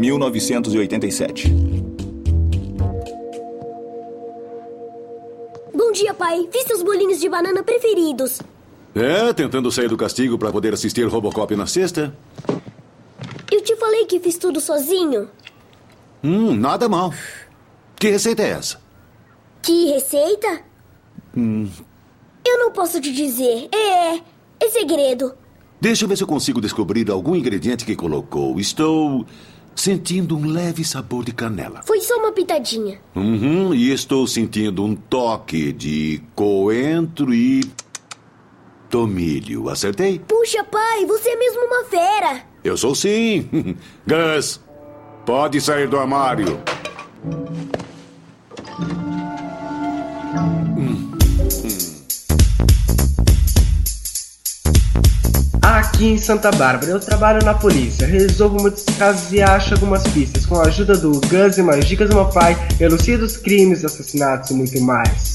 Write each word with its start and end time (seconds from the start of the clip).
1987. 0.00 1.52
Bom 5.74 5.92
dia, 5.92 6.14
pai. 6.14 6.48
Fiz 6.50 6.62
seus 6.64 6.82
bolinhos 6.82 7.20
de 7.20 7.28
banana 7.28 7.62
preferidos. 7.62 8.40
É, 8.94 9.32
tentando 9.32 9.70
sair 9.70 9.88
do 9.88 9.96
castigo 9.96 10.38
para 10.38 10.50
poder 10.50 10.72
assistir 10.74 11.06
Robocop 11.06 11.54
na 11.54 11.66
sexta? 11.66 12.14
Eu 13.52 13.60
te 13.62 13.76
falei 13.76 14.06
que 14.06 14.18
fiz 14.18 14.36
tudo 14.38 14.60
sozinho. 14.60 15.28
Hum, 16.24 16.54
nada 16.54 16.88
mal. 16.88 17.12
Que 17.96 18.08
receita 18.10 18.42
é 18.42 18.50
essa? 18.50 18.80
Que 19.62 19.86
receita? 19.92 20.60
Hum, 21.36 21.68
Eu 22.44 22.58
não 22.58 22.72
posso 22.72 23.00
te 23.00 23.12
dizer. 23.12 23.68
É. 23.72 24.20
É 24.62 24.68
segredo. 24.70 25.34
deixa 25.80 26.04
eu 26.04 26.08
ver 26.08 26.16
se 26.16 26.22
eu 26.22 26.26
consigo 26.26 26.60
descobrir 26.60 27.10
algum 27.10 27.34
ingrediente 27.36 27.84
que 27.86 27.94
colocou. 27.96 28.58
Estou 28.60 29.24
sentindo 29.80 30.36
um 30.36 30.46
leve 30.46 30.84
sabor 30.84 31.24
de 31.24 31.32
canela. 31.32 31.80
Foi 31.82 32.00
só 32.02 32.18
uma 32.18 32.32
pitadinha. 32.32 33.00
Uhum, 33.16 33.74
e 33.74 33.90
estou 33.90 34.26
sentindo 34.26 34.84
um 34.84 34.94
toque 34.94 35.72
de 35.72 36.22
coentro 36.34 37.32
e 37.32 37.64
tomilho. 38.90 39.70
Acertei? 39.70 40.18
Puxa, 40.18 40.62
pai, 40.64 41.06
você 41.06 41.30
é 41.30 41.36
mesmo 41.36 41.62
uma 41.64 41.84
fera. 41.84 42.42
Eu 42.62 42.76
sou 42.76 42.94
sim. 42.94 43.48
Gus, 44.06 44.60
pode 45.24 45.58
sair 45.62 45.88
do 45.88 45.98
armário. 45.98 46.60
Aqui 55.80 56.08
em 56.08 56.18
Santa 56.18 56.50
Bárbara, 56.50 56.92
eu 56.92 57.00
trabalho 57.00 57.42
na 57.42 57.54
polícia, 57.54 58.06
resolvo 58.06 58.60
muitos 58.60 58.84
casos 58.98 59.32
e 59.32 59.40
acho 59.40 59.72
algumas 59.72 60.02
pistas. 60.08 60.44
Com 60.44 60.56
a 60.56 60.66
ajuda 60.66 60.92
do 60.92 61.12
Gus 61.26 61.56
e 61.56 61.62
mais 61.62 61.86
dicas 61.86 62.10
do 62.10 62.16
meu 62.16 62.26
pai, 62.26 62.54
elucido 62.78 63.24
os 63.24 63.38
crimes, 63.38 63.82
assassinatos 63.82 64.50
e 64.50 64.54
muito 64.54 64.78
mais. 64.82 65.32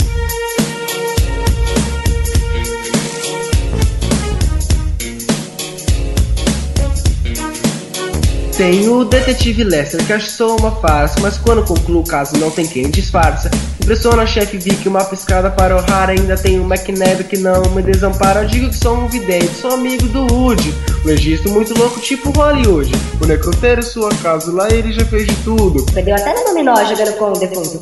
Tem 8.57 8.87
o 8.87 9.03
detetive 9.03 9.65
Lester, 9.65 10.05
que 10.05 10.13
acho 10.13 10.29
só 10.29 10.55
uma 10.55 10.71
farsa, 10.71 11.19
mas 11.19 11.37
quando 11.37 11.61
concluo 11.65 11.99
o 11.99 12.07
caso 12.07 12.37
não 12.37 12.49
tem 12.49 12.65
quem 12.65 12.89
disfarça. 12.89 13.51
Impressiona 13.81 14.23
a 14.23 14.25
chefe 14.25 14.57
Vic, 14.57 14.87
uma 14.87 15.03
piscada 15.03 15.51
para 15.51 15.75
honrar, 15.75 16.09
ainda 16.09 16.37
tem 16.37 16.57
o 16.57 16.63
McNabb 16.63 17.25
que 17.25 17.37
não 17.37 17.61
me 17.75 17.81
desampara. 17.81 18.43
Eu 18.43 18.47
digo 18.47 18.69
que 18.69 18.77
sou 18.77 18.97
um 18.97 19.07
vidente, 19.09 19.53
sou 19.55 19.71
amigo 19.73 20.07
do 20.07 20.21
Woody. 20.33 20.73
Um 21.03 21.07
registro 21.09 21.51
muito 21.51 21.77
louco, 21.77 21.99
tipo 21.99 22.31
Hollywood. 22.31 22.89
O 23.21 23.25
necrotério 23.25 23.83
sua 23.83 24.09
casa, 24.23 24.49
lá 24.53 24.69
ele 24.69 24.93
já 24.93 25.03
fez 25.03 25.27
de 25.27 25.35
tudo. 25.43 25.85
Perdeu 25.91 26.15
até 26.15 26.33
no 26.33 26.45
dominó 26.45 26.75
jogando 26.85 27.13
com 27.17 27.31
o 27.31 27.33
defunto. 27.33 27.81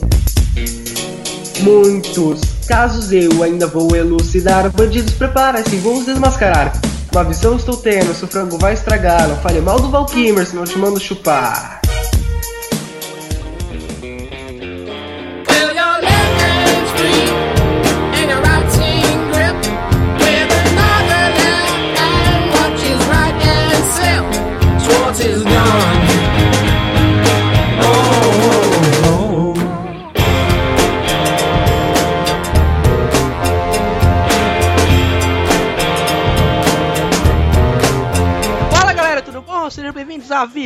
Muitos 1.60 2.42
casos 2.68 3.12
eu 3.12 3.44
ainda 3.44 3.68
vou 3.68 3.96
elucidar. 3.96 4.72
Bandidos, 4.72 5.14
prepara-se, 5.14 5.76
vou 5.76 6.00
os 6.00 6.06
desmascarar. 6.08 6.74
Uma 7.14 7.24
visão 7.24 7.56
estou 7.56 7.78
tendo, 7.78 8.12
seu 8.16 8.28
frango 8.28 8.58
vai 8.58 8.74
estragar. 8.74 9.28
Não 9.28 9.36
fale 9.36 9.62
mal 9.62 9.80
do 9.80 9.88
Valkymer, 9.88 10.48
senão 10.48 10.64
te 10.64 10.80
mando 10.80 11.00
chupar. 11.00 11.83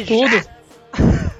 Bem-vindos 0.07 0.47
à 0.93 0.97
vigésima. 0.97 1.31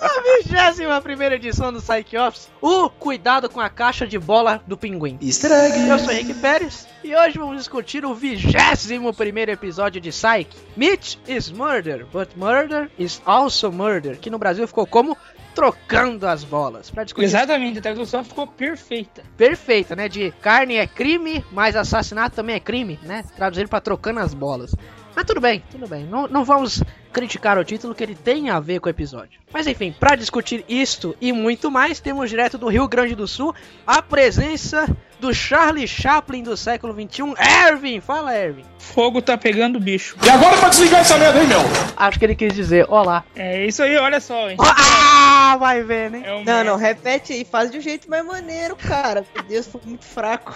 a 0.00 0.38
vigésima 0.42 1.00
primeira 1.00 1.36
edição 1.36 1.72
do 1.72 1.80
Psych 1.80 2.16
Office. 2.16 2.48
O 2.60 2.90
cuidado 2.90 3.48
com 3.48 3.60
a 3.60 3.68
caixa 3.68 4.06
de 4.06 4.18
bola 4.18 4.62
do 4.66 4.76
pinguim. 4.76 5.16
Egg. 5.20 5.88
Eu 5.88 5.98
sou 5.98 6.12
Henrique 6.12 6.34
Pérez 6.34 6.88
e 7.04 7.14
hoje 7.14 7.38
vamos 7.38 7.58
discutir 7.58 8.04
o 8.04 8.14
vigésimo 8.14 9.14
primeiro 9.14 9.52
episódio 9.52 10.00
de 10.00 10.10
Psych. 10.10 10.48
Meat 10.76 11.20
is 11.28 11.50
murder, 11.50 12.04
but 12.12 12.30
murder 12.36 12.90
is 12.98 13.22
also 13.24 13.70
murder. 13.70 14.18
Que 14.18 14.30
no 14.30 14.38
Brasil 14.38 14.66
ficou 14.66 14.86
como 14.86 15.16
trocando 15.54 16.26
as 16.26 16.42
bolas. 16.42 16.90
Pra 16.90 17.04
discutir 17.04 17.26
Exatamente, 17.26 17.78
a 17.78 17.82
tradução 17.82 18.24
ficou 18.24 18.46
perfeita. 18.46 19.22
perfeita, 19.36 19.94
né? 19.94 20.08
De 20.08 20.32
carne 20.40 20.76
é 20.76 20.86
crime, 20.86 21.44
mas 21.52 21.76
assassinato 21.76 22.36
também 22.36 22.56
é 22.56 22.60
crime, 22.60 22.98
né? 23.02 23.24
Traduzindo 23.36 23.68
pra 23.68 23.80
trocando 23.80 24.20
as 24.20 24.34
bolas. 24.34 24.74
Mas 25.14 25.24
tudo 25.24 25.40
bem, 25.40 25.62
tudo 25.70 25.86
bem. 25.88 26.04
Não, 26.04 26.26
não 26.28 26.44
vamos 26.44 26.82
criticar 27.12 27.58
o 27.58 27.64
título 27.64 27.94
que 27.94 28.02
ele 28.02 28.14
tem 28.14 28.50
a 28.50 28.60
ver 28.60 28.78
com 28.80 28.86
o 28.86 28.90
episódio. 28.90 29.40
Mas 29.52 29.66
enfim, 29.66 29.92
pra 29.98 30.14
discutir 30.14 30.64
isto 30.68 31.16
e 31.20 31.32
muito 31.32 31.70
mais, 31.70 31.98
temos 32.00 32.30
direto 32.30 32.56
do 32.56 32.68
Rio 32.68 32.86
Grande 32.86 33.14
do 33.16 33.26
Sul 33.26 33.52
a 33.86 34.00
presença 34.00 34.88
do 35.18 35.34
Charlie 35.34 35.86
Chaplin 35.88 36.42
do 36.42 36.56
século 36.56 36.94
XXI, 36.94 37.34
Ervin. 37.68 38.00
Fala, 38.00 38.34
Ervin. 38.34 38.64
Fogo 38.78 39.20
tá 39.20 39.36
pegando 39.36 39.76
o 39.76 39.80
bicho. 39.80 40.16
E 40.24 40.30
agora 40.30 40.56
pra 40.56 40.68
desligar 40.68 41.00
essa 41.00 41.18
merda, 41.18 41.40
hein, 41.42 41.48
meu? 41.48 41.60
Acho 41.96 42.18
que 42.18 42.24
ele 42.24 42.34
quis 42.36 42.54
dizer, 42.54 42.86
olá. 42.88 43.24
É 43.34 43.66
isso 43.66 43.82
aí, 43.82 43.96
olha 43.96 44.20
só, 44.20 44.48
hein? 44.48 44.56
Ah, 44.60 45.56
vai 45.58 45.82
ver, 45.82 46.10
né? 46.10 46.22
É 46.24 46.32
o 46.32 46.38
Não, 46.38 46.44
Mer- 46.44 46.64
não, 46.64 46.76
repete 46.76 47.32
aí, 47.32 47.44
faz 47.44 47.70
de 47.70 47.78
um 47.78 47.80
jeito 47.80 48.08
mais 48.08 48.24
maneiro, 48.24 48.76
cara. 48.76 49.24
Meu 49.34 49.44
Deus, 49.44 49.66
foi 49.66 49.80
muito 49.84 50.04
fraco. 50.04 50.54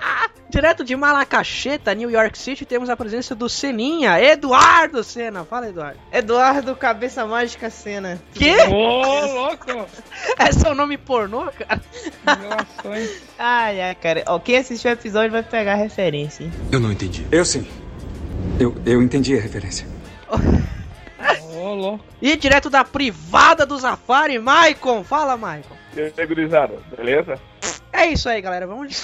Direto 0.48 0.84
de 0.84 0.94
Malacacheta, 0.94 1.92
New 1.94 2.10
York 2.10 2.38
City, 2.38 2.64
temos 2.64 2.88
a 2.88 2.96
presença 2.96 3.34
do 3.34 3.48
Seninha, 3.48 4.20
Eduardo 4.20 5.02
Sena. 5.02 5.44
Fala, 5.44 5.68
Eduardo. 5.68 5.98
Eduardo, 6.12 6.76
cabeça 6.76 7.26
mágica 7.26 7.68
cena. 7.68 8.20
Que? 8.32 8.56
Ô, 8.68 9.26
louco! 9.26 9.66
É 10.38 10.52
seu 10.52 10.74
nome 10.74 10.96
pornô, 10.98 11.50
cara? 11.50 11.80
Revelações. 12.26 13.22
Ai, 13.38 13.80
ai, 13.80 13.94
cara. 13.94 14.22
Ó, 14.26 14.38
quem 14.38 14.58
assistiu 14.58 14.90
o 14.90 14.94
episódio 14.94 15.30
vai 15.30 15.42
pegar 15.42 15.72
a 15.72 15.76
referência, 15.76 16.44
hein? 16.44 16.52
Eu 16.70 16.78
não 16.78 16.92
entendi. 16.92 17.26
Eu 17.30 17.44
sim. 17.44 17.66
Eu, 18.60 18.74
eu 18.84 19.02
entendi 19.02 19.36
a 19.36 19.40
referência. 19.40 19.86
Ô, 21.54 21.74
louco. 21.74 22.04
E 22.20 22.36
direto 22.36 22.70
da 22.70 22.84
privada 22.84 23.66
do 23.66 23.78
Safari, 23.78 24.38
Maicon. 24.38 25.02
Fala, 25.04 25.36
Maicon. 25.36 25.74
E 25.96 26.12
aí, 26.16 26.26
gurizada, 26.26 26.74
beleza? 26.96 27.38
É 27.92 28.06
isso 28.06 28.28
aí, 28.28 28.40
galera. 28.42 28.66
Vamos. 28.66 29.02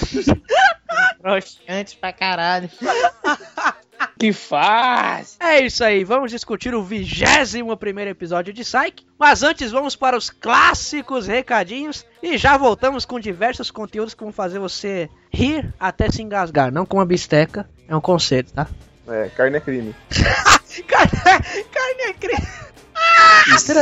Broxante 1.22 1.96
pra 1.96 2.12
caralho. 2.12 2.68
Que 4.18 4.32
faz! 4.32 5.36
É 5.40 5.60
isso 5.64 5.82
aí. 5.82 6.04
Vamos 6.04 6.30
discutir 6.30 6.74
o 6.74 6.82
vigésimo 6.82 7.76
primeiro 7.76 8.10
episódio 8.10 8.52
de 8.52 8.62
Psyche. 8.62 9.04
Mas 9.18 9.42
antes, 9.42 9.72
vamos 9.72 9.96
para 9.96 10.16
os 10.16 10.30
clássicos 10.30 11.26
recadinhos. 11.26 12.06
E 12.22 12.38
já 12.38 12.56
voltamos 12.56 13.04
com 13.04 13.18
diversos 13.18 13.70
conteúdos 13.70 14.14
que 14.14 14.22
vão 14.22 14.32
fazer 14.32 14.60
você 14.60 15.10
rir 15.32 15.74
até 15.78 16.08
se 16.08 16.22
engasgar. 16.22 16.70
Não 16.70 16.86
com 16.86 16.98
uma 16.98 17.06
bisteca. 17.06 17.68
É 17.88 17.96
um 17.96 18.00
conceito, 18.00 18.52
tá? 18.52 18.68
É, 19.08 19.28
carne 19.30 19.56
é 19.56 19.60
crime. 19.60 19.94
Carne, 20.86 21.64
carne 21.64 22.02
é 22.02 22.12
crime. 22.14 22.48
Easter 23.50 23.76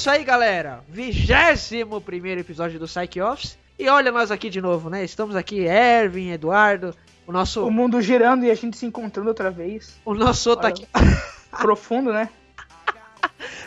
isso 0.00 0.08
aí, 0.08 0.24
galera. 0.24 0.82
Vigésimo 0.88 2.00
primeiro 2.00 2.40
episódio 2.40 2.78
do 2.78 2.86
Psyche 2.86 3.20
Office. 3.20 3.58
E 3.78 3.86
olha 3.86 4.10
nós 4.10 4.30
aqui 4.30 4.48
de 4.48 4.58
novo, 4.58 4.88
né? 4.88 5.04
Estamos 5.04 5.36
aqui, 5.36 5.66
Ervin, 5.66 6.30
Eduardo, 6.30 6.96
o 7.26 7.32
nosso. 7.32 7.66
O 7.66 7.70
mundo 7.70 8.00
girando 8.00 8.46
e 8.46 8.50
a 8.50 8.54
gente 8.54 8.78
se 8.78 8.86
encontrando 8.86 9.28
outra 9.28 9.50
vez. 9.50 10.00
O 10.02 10.14
nosso 10.14 10.48
outro 10.48 10.64
Olha. 10.64 10.72
aqui. 10.72 10.88
Profundo, 11.52 12.14
né? 12.14 12.30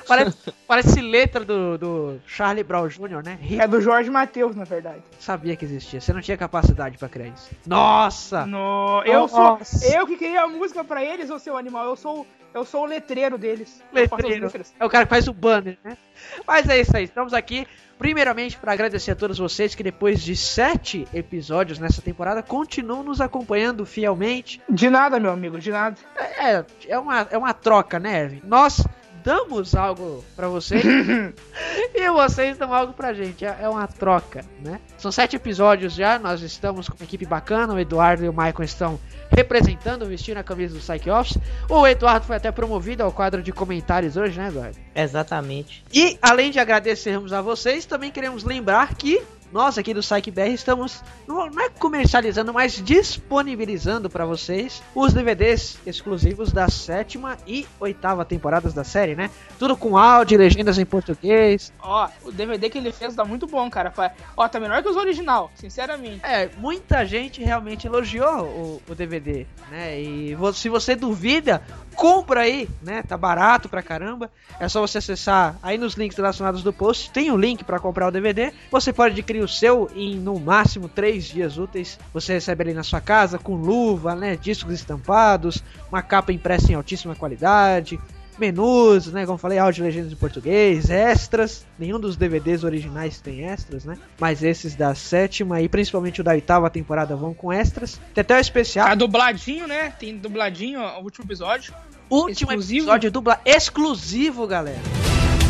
Parece, 0.08 0.54
parece 0.68 1.02
letra 1.02 1.46
do, 1.46 1.78
do 1.78 2.20
Charlie 2.26 2.64
Brown 2.64 2.88
Jr., 2.88 3.24
né? 3.24 3.38
É 3.60 3.68
do 3.68 3.80
Jorge 3.80 4.10
Matheus, 4.10 4.56
na 4.56 4.64
verdade. 4.64 5.04
Sabia 5.20 5.56
que 5.56 5.66
existia. 5.66 6.02
Você 6.02 6.12
não 6.12 6.22
tinha 6.22 6.36
capacidade 6.36 6.98
pra 6.98 7.08
criar 7.08 7.28
isso. 7.28 7.52
Nossa! 7.68 8.44
No, 8.48 9.04
eu 9.06 9.28
sou. 9.28 9.40
Nossa. 9.40 9.86
Eu 9.96 10.08
que 10.08 10.18
criei 10.18 10.38
a 10.38 10.48
música 10.48 10.84
pra 10.84 11.04
eles, 11.04 11.30
ô 11.30 11.38
seu 11.38 11.56
animal. 11.56 11.86
Eu 11.86 11.96
sou, 11.96 12.26
eu 12.54 12.66
sou 12.66 12.84
o 12.84 12.86
letreiro 12.86 13.38
deles. 13.38 13.82
Letreiro. 13.92 14.52
É 14.80 14.86
o 14.86 14.90
cara 14.90 15.06
que 15.06 15.10
faz 15.10 15.28
o 15.28 15.34
banner, 15.34 15.78
né? 15.84 15.98
Mas 16.46 16.70
é 16.70 16.80
isso 16.80 16.96
aí, 16.96 17.06
estamos 17.06 17.34
aqui 17.34 17.68
primeiramente 17.98 18.58
para 18.58 18.74
agradecer 18.74 19.12
a 19.12 19.16
todos 19.16 19.38
vocês 19.38 19.76
que 19.76 19.84
depois 19.84 20.22
de 20.22 20.36
sete 20.36 21.08
episódios 21.14 21.80
nessa 21.80 22.02
temporada 22.02 22.44
continuam 22.44 23.04
nos 23.04 23.22
acompanhando 23.22 23.86
fielmente. 23.86 24.62
De 24.70 24.90
nada, 24.90 25.20
meu 25.20 25.32
amigo, 25.32 25.60
de 25.60 25.72
nada. 25.72 25.96
É, 26.18 26.66
é 26.88 27.00
uma, 27.00 27.28
é 27.32 27.38
uma 27.38 27.54
troca, 27.54 28.00
né, 28.00 28.24
Erwin? 28.24 28.42
Nós 28.44 28.84
damos 29.24 29.74
algo 29.76 30.24
pra 30.36 30.48
vocês 30.48 30.84
e 31.96 32.12
vocês 32.12 32.58
dão 32.58 32.74
algo 32.74 32.94
pra 32.94 33.14
gente. 33.14 33.46
É, 33.46 33.58
é 33.62 33.70
uma 33.70 33.88
troca, 33.88 34.46
né? 34.60 34.80
São 34.98 35.12
sete 35.12 35.36
episódios 35.36 35.94
já, 35.94 36.20
nós 36.20 36.42
estamos 36.42 36.90
com 36.90 36.96
uma 36.96 37.04
equipe 37.04 37.26
bacana, 37.26 37.74
o 37.74 37.80
Eduardo 37.80 38.24
e 38.26 38.30
o 38.30 38.34
Michael 38.34 38.64
estão 38.64 39.00
representando, 39.30 40.06
vestindo 40.06 40.38
a 40.38 40.44
camisa 40.44 40.76
do 40.76 40.80
Psych 40.80 41.10
Office. 41.10 41.38
O 41.70 41.88
Eduardo 41.88 42.26
foi 42.26 42.36
até 42.36 42.52
promovido 42.52 43.04
ao 43.04 43.12
quadro 43.12 43.42
de 43.42 43.52
comentários 43.52 44.18
hoje, 44.18 44.38
né, 44.38 44.50
Eduardo? 44.50 44.78
Exatamente. 44.96 45.84
E 45.94 46.18
além 46.22 46.52
de 46.52 46.60
agradecermos 46.60 47.34
a 47.34 47.42
vocês, 47.42 47.86
também 47.86 48.12
queremos 48.12 48.44
lembrar 48.44 48.94
que 48.96 49.22
nós 49.54 49.78
aqui 49.78 49.94
do 49.94 50.02
Psych 50.02 50.32
BR 50.32 50.50
estamos 50.50 51.04
não 51.28 51.48
não 51.50 51.64
é 51.64 51.70
comercializando, 51.70 52.52
mas 52.52 52.82
disponibilizando 52.84 54.10
para 54.10 54.26
vocês 54.26 54.82
os 54.96 55.14
DVDs 55.14 55.78
exclusivos 55.86 56.52
da 56.52 56.68
sétima 56.70 57.38
e 57.46 57.68
oitava 57.80 58.26
temporadas 58.26 58.74
da 58.74 58.84
série, 58.84 59.16
né? 59.16 59.30
Tudo 59.60 59.78
com 59.78 59.98
áudio, 59.98 60.36
e 60.36 60.38
legendas 60.38 60.80
em 60.80 60.86
português. 60.86 61.72
Ó, 61.80 62.10
o 62.24 62.32
DVD 62.32 62.70
que 62.70 62.78
ele 62.78 62.92
fez 62.92 63.16
tá 63.16 63.24
muito 63.24 63.46
bom, 63.46 63.70
cara. 63.70 63.94
Ó, 64.36 64.48
tá 64.48 64.60
melhor 64.60 64.82
que 64.82 64.90
os 64.90 64.98
original, 64.98 65.52
sinceramente. 65.56 66.26
É, 66.26 66.50
muita 66.58 67.06
gente 67.06 67.44
realmente 67.44 67.86
elogiou 67.86 68.44
o, 68.44 68.82
o 68.90 68.96
DVD, 68.96 69.46
né? 69.70 70.02
E 70.02 70.36
se 70.56 70.70
você 70.70 70.96
duvida, 70.96 71.62
compra 71.94 72.42
aí, 72.42 72.68
né? 72.82 73.04
Tá 73.04 73.18
barato 73.18 73.70
pra 73.70 73.84
caramba. 73.84 74.32
É 74.60 74.68
só 74.68 74.82
você 74.82 74.98
acessar 74.98 75.58
aí 75.62 75.78
nos 75.78 75.94
links 75.94 76.18
relacionados 76.18 76.64
do 76.64 76.74
post. 76.74 77.12
Tem 77.12 77.32
o 77.32 77.38
link 77.38 77.64
pra 77.64 77.80
comprar 77.80 78.08
o 78.08 78.12
DVD. 78.12 78.52
Você 78.72 78.92
pode 78.92 79.14
adquirir 79.14 79.43
o 79.44 79.48
seu 79.48 79.90
em 79.96 80.16
no 80.16 80.40
máximo 80.40 80.88
três 80.88 81.26
dias 81.26 81.58
úteis. 81.58 82.00
Você 82.14 82.34
recebe 82.34 82.64
ele 82.64 82.74
na 82.74 82.84
sua 82.84 83.02
casa 83.02 83.38
com 83.38 83.56
luva, 83.56 84.16
né? 84.16 84.36
Discos 84.36 84.74
estampados, 84.74 85.64
uma 85.90 86.02
capa 86.02 86.32
impressa 86.32 86.72
em 86.72 86.76
altíssima 86.76 87.16
qualidade. 87.16 88.00
Menus, 88.38 89.08
né? 89.08 89.26
Como 89.26 89.38
falei, 89.38 89.60
áudio 89.60 89.84
legendas 89.84 90.12
em 90.12 90.16
português, 90.16 90.90
extras. 90.90 91.66
Nenhum 91.78 92.00
dos 92.00 92.18
DVDs 92.18 92.64
originais 92.64 93.22
tem 93.22 93.46
extras, 93.46 93.86
né? 93.86 93.98
Mas 94.20 94.44
esses 94.44 94.76
da 94.76 94.96
sétima 94.96 95.62
e 95.62 95.70
principalmente 95.70 96.22
o 96.22 96.24
da 96.24 96.32
oitava 96.32 96.70
temporada 96.70 97.16
vão 97.16 97.34
com 97.34 97.54
extras. 97.54 98.00
Tem 98.14 98.22
até 98.22 98.36
o 98.36 98.40
especial. 98.40 98.88
Tá 98.88 98.96
dubladinho, 98.96 99.68
né? 99.68 99.92
Tem 99.92 100.18
dubladinho 100.18 100.80
ó, 100.80 101.00
o 101.00 101.04
último 101.04 101.26
episódio. 101.26 101.74
Último 102.10 102.52
exclusivo. 102.52 102.82
episódio 102.82 103.12
dubla 103.12 103.40
exclusivo, 103.46 104.48
galera. 104.48 104.82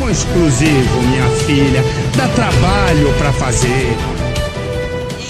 Um 0.02 0.10
exclusivo, 0.10 1.02
minha 1.02 1.28
filha. 1.46 1.80
Dá 2.16 2.28
trabalho 2.34 3.16
pra 3.16 3.32
fazer. 3.32 3.96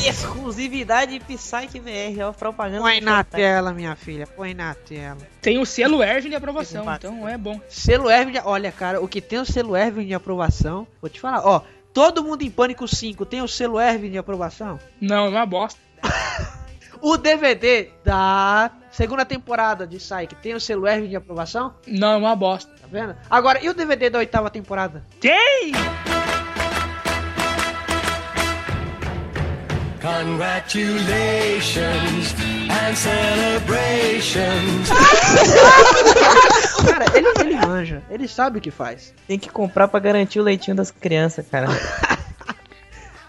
Exclusividade 0.07 1.21
Psyche 1.21 1.81
VR, 1.81 2.29
ó, 2.29 2.33
propaganda. 2.33 2.81
Põe 2.83 3.01
na 3.01 3.17
Showtime. 3.17 3.43
tela, 3.43 3.73
minha 3.73 3.97
filha. 3.97 4.27
Põe 4.27 4.55
na 4.55 4.75
tela. 4.75 5.19
Tem 5.41 5.59
o 5.59 5.67
selo 5.67 6.03
Erwin 6.03 6.31
de 6.31 6.37
aprovação, 6.37 6.85
então 6.93 7.29
é 7.29 7.39
bom. 7.39 7.61
Selo 7.69 8.11
Erwin, 8.11 8.33
de... 8.33 8.41
olha, 8.45 8.73
cara, 8.73 9.01
o 9.01 9.09
que 9.09 9.21
tem 9.21 9.39
o 9.39 9.45
selo 9.45 9.77
Erwin 9.77 10.07
de 10.07 10.15
aprovação, 10.15 10.87
vou 11.01 11.09
te 11.09 11.21
falar, 11.21 11.47
ó. 11.47 11.63
Todo 11.93 12.25
mundo 12.25 12.43
em 12.43 12.51
Pânico 12.51 12.89
5 12.89 13.25
tem 13.25 13.41
o 13.41 13.47
selo 13.47 13.81
Erwin 13.81 14.11
de 14.11 14.19
aprovação? 14.19 14.81
Não, 15.01 15.27
é 15.27 15.29
uma 15.29 15.47
bosta. 15.47 15.81
O 17.07 17.19
DVD 17.19 17.91
da 18.03 18.71
segunda 18.91 19.27
temporada 19.27 19.87
de 19.87 19.99
Psyche 19.99 20.35
tem 20.41 20.55
o 20.55 20.61
selo 20.61 20.87
Erwin 20.87 21.09
de 21.09 21.17
aprovação? 21.17 21.75
Não, 21.87 22.13
é 22.13 22.17
uma 22.17 22.35
bosta. 22.35 22.74
Vendo? 22.95 23.17
Agora, 23.29 23.59
e 23.61 23.69
o 23.69 23.75
DVD 23.75 24.09
da 24.09 24.21
oitava 24.21 24.49
temporada? 24.49 25.03
Tem! 25.21 25.73
Congratulations 30.01 32.37
and 32.71 32.95
celebrations. 32.95 34.89
Cara, 36.87 37.07
ele, 37.17 37.27
ele 37.41 37.57
manja, 37.67 38.01
ele 38.09 38.29
sabe 38.29 38.59
o 38.59 38.61
que 38.61 38.71
faz. 38.71 39.13
Tem 39.27 39.41
que 39.41 39.49
comprar 39.49 39.89
pra 39.89 39.99
garantir 39.99 40.39
o 40.39 40.45
leitinho 40.45 40.77
das 40.77 40.93
crianças, 40.93 41.45
cara. 41.51 41.67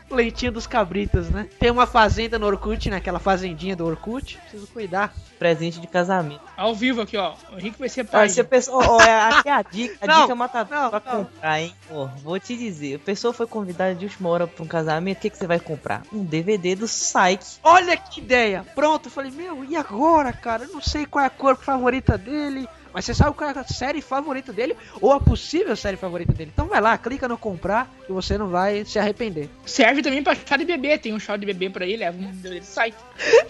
Leitinho 0.09 0.51
dos 0.51 0.67
cabritas, 0.67 1.29
né? 1.29 1.47
Tem 1.59 1.71
uma 1.71 1.87
fazenda 1.87 2.37
no 2.37 2.45
Orkut, 2.45 2.89
naquela 2.89 3.19
fazendinha 3.19 3.75
do 3.75 3.85
Orkut. 3.85 4.37
Preciso 4.37 4.67
cuidar. 4.67 5.13
Presente 5.39 5.79
de 5.81 5.87
casamento. 5.87 6.41
Ao 6.55 6.73
vivo 6.73 7.01
aqui, 7.01 7.17
ó. 7.17 7.33
O 7.51 7.57
Henrique 7.57 7.77
vai 7.79 7.89
ser 7.89 8.05
pai. 8.05 8.29
se 8.29 8.39
a 8.39 8.43
pessoa, 8.45 8.85
ó, 8.87 9.01
é, 9.01 9.29
aqui 9.29 9.49
é 9.49 9.51
a 9.51 9.61
dica, 9.63 9.97
a 10.01 10.07
Não, 10.07 10.21
dica 10.21 10.35
mata 10.35 10.59
não, 10.59 10.89
pra 10.89 11.01
não. 11.05 11.25
comprar, 11.25 11.59
hein? 11.59 11.75
Ó, 11.91 12.05
vou 12.23 12.39
te 12.39 12.55
dizer, 12.55 12.95
a 12.95 12.99
pessoa 12.99 13.33
foi 13.33 13.45
convidada 13.47 13.93
de 13.95 14.05
última 14.05 14.29
hora 14.29 14.47
pra 14.47 14.63
um 14.63 14.67
casamento, 14.67 15.17
o 15.17 15.21
que, 15.21 15.29
que 15.29 15.37
você 15.37 15.47
vai 15.47 15.59
comprar? 15.59 16.03
Um 16.13 16.23
DVD 16.23 16.75
do 16.75 16.85
Psyche. 16.85 17.59
Olha 17.63 17.97
que 17.97 18.21
ideia! 18.21 18.65
Pronto, 18.75 19.07
eu 19.07 19.11
falei, 19.11 19.31
meu, 19.31 19.65
e 19.65 19.75
agora, 19.75 20.31
cara? 20.31 20.63
Eu 20.63 20.69
não 20.71 20.81
sei 20.81 21.05
qual 21.05 21.23
é 21.23 21.27
a 21.27 21.31
cor 21.31 21.57
favorita 21.57 22.17
dele. 22.17 22.67
Mas 22.95 23.03
você 23.03 23.13
sabe 23.13 23.35
qual 23.35 23.49
é 23.49 23.59
a 23.59 23.63
série 23.65 24.01
favorita 24.01 24.53
dele 24.53 24.73
ou 25.01 25.11
a 25.11 25.19
possível 25.19 25.75
série 25.75 25.97
favorita 25.97 26.31
dele. 26.31 26.49
Então 26.53 26.65
vai 26.65 26.79
lá, 26.79 26.97
clica 26.97 27.27
no 27.27 27.37
comprar 27.37 27.91
que 28.07 28.13
você 28.13 28.37
não 28.37 28.47
vai 28.47 28.85
se 28.85 28.97
arrepender. 28.97 29.49
Serve 29.65 30.01
também 30.01 30.23
pra 30.23 30.33
chá 30.33 30.55
de 30.55 30.63
bebê. 30.63 30.97
Tem 30.97 31.13
um 31.13 31.19
chá 31.19 31.35
de 31.35 31.45
bebê 31.45 31.69
pra 31.69 31.85
ele, 31.85 31.97
leva 31.97 32.17
um 32.17 32.31
DVD 32.31 32.61
de 32.61 32.65
site. 32.65 32.95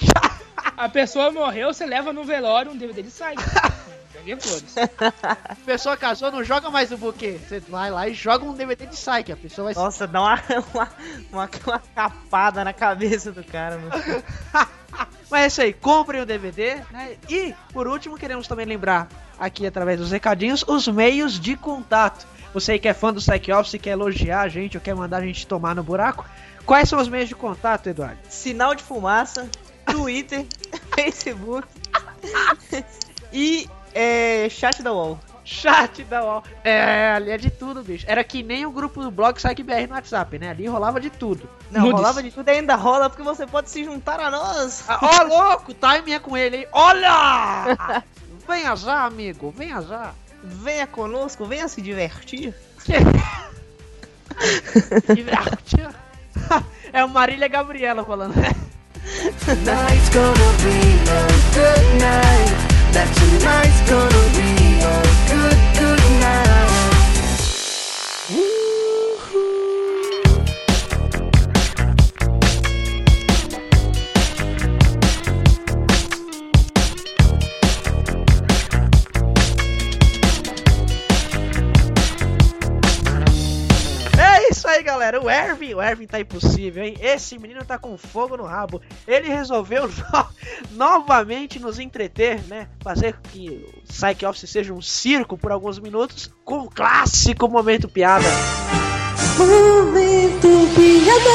A 0.75 0.89
pessoa 0.89 1.31
morreu, 1.31 1.71
você 1.71 1.85
leva 1.85 2.11
no 2.11 2.23
velório 2.23 2.71
um 2.71 2.75
DVD 2.75 3.03
de 3.03 3.11
site. 3.11 3.39
A 5.47 5.55
pessoa 5.63 5.95
casou, 5.95 6.31
não 6.31 6.43
joga 6.43 6.71
mais 6.71 6.91
o 6.91 6.97
buquê. 6.97 7.37
Você 7.47 7.59
vai 7.59 7.91
lá 7.91 8.09
e 8.09 8.13
joga 8.15 8.43
um 8.45 8.53
DVD 8.53 8.87
de 8.87 8.95
Psyche. 8.95 9.31
A 9.31 9.37
pessoa 9.37 9.65
vai 9.65 9.73
se 9.75 9.79
Nossa, 9.79 10.07
dá 10.07 10.21
uma, 10.21 10.41
uma, 10.73 10.89
uma, 11.31 11.49
uma 11.67 11.79
capada 11.93 12.63
na 12.63 12.73
cabeça 12.73 13.31
do 13.31 13.43
cara. 13.43 13.77
Mano. 13.77 13.91
Mas 15.29 15.43
é 15.43 15.47
isso 15.47 15.61
aí, 15.61 15.73
comprem 15.73 16.21
o 16.21 16.25
DVD, 16.25 16.75
né? 16.91 17.17
E, 17.29 17.53
por 17.73 17.87
último, 17.87 18.17
queremos 18.17 18.47
também 18.47 18.65
lembrar 18.65 19.07
aqui 19.39 19.65
através 19.65 19.99
dos 19.99 20.11
recadinhos 20.11 20.63
os 20.67 20.87
meios 20.87 21.39
de 21.39 21.55
contato. 21.55 22.25
Você 22.53 22.73
aí 22.73 22.79
que 22.79 22.87
é 22.87 22.93
fã 22.93 23.11
do 23.11 23.19
Psych 23.19 23.51
Office, 23.51 23.81
quer 23.81 23.91
elogiar 23.91 24.41
a 24.41 24.47
gente 24.47 24.77
ou 24.77 24.81
quer 24.81 24.95
mandar 24.95 25.17
a 25.17 25.25
gente 25.25 25.45
tomar 25.45 25.75
no 25.75 25.83
buraco, 25.83 26.25
quais 26.65 26.87
são 26.87 26.99
os 26.99 27.09
meios 27.09 27.27
de 27.27 27.35
contato, 27.35 27.89
Eduardo? 27.89 28.17
Sinal 28.29 28.73
de 28.73 28.81
fumaça, 28.83 29.49
Twitter, 29.85 30.45
Facebook 30.95 31.67
e 33.33 33.69
é, 33.93 34.47
chat 34.49 34.81
da 34.81 34.93
UOL. 34.93 35.19
Chat 35.45 36.03
da 36.05 36.23
UOL. 36.23 36.43
É, 36.63 37.11
ali 37.15 37.29
é 37.31 37.37
de 37.37 37.51
tudo, 37.51 37.83
bicho. 37.83 38.03
Era 38.09 38.23
que 38.23 38.41
nem 38.41 38.65
o 38.65 38.71
grupo 38.71 39.03
do 39.03 39.11
blog 39.11 39.35
Psych 39.35 39.61
BR 39.61 39.87
no 39.87 39.93
WhatsApp, 39.93 40.39
né? 40.39 40.49
Ali 40.49 40.65
rolava 40.67 40.99
de 40.99 41.09
tudo. 41.11 41.47
Não, 41.71 41.81
Nudes. 41.81 41.95
rolava 41.95 42.23
de 42.23 42.31
tudo 42.31 42.47
e 42.49 42.51
ainda 42.51 42.75
rola 42.75 43.09
porque 43.09 43.21
você 43.23 43.45
pode 43.45 43.69
se 43.69 43.83
juntar 43.83 44.19
a 44.19 44.31
nós. 44.31 44.83
Ah, 44.87 44.99
Ó, 45.01 45.23
louco, 45.23 45.71
o 45.71 45.75
timing 45.75 46.13
é 46.13 46.19
com 46.19 46.35
ele, 46.35 46.57
hein? 46.57 46.67
Olha! 46.71 48.03
Venha 48.47 48.75
já, 48.75 49.05
amigo, 49.05 49.51
venha 49.57 49.81
já. 49.81 50.11
Venha 50.43 50.85
conosco, 50.85 51.45
venha 51.45 51.67
se 51.67 51.81
divertir. 51.81 52.53
Divertir. 55.15 55.89
É 56.93 57.03
o 57.03 57.09
Marília 57.09 57.47
Gabriela 57.49 58.05
falando. 58.05 58.35
né? 58.35 58.53
Tonight's 59.43 60.09
gonna 60.09 60.53
be 60.63 60.84
O 85.85 85.87
Ervin, 85.87 86.05
o 86.05 86.07
tá 86.07 86.19
impossível, 86.19 86.83
hein? 86.83 86.97
Esse 86.99 87.37
menino 87.37 87.63
tá 87.63 87.77
com 87.77 87.95
fogo 87.95 88.35
no 88.35 88.43
rabo. 88.43 88.81
Ele 89.07 89.27
resolveu 89.29 89.87
no- 89.87 90.27
novamente 90.71 91.59
nos 91.59 91.77
entreter, 91.77 92.41
né? 92.47 92.67
Fazer 92.81 93.15
que 93.31 93.49
o 93.49 93.87
Psych 93.87 94.25
Office 94.25 94.49
seja 94.49 94.73
um 94.73 94.81
circo 94.81 95.37
por 95.37 95.51
alguns 95.51 95.77
minutos 95.77 96.31
com 96.43 96.59
o 96.61 96.69
clássico 96.69 97.47
momento 97.47 97.87
piada. 97.87 98.25
Momento 99.37 100.47
piada. 100.75 101.29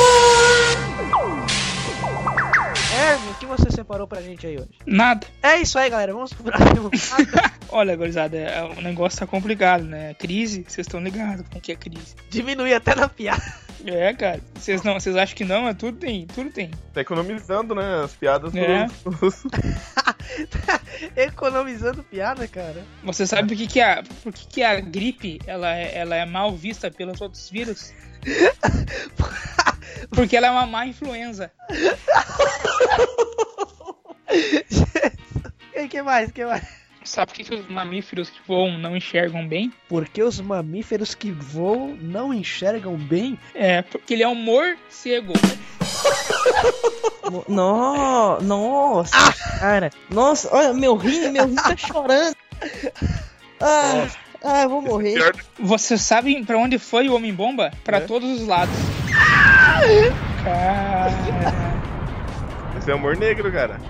Ervin, 3.13 3.33
que 3.39 3.47
você 3.47 3.71
separou 3.71 4.09
pra 4.09 4.21
gente 4.21 4.47
aí 4.49 4.57
hoje? 4.57 4.71
Nada. 4.85 5.27
É 5.43 5.59
isso 5.61 5.79
aí, 5.79 5.89
galera. 5.89 6.13
Vamos 6.13 6.33
pro 6.33 6.45
próximo. 6.45 6.91
Olha, 7.71 7.95
gurizada, 7.95 8.37
é- 8.37 8.65
o 8.65 8.81
negócio 8.83 9.21
tá 9.21 9.27
complicado, 9.29 9.85
né? 9.85 10.13
Crise, 10.15 10.65
vocês 10.67 10.87
estão 10.89 10.99
ligados 11.01 11.47
como 11.49 11.61
que 11.61 11.71
é 11.71 11.77
crise. 11.77 12.17
Diminui 12.29 12.75
até 12.75 12.97
na 12.97 13.09
piada. 13.09 13.43
É, 13.87 14.13
cara. 14.15 14.41
Vocês 14.55 14.83
não, 14.83 14.95
vocês 14.95 15.17
acham 15.17 15.37
que 15.37 15.45
não, 15.45 15.63
mas 15.63 15.77
tudo 15.77 15.99
tem, 15.99 16.27
tudo 16.27 16.51
tem. 16.51 16.71
Tá 16.93 17.01
economizando, 17.01 17.75
né? 17.75 18.03
As 18.05 18.15
piadas 18.15 18.55
É. 18.55 18.87
Economizando 21.25 22.03
piada, 22.05 22.47
cara. 22.47 22.85
Você 23.05 23.27
sabe 23.27 23.49
por 23.49 23.57
que, 23.57 23.67
que, 23.67 23.81
a, 23.81 24.03
por 24.23 24.33
que, 24.33 24.47
que 24.47 24.63
a 24.63 24.79
gripe 24.81 25.41
ela 25.47 25.75
é, 25.75 25.97
ela 25.97 26.15
é 26.15 26.27
mal 26.27 26.55
vista 26.55 26.91
pelos 26.91 27.21
outros 27.21 27.49
vírus? 27.49 27.93
Porque 30.11 30.37
ela 30.37 30.49
é 30.49 30.51
uma 30.51 30.67
má 30.67 30.87
influenza. 30.87 31.51
E 35.75 35.89
que 35.89 36.03
mais? 36.03 36.31
que 36.31 36.45
mais? 36.45 36.63
Sabe 37.11 37.27
por 37.33 37.35
que, 37.39 37.43
que 37.45 37.55
os 37.57 37.67
mamíferos 37.69 38.31
que 38.31 38.39
voam 38.47 38.79
não 38.79 38.97
enxergam 38.97 39.45
bem? 39.45 39.73
Porque 39.89 40.23
os 40.23 40.41
mamíferos 40.41 41.13
que 41.13 41.33
voam 41.33 41.97
não 42.01 42.33
enxergam 42.33 42.97
bem? 42.97 43.37
É, 43.53 43.83
porque 43.83 44.15
ele 44.15 44.23
é 44.23 44.29
um 44.29 44.35
morcego. 44.37 45.33
No, 47.49 48.41
nossa, 48.41 49.33
cara. 49.59 49.91
Nossa, 50.09 50.49
olha, 50.55 50.73
meu 50.73 50.95
rim, 50.95 51.31
meu 51.31 51.47
rim 51.49 51.57
tá 51.57 51.77
chorando. 51.77 52.37
Ah, 53.61 54.07
ah, 54.45 54.63
eu 54.63 54.69
vou 54.69 54.81
morrer. 54.81 55.33
Você 55.59 55.99
sabe 55.99 56.45
pra 56.45 56.59
onde 56.59 56.79
foi 56.79 57.09
o 57.09 57.17
Homem-Bomba? 57.17 57.73
Pra 57.83 57.97
É. 57.97 58.01
todos 58.03 58.41
os 58.41 58.47
lados. 58.47 58.75
Cara. 60.45 61.11
Esse 62.79 62.89
é 62.89 62.95
humor 62.95 63.17
negro, 63.17 63.51
cara. 63.51 63.81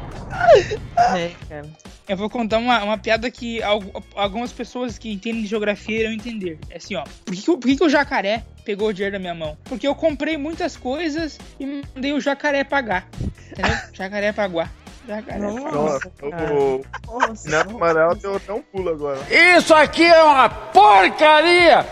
É, 0.96 1.32
cara. 1.48 1.68
Eu 2.10 2.16
vou 2.16 2.28
contar 2.28 2.58
uma, 2.58 2.82
uma 2.82 2.98
piada 2.98 3.30
que 3.30 3.62
al- 3.62 3.84
algumas 4.16 4.50
pessoas 4.50 4.98
que 4.98 5.12
entendem 5.12 5.42
de 5.42 5.46
geografia 5.46 6.00
irão 6.00 6.12
entender. 6.12 6.58
É 6.68 6.76
assim, 6.78 6.96
ó. 6.96 7.04
Por 7.24 7.32
que, 7.36 7.42
por 7.42 7.60
que 7.60 7.76
que 7.76 7.84
o 7.84 7.88
jacaré 7.88 8.42
pegou 8.64 8.88
o 8.88 8.92
dinheiro 8.92 9.12
da 9.12 9.20
minha 9.20 9.32
mão? 9.34 9.56
Porque 9.62 9.86
eu 9.86 9.94
comprei 9.94 10.36
muitas 10.36 10.76
coisas 10.76 11.38
e 11.60 11.84
mandei 11.94 12.12
o 12.12 12.20
jacaré 12.20 12.64
pagar. 12.64 13.06
Entendeu? 13.52 13.76
jacaré 13.94 14.32
pagar. 14.32 14.72
Jacaré 15.06 15.38
pagar. 15.38 15.72
Nossa, 15.72 16.12
o 16.20 16.80
Nossa, 17.20 17.48
Neto 17.48 17.76
Amaral 17.76 18.16
deu 18.16 18.34
até 18.34 18.52
um 18.52 18.62
pulo 18.62 18.88
agora. 18.90 19.20
Isso 19.56 19.72
aqui 19.72 20.04
é 20.04 20.20
uma 20.22 20.48
porcaria! 20.48 21.86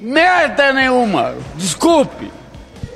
Merda 0.00 0.72
nenhuma! 0.72 1.34
Desculpe! 1.56 2.30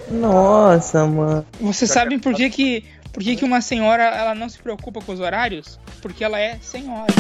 nossa, 0.09 1.07
mano. 1.07 1.45
Vocês 1.61 1.91
sabem 1.91 2.19
por 2.19 2.35
que 2.35 2.51
que, 2.51 2.85
por 3.13 3.23
que 3.23 3.37
que 3.37 3.45
uma 3.45 3.61
senhora 3.61 4.05
ela 4.05 4.35
não 4.35 4.49
se 4.49 4.59
preocupa 4.59 5.01
com 5.01 5.13
os 5.13 5.21
horários? 5.21 5.79
Porque 6.01 6.25
ela 6.25 6.39
é 6.39 6.59
senhora. 6.61 7.13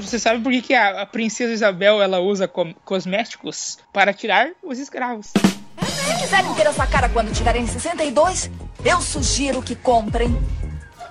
Você 0.00 0.18
sabe 0.18 0.42
por 0.42 0.52
que, 0.52 0.60
que 0.62 0.74
a, 0.74 1.02
a 1.02 1.06
princesa 1.06 1.52
Isabel 1.52 2.02
ela 2.02 2.20
usa 2.20 2.46
com- 2.48 2.74
cosméticos 2.84 3.78
para 3.92 4.12
tirar 4.12 4.50
os 4.62 4.78
escravos? 4.78 5.28
Se 5.28 6.20
quiserem 6.20 6.52
ter 6.54 6.66
essa 6.66 6.86
cara 6.86 7.08
quando 7.08 7.32
tiverem 7.32 7.66
62, 7.66 8.50
eu 8.84 9.00
sugiro 9.00 9.62
que 9.62 9.74
comprem 9.74 10.36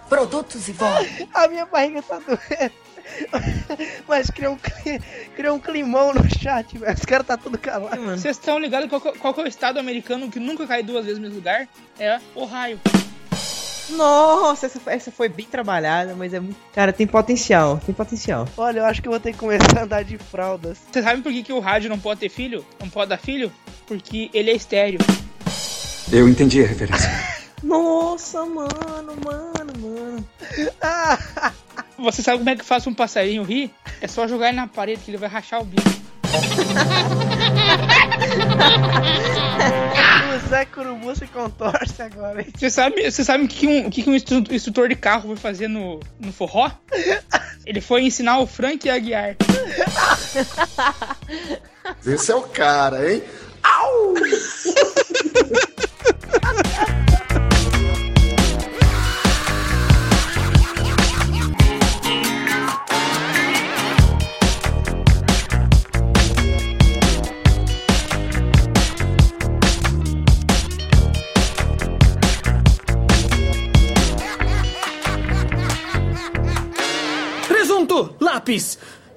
produtos 0.09 0.67
e 0.67 0.73
voltem. 0.73 1.29
A 1.33 1.47
minha 1.47 1.65
barriga 1.65 2.01
tá 2.01 2.19
doendo. 2.19 2.73
Mas 4.07 4.29
criou 4.29 4.53
um, 4.53 4.57
criou 5.35 5.55
um 5.55 5.59
climão 5.59 6.13
no 6.13 6.23
chat, 6.39 6.77
velho. 6.77 6.93
Os 6.93 7.05
caras 7.05 7.25
tá 7.27 7.37
tudo 7.37 7.57
calado. 7.57 8.01
Vocês 8.01 8.37
estão 8.37 8.59
ligados 8.59 8.89
qual, 8.89 9.01
que- 9.01 9.17
qual 9.19 9.33
é 9.37 9.41
o 9.41 9.47
estado 9.47 9.79
americano 9.79 10.29
que 10.29 10.39
nunca 10.39 10.65
cai 10.67 10.83
duas 10.83 11.03
vezes 11.05 11.17
no 11.19 11.23
mesmo 11.23 11.37
lugar? 11.37 11.67
É 11.99 12.19
Ohio. 12.35 12.79
Nossa, 13.89 14.65
essa, 14.67 14.79
essa 14.87 15.11
foi 15.11 15.27
bem 15.27 15.45
trabalhada, 15.45 16.15
mas 16.15 16.33
é 16.33 16.39
muito. 16.39 16.55
Cara, 16.73 16.93
tem 16.93 17.05
potencial, 17.05 17.79
tem 17.85 17.93
potencial. 17.93 18.47
Olha, 18.57 18.79
eu 18.79 18.85
acho 18.85 19.01
que 19.01 19.07
eu 19.07 19.11
vou 19.11 19.19
ter 19.19 19.33
que 19.33 19.37
começar 19.37 19.79
a 19.79 19.83
andar 19.83 20.03
de 20.03 20.17
fraldas. 20.17 20.77
Vocês 20.91 21.03
sabem 21.03 21.21
por 21.21 21.31
que, 21.31 21.43
que 21.43 21.53
o 21.53 21.59
rádio 21.59 21.89
não 21.89 21.99
pode 21.99 22.21
ter 22.21 22.29
filho? 22.29 22.65
Não 22.79 22.89
pode 22.89 23.09
dar 23.09 23.17
filho? 23.17 23.51
Porque 23.85 24.29
ele 24.33 24.51
é 24.51 24.55
estéreo. 24.55 24.99
Eu 26.11 26.29
entendi 26.29 26.63
a 26.63 26.67
referência. 26.67 27.09
Nossa, 27.61 28.45
mano, 28.45 29.15
mano, 29.23 29.73
mano. 29.79 30.27
Você 31.97 32.21
sabe 32.21 32.39
como 32.39 32.49
é 32.49 32.55
que 32.55 32.65
faz 32.65 32.85
um 32.87 32.93
passarinho 32.93 33.43
rir? 33.43 33.71
É 34.01 34.07
só 34.07 34.27
jogar 34.27 34.47
ele 34.49 34.57
na 34.57 34.67
parede 34.67 35.01
que 35.03 35.11
ele 35.11 35.17
vai 35.17 35.29
rachar 35.29 35.61
o 35.61 35.65
bico. 35.65 35.83
O 40.33 40.49
Zé 40.49 40.65
Curubu 40.65 41.15
se 41.15 41.27
contorce 41.27 42.01
agora, 42.01 42.41
hein? 42.41 42.47
Você 42.57 42.69
sabe, 42.69 43.09
você 43.09 43.23
sabe 43.23 43.45
o 43.45 43.47
que, 43.47 43.67
um, 43.67 43.89
que, 43.89 44.09
um 44.09 44.15
instru- 44.15 44.43
instrutor 44.49 44.89
de 44.89 44.95
carro 44.95 45.27
foi 45.27 45.35
fazer 45.35 45.67
no, 45.67 45.99
no 46.19 46.33
forró? 46.33 46.71
Ele 47.65 47.79
foi 47.79 48.03
ensinar 48.03 48.39
o 48.39 48.47
Frank 48.47 48.89
a 48.89 48.97
guiar. 48.97 49.35
Esse 52.05 52.31
é 52.31 52.35
o 52.35 52.41
cara, 52.41 53.13
hein? 53.13 53.21
Presunto, 54.13 54.83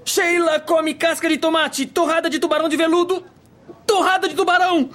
Sheila 0.05 0.61
come 0.61 0.95
casca 0.95 1.28
de 1.28 1.37
tomate, 1.37 1.87
torrada 1.87 2.31
de 2.31 2.38
tubarão 2.38 2.69
de 2.69 2.76
veludo, 2.76 3.25
torrada 3.87 4.28
de 4.28 4.35
tubarão. 4.35 4.88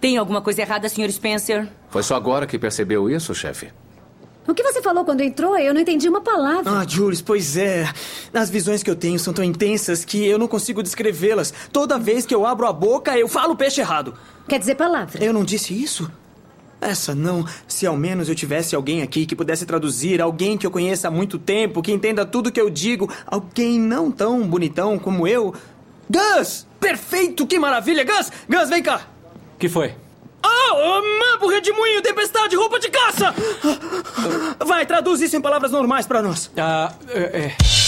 Tem 0.00 0.18
alguma 0.18 0.42
coisa 0.42 0.60
errada, 0.60 0.88
Sr. 0.88 1.10
Spencer? 1.10 1.68
Foi 1.88 2.02
só 2.02 2.14
agora 2.14 2.46
que 2.46 2.58
percebeu 2.58 3.08
isso, 3.08 3.34
chefe? 3.34 3.72
O 4.46 4.52
que 4.52 4.62
você 4.62 4.82
falou 4.82 5.04
quando 5.04 5.22
entrou? 5.22 5.56
Eu 5.56 5.72
não 5.72 5.80
entendi 5.80 6.06
uma 6.06 6.20
palavra. 6.20 6.70
Ah, 6.70 6.84
Jules, 6.86 7.22
pois 7.22 7.56
é. 7.56 7.90
As 8.32 8.50
visões 8.50 8.82
que 8.82 8.90
eu 8.90 8.94
tenho 8.96 9.18
são 9.18 9.32
tão 9.32 9.42
intensas 9.42 10.04
que 10.04 10.22
eu 10.26 10.38
não 10.38 10.46
consigo 10.46 10.82
descrevê-las. 10.82 11.52
Toda 11.72 11.98
vez 11.98 12.26
que 12.26 12.34
eu 12.34 12.44
abro 12.44 12.66
a 12.66 12.72
boca, 12.72 13.16
eu 13.16 13.26
falo 13.26 13.56
peixe 13.56 13.80
errado. 13.80 14.14
Quer 14.46 14.58
dizer 14.58 14.74
palavra? 14.74 15.24
Eu 15.24 15.32
não 15.32 15.42
disse 15.42 15.72
isso? 15.72 16.10
Essa 16.84 17.14
não. 17.14 17.46
Se 17.66 17.86
ao 17.86 17.96
menos 17.96 18.28
eu 18.28 18.34
tivesse 18.34 18.76
alguém 18.76 19.00
aqui 19.00 19.24
que 19.24 19.34
pudesse 19.34 19.64
traduzir, 19.64 20.20
alguém 20.20 20.58
que 20.58 20.66
eu 20.66 20.70
conheça 20.70 21.08
há 21.08 21.10
muito 21.10 21.38
tempo, 21.38 21.82
que 21.82 21.90
entenda 21.90 22.26
tudo 22.26 22.52
que 22.52 22.60
eu 22.60 22.68
digo, 22.68 23.10
alguém 23.26 23.80
não 23.80 24.10
tão 24.10 24.46
bonitão 24.46 24.98
como 24.98 25.26
eu. 25.26 25.54
Gus! 26.10 26.66
Perfeito! 26.78 27.46
Que 27.46 27.58
maravilha! 27.58 28.04
Gus! 28.04 28.30
Gus, 28.48 28.68
vem 28.68 28.82
cá! 28.82 29.08
que 29.58 29.68
foi? 29.68 29.94
Oh, 30.44 31.00
mambo, 31.20 31.48
redemoinho, 31.48 32.02
tempestade, 32.02 32.54
roupa 32.54 32.78
de 32.78 32.90
caça! 32.90 33.34
Vai, 34.62 34.84
traduz 34.84 35.22
isso 35.22 35.34
em 35.34 35.40
palavras 35.40 35.70
normais 35.70 36.06
pra 36.06 36.20
nós. 36.20 36.50
Ah, 36.54 36.92
é. 37.08 37.46
é. 37.46 37.83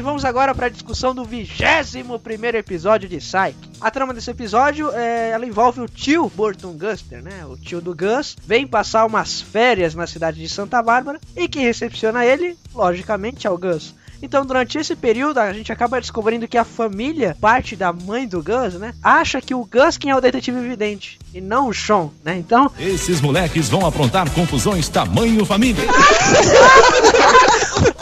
Vamos 0.00 0.24
agora 0.24 0.54
para 0.54 0.66
a 0.66 0.70
discussão 0.70 1.14
do 1.14 1.24
vigésimo 1.24 2.18
primeiro 2.18 2.56
episódio 2.56 3.08
de 3.08 3.18
Psyche. 3.18 3.56
A 3.80 3.90
trama 3.90 4.14
desse 4.14 4.30
episódio, 4.30 4.90
é, 4.92 5.30
ela 5.30 5.46
envolve 5.46 5.80
o 5.80 5.88
tio 5.88 6.28
Burton 6.28 6.72
Guster, 6.72 7.22
né? 7.22 7.44
O 7.46 7.56
tio 7.56 7.80
do 7.80 7.94
Gus 7.94 8.36
vem 8.46 8.66
passar 8.66 9.06
umas 9.06 9.40
férias 9.40 9.94
na 9.94 10.06
cidade 10.06 10.40
de 10.40 10.48
Santa 10.48 10.82
Bárbara 10.82 11.20
e 11.36 11.48
quem 11.48 11.64
recepciona 11.64 12.24
ele, 12.24 12.56
logicamente, 12.74 13.46
é 13.46 13.50
o 13.50 13.58
Gus. 13.58 13.94
Então, 14.22 14.44
durante 14.44 14.76
esse 14.76 14.96
período, 14.96 15.38
a 15.38 15.52
gente 15.52 15.72
acaba 15.72 16.00
descobrindo 16.00 16.48
que 16.48 16.58
a 16.58 16.64
família, 16.64 17.36
parte 17.40 17.76
da 17.76 17.92
mãe 17.92 18.26
do 18.26 18.42
Gus, 18.42 18.74
né, 18.74 18.94
acha 19.02 19.40
que 19.40 19.54
o 19.54 19.64
Gus 19.64 19.96
quem 19.96 20.10
é 20.10 20.16
o 20.16 20.20
detetive 20.20 20.60
vidente 20.60 21.18
e 21.34 21.40
não 21.40 21.68
o 21.68 21.74
Sean, 21.74 22.10
né? 22.24 22.36
Então, 22.36 22.70
Esses 22.78 23.20
moleques 23.20 23.68
vão 23.68 23.86
aprontar 23.86 24.30
confusões 24.30 24.88
tamanho 24.88 25.44
família. 25.44 25.84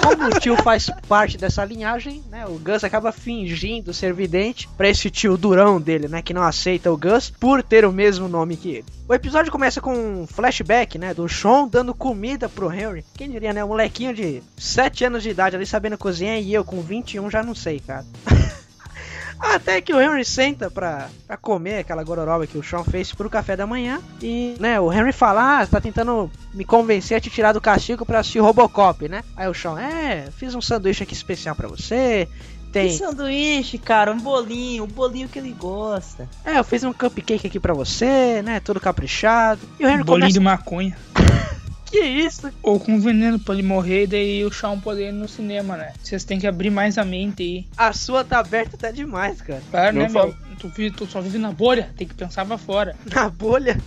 como 0.03 0.27
o 0.27 0.41
tio 0.41 0.57
faz 0.57 0.91
parte 1.07 1.37
dessa 1.37 1.65
linhagem, 1.65 2.23
né? 2.31 2.47
O 2.47 2.59
Gus 2.59 2.83
acaba 2.83 3.13
fingindo 3.13 3.93
ser 3.93 4.13
vidente 4.13 4.69
pra 4.77 4.89
esse 4.89 5.11
tio 5.11 5.37
durão 5.37 5.81
dele, 5.81 6.09
né? 6.09 6.23
Que 6.23 6.35
não 6.35 6.43
aceita 6.43 6.91
o 6.91 6.97
Gus 6.97 7.33
por 7.39 7.63
ter 7.63 7.85
o 7.85 7.93
mesmo 7.93 8.29
nome 8.29 8.57
que 8.57 8.71
ele. 8.71 8.87
O 9.09 9.15
episódio 9.15 9.53
começa 9.53 9.81
com 9.81 9.93
um 9.95 10.27
flashback, 10.27 10.99
né? 10.99 11.15
Do 11.15 11.29
Sean 11.29 11.69
dando 11.69 11.95
comida 11.95 12.49
pro 12.49 12.73
Henry. 12.73 13.05
Quem 13.17 13.31
diria, 13.31 13.53
né? 13.53 13.65
Um 13.65 13.69
molequinho 13.69 14.15
de 14.15 14.43
7 14.57 15.05
anos 15.05 15.23
de 15.23 15.31
idade 15.31 15.57
ali 15.57 15.67
sabendo 15.67 15.99
cozinhar 15.99 16.39
e 16.39 16.53
eu 16.53 16.65
com 16.65 16.81
21 16.81 17.31
já 17.31 17.43
não 17.43 17.55
sei, 17.55 17.81
cara. 17.81 18.05
Até 19.40 19.80
que 19.80 19.92
o 19.92 20.00
Henry 20.00 20.25
senta 20.25 20.71
pra, 20.71 21.09
pra 21.26 21.37
comer 21.37 21.78
aquela 21.78 22.02
gororoba 22.02 22.47
que 22.47 22.59
o 22.59 22.62
Sean 22.62 22.85
fez 22.85 23.12
pro 23.12 23.30
café 23.30 23.57
da 23.57 23.66
manhã. 23.66 24.00
E, 24.21 24.57
né, 24.59 24.80
o 24.80 24.92
Henry 24.92 25.12
fala, 25.12 25.59
ah, 25.59 25.64
você 25.64 25.71
tá 25.71 25.80
tentando 25.80 26.30
me 26.52 26.64
convencer 26.64 27.16
a 27.16 27.21
te 27.21 27.30
tirar 27.30 27.52
do 27.52 27.61
castigo 27.61 28.04
pra 28.04 28.21
assistir 28.21 28.40
Robocop, 28.40 29.09
né? 29.09 29.23
Aí 29.37 29.49
o 29.49 29.54
Sean, 29.54 29.80
é, 29.80 30.28
fiz 30.37 30.54
um 30.54 30.61
sanduíche 30.61 31.02
aqui 31.02 31.14
especial 31.14 31.54
pra 31.54 31.68
você. 31.68 32.28
Que 32.66 32.73
Tem. 32.73 32.90
sanduíche, 32.90 33.78
cara, 33.78 34.12
um 34.12 34.18
bolinho, 34.18 34.85
o 34.85 34.87
bolinho 34.87 35.28
que 35.28 35.38
ele 35.38 35.52
gosta. 35.59 36.28
É, 36.45 36.59
eu 36.59 36.64
fiz 36.64 36.85
um 36.85 36.92
cupcake 36.92 37.47
aqui 37.47 37.59
pra 37.59 37.73
você, 37.73 38.42
né? 38.42 38.61
Todo 38.61 38.78
caprichado. 38.78 39.61
E 39.80 39.87
o 39.87 39.88
Henry 39.88 40.04
Bolinho 40.04 40.26
começa... 40.26 40.33
de 40.35 40.40
maconha. 40.40 40.97
Que 41.90 42.00
isso? 42.00 42.50
Ou 42.62 42.78
com 42.78 43.00
veneno 43.00 43.38
pra 43.38 43.54
ele 43.54 43.62
morrer 43.62 44.04
e 44.04 44.07
daí 44.07 44.45
o 44.45 44.52
Shawn 44.52 44.78
poder 44.80 45.09
ir 45.09 45.12
no 45.12 45.26
cinema, 45.28 45.76
né? 45.76 45.92
Vocês 46.02 46.23
têm 46.25 46.38
que 46.38 46.47
abrir 46.47 46.71
mais 46.71 46.99
a 46.99 47.04
mente 47.04 47.42
aí. 47.42 47.66
A 47.76 47.92
sua 47.92 48.25
tá 48.25 48.38
aberta 48.38 48.76
até 48.76 48.92
demais, 48.92 49.40
cara. 49.40 49.62
Claro, 49.71 49.95
Não 49.97 50.02
né, 50.02 50.09
fala- 50.11 50.26
meu? 50.26 50.37
Tu, 50.59 50.68
vi- 50.68 50.90
tu 50.90 51.07
só 51.07 51.21
vive 51.21 51.38
na 51.38 51.52
bolha, 51.52 51.90
tem 51.97 52.07
que 52.07 52.14
pensar 52.14 52.45
pra 52.45 52.59
fora. 52.59 52.97
Na 53.14 53.28
bolha. 53.30 53.80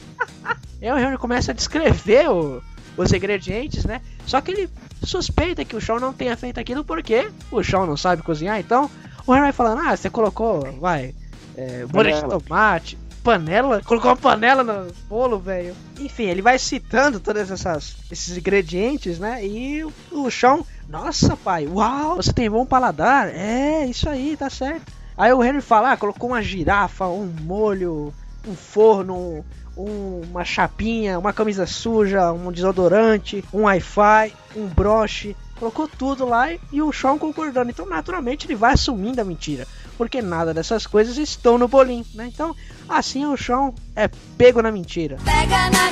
e 0.81 0.87
aí 0.87 0.91
o 0.91 0.97
Henry 0.97 1.17
começa 1.17 1.51
a 1.51 1.53
descrever 1.53 2.29
o- 2.29 2.61
os 2.97 3.11
ingredientes, 3.13 3.83
né? 3.85 4.01
Só 4.25 4.39
que 4.41 4.51
ele 4.51 4.69
suspeita 5.03 5.65
que 5.65 5.75
o 5.75 5.81
Sean 5.81 5.99
não 5.99 6.13
tenha 6.13 6.35
feito 6.37 6.59
aquilo 6.59 6.83
porque 6.83 7.29
o 7.51 7.61
Sean 7.63 7.85
não 7.85 7.97
sabe 7.97 8.21
cozinhar. 8.23 8.59
Então 8.59 8.89
o 9.27 9.33
Henry 9.33 9.43
vai 9.43 9.51
falando: 9.51 9.81
Ah, 9.85 9.95
você 9.95 10.09
colocou, 10.09 10.61
vai, 10.79 11.13
é, 11.57 11.85
molho 11.93 12.13
de 12.13 12.21
tomate, 12.21 12.97
panela, 13.23 13.81
colocou 13.83 14.09
uma 14.11 14.17
panela 14.17 14.63
no 14.63 14.91
bolo, 15.07 15.39
velho. 15.39 15.75
Enfim, 15.99 16.23
ele 16.25 16.41
vai 16.41 16.57
citando 16.57 17.19
todos 17.19 17.49
essas, 17.51 17.95
esses 18.11 18.37
ingredientes, 18.37 19.19
né? 19.19 19.45
E 19.45 19.83
o, 19.83 19.91
o 20.11 20.29
Sean, 20.31 20.59
nossa, 20.89 21.35
pai, 21.37 21.67
uau, 21.67 22.15
você 22.17 22.33
tem 22.33 22.49
bom 22.49 22.65
paladar. 22.65 23.29
É, 23.29 23.85
isso 23.85 24.09
aí, 24.09 24.35
tá 24.37 24.49
certo. 24.49 24.91
Aí 25.17 25.31
o 25.33 25.43
Henry 25.43 25.61
fala: 25.61 25.91
ah, 25.91 25.97
colocou 25.97 26.29
uma 26.29 26.41
girafa, 26.41 27.07
um 27.07 27.25
molho, 27.41 28.13
um 28.47 28.55
forno, 28.55 29.45
um- 29.77 30.21
uma 30.31 30.43
chapinha, 30.43 31.19
uma 31.19 31.31
camisa 31.33 31.65
suja, 31.65 32.31
um 32.31 32.51
desodorante, 32.51 33.43
um 33.53 33.63
Wi-Fi, 33.63 34.33
um 34.55 34.67
broche. 34.67 35.35
Colocou 35.59 35.87
tudo 35.87 36.25
lá 36.25 36.47
e 36.71 36.81
o 36.81 36.91
Sean 36.91 37.19
concordando. 37.19 37.69
Então, 37.69 37.85
naturalmente, 37.85 38.47
ele 38.47 38.55
vai 38.55 38.73
assumindo 38.73 39.21
a 39.21 39.23
mentira. 39.23 39.67
Porque 40.01 40.19
nada 40.19 40.51
dessas 40.51 40.87
coisas 40.87 41.15
estão 41.15 41.59
no 41.59 41.67
bolinho, 41.67 42.03
né? 42.15 42.25
Então, 42.25 42.55
assim 42.89 43.23
o 43.23 43.37
Sean 43.37 43.71
é 43.95 44.09
pego 44.35 44.59
na 44.59 44.71
mentira. 44.71 45.17
Pega 45.23 45.69
na 45.69 45.91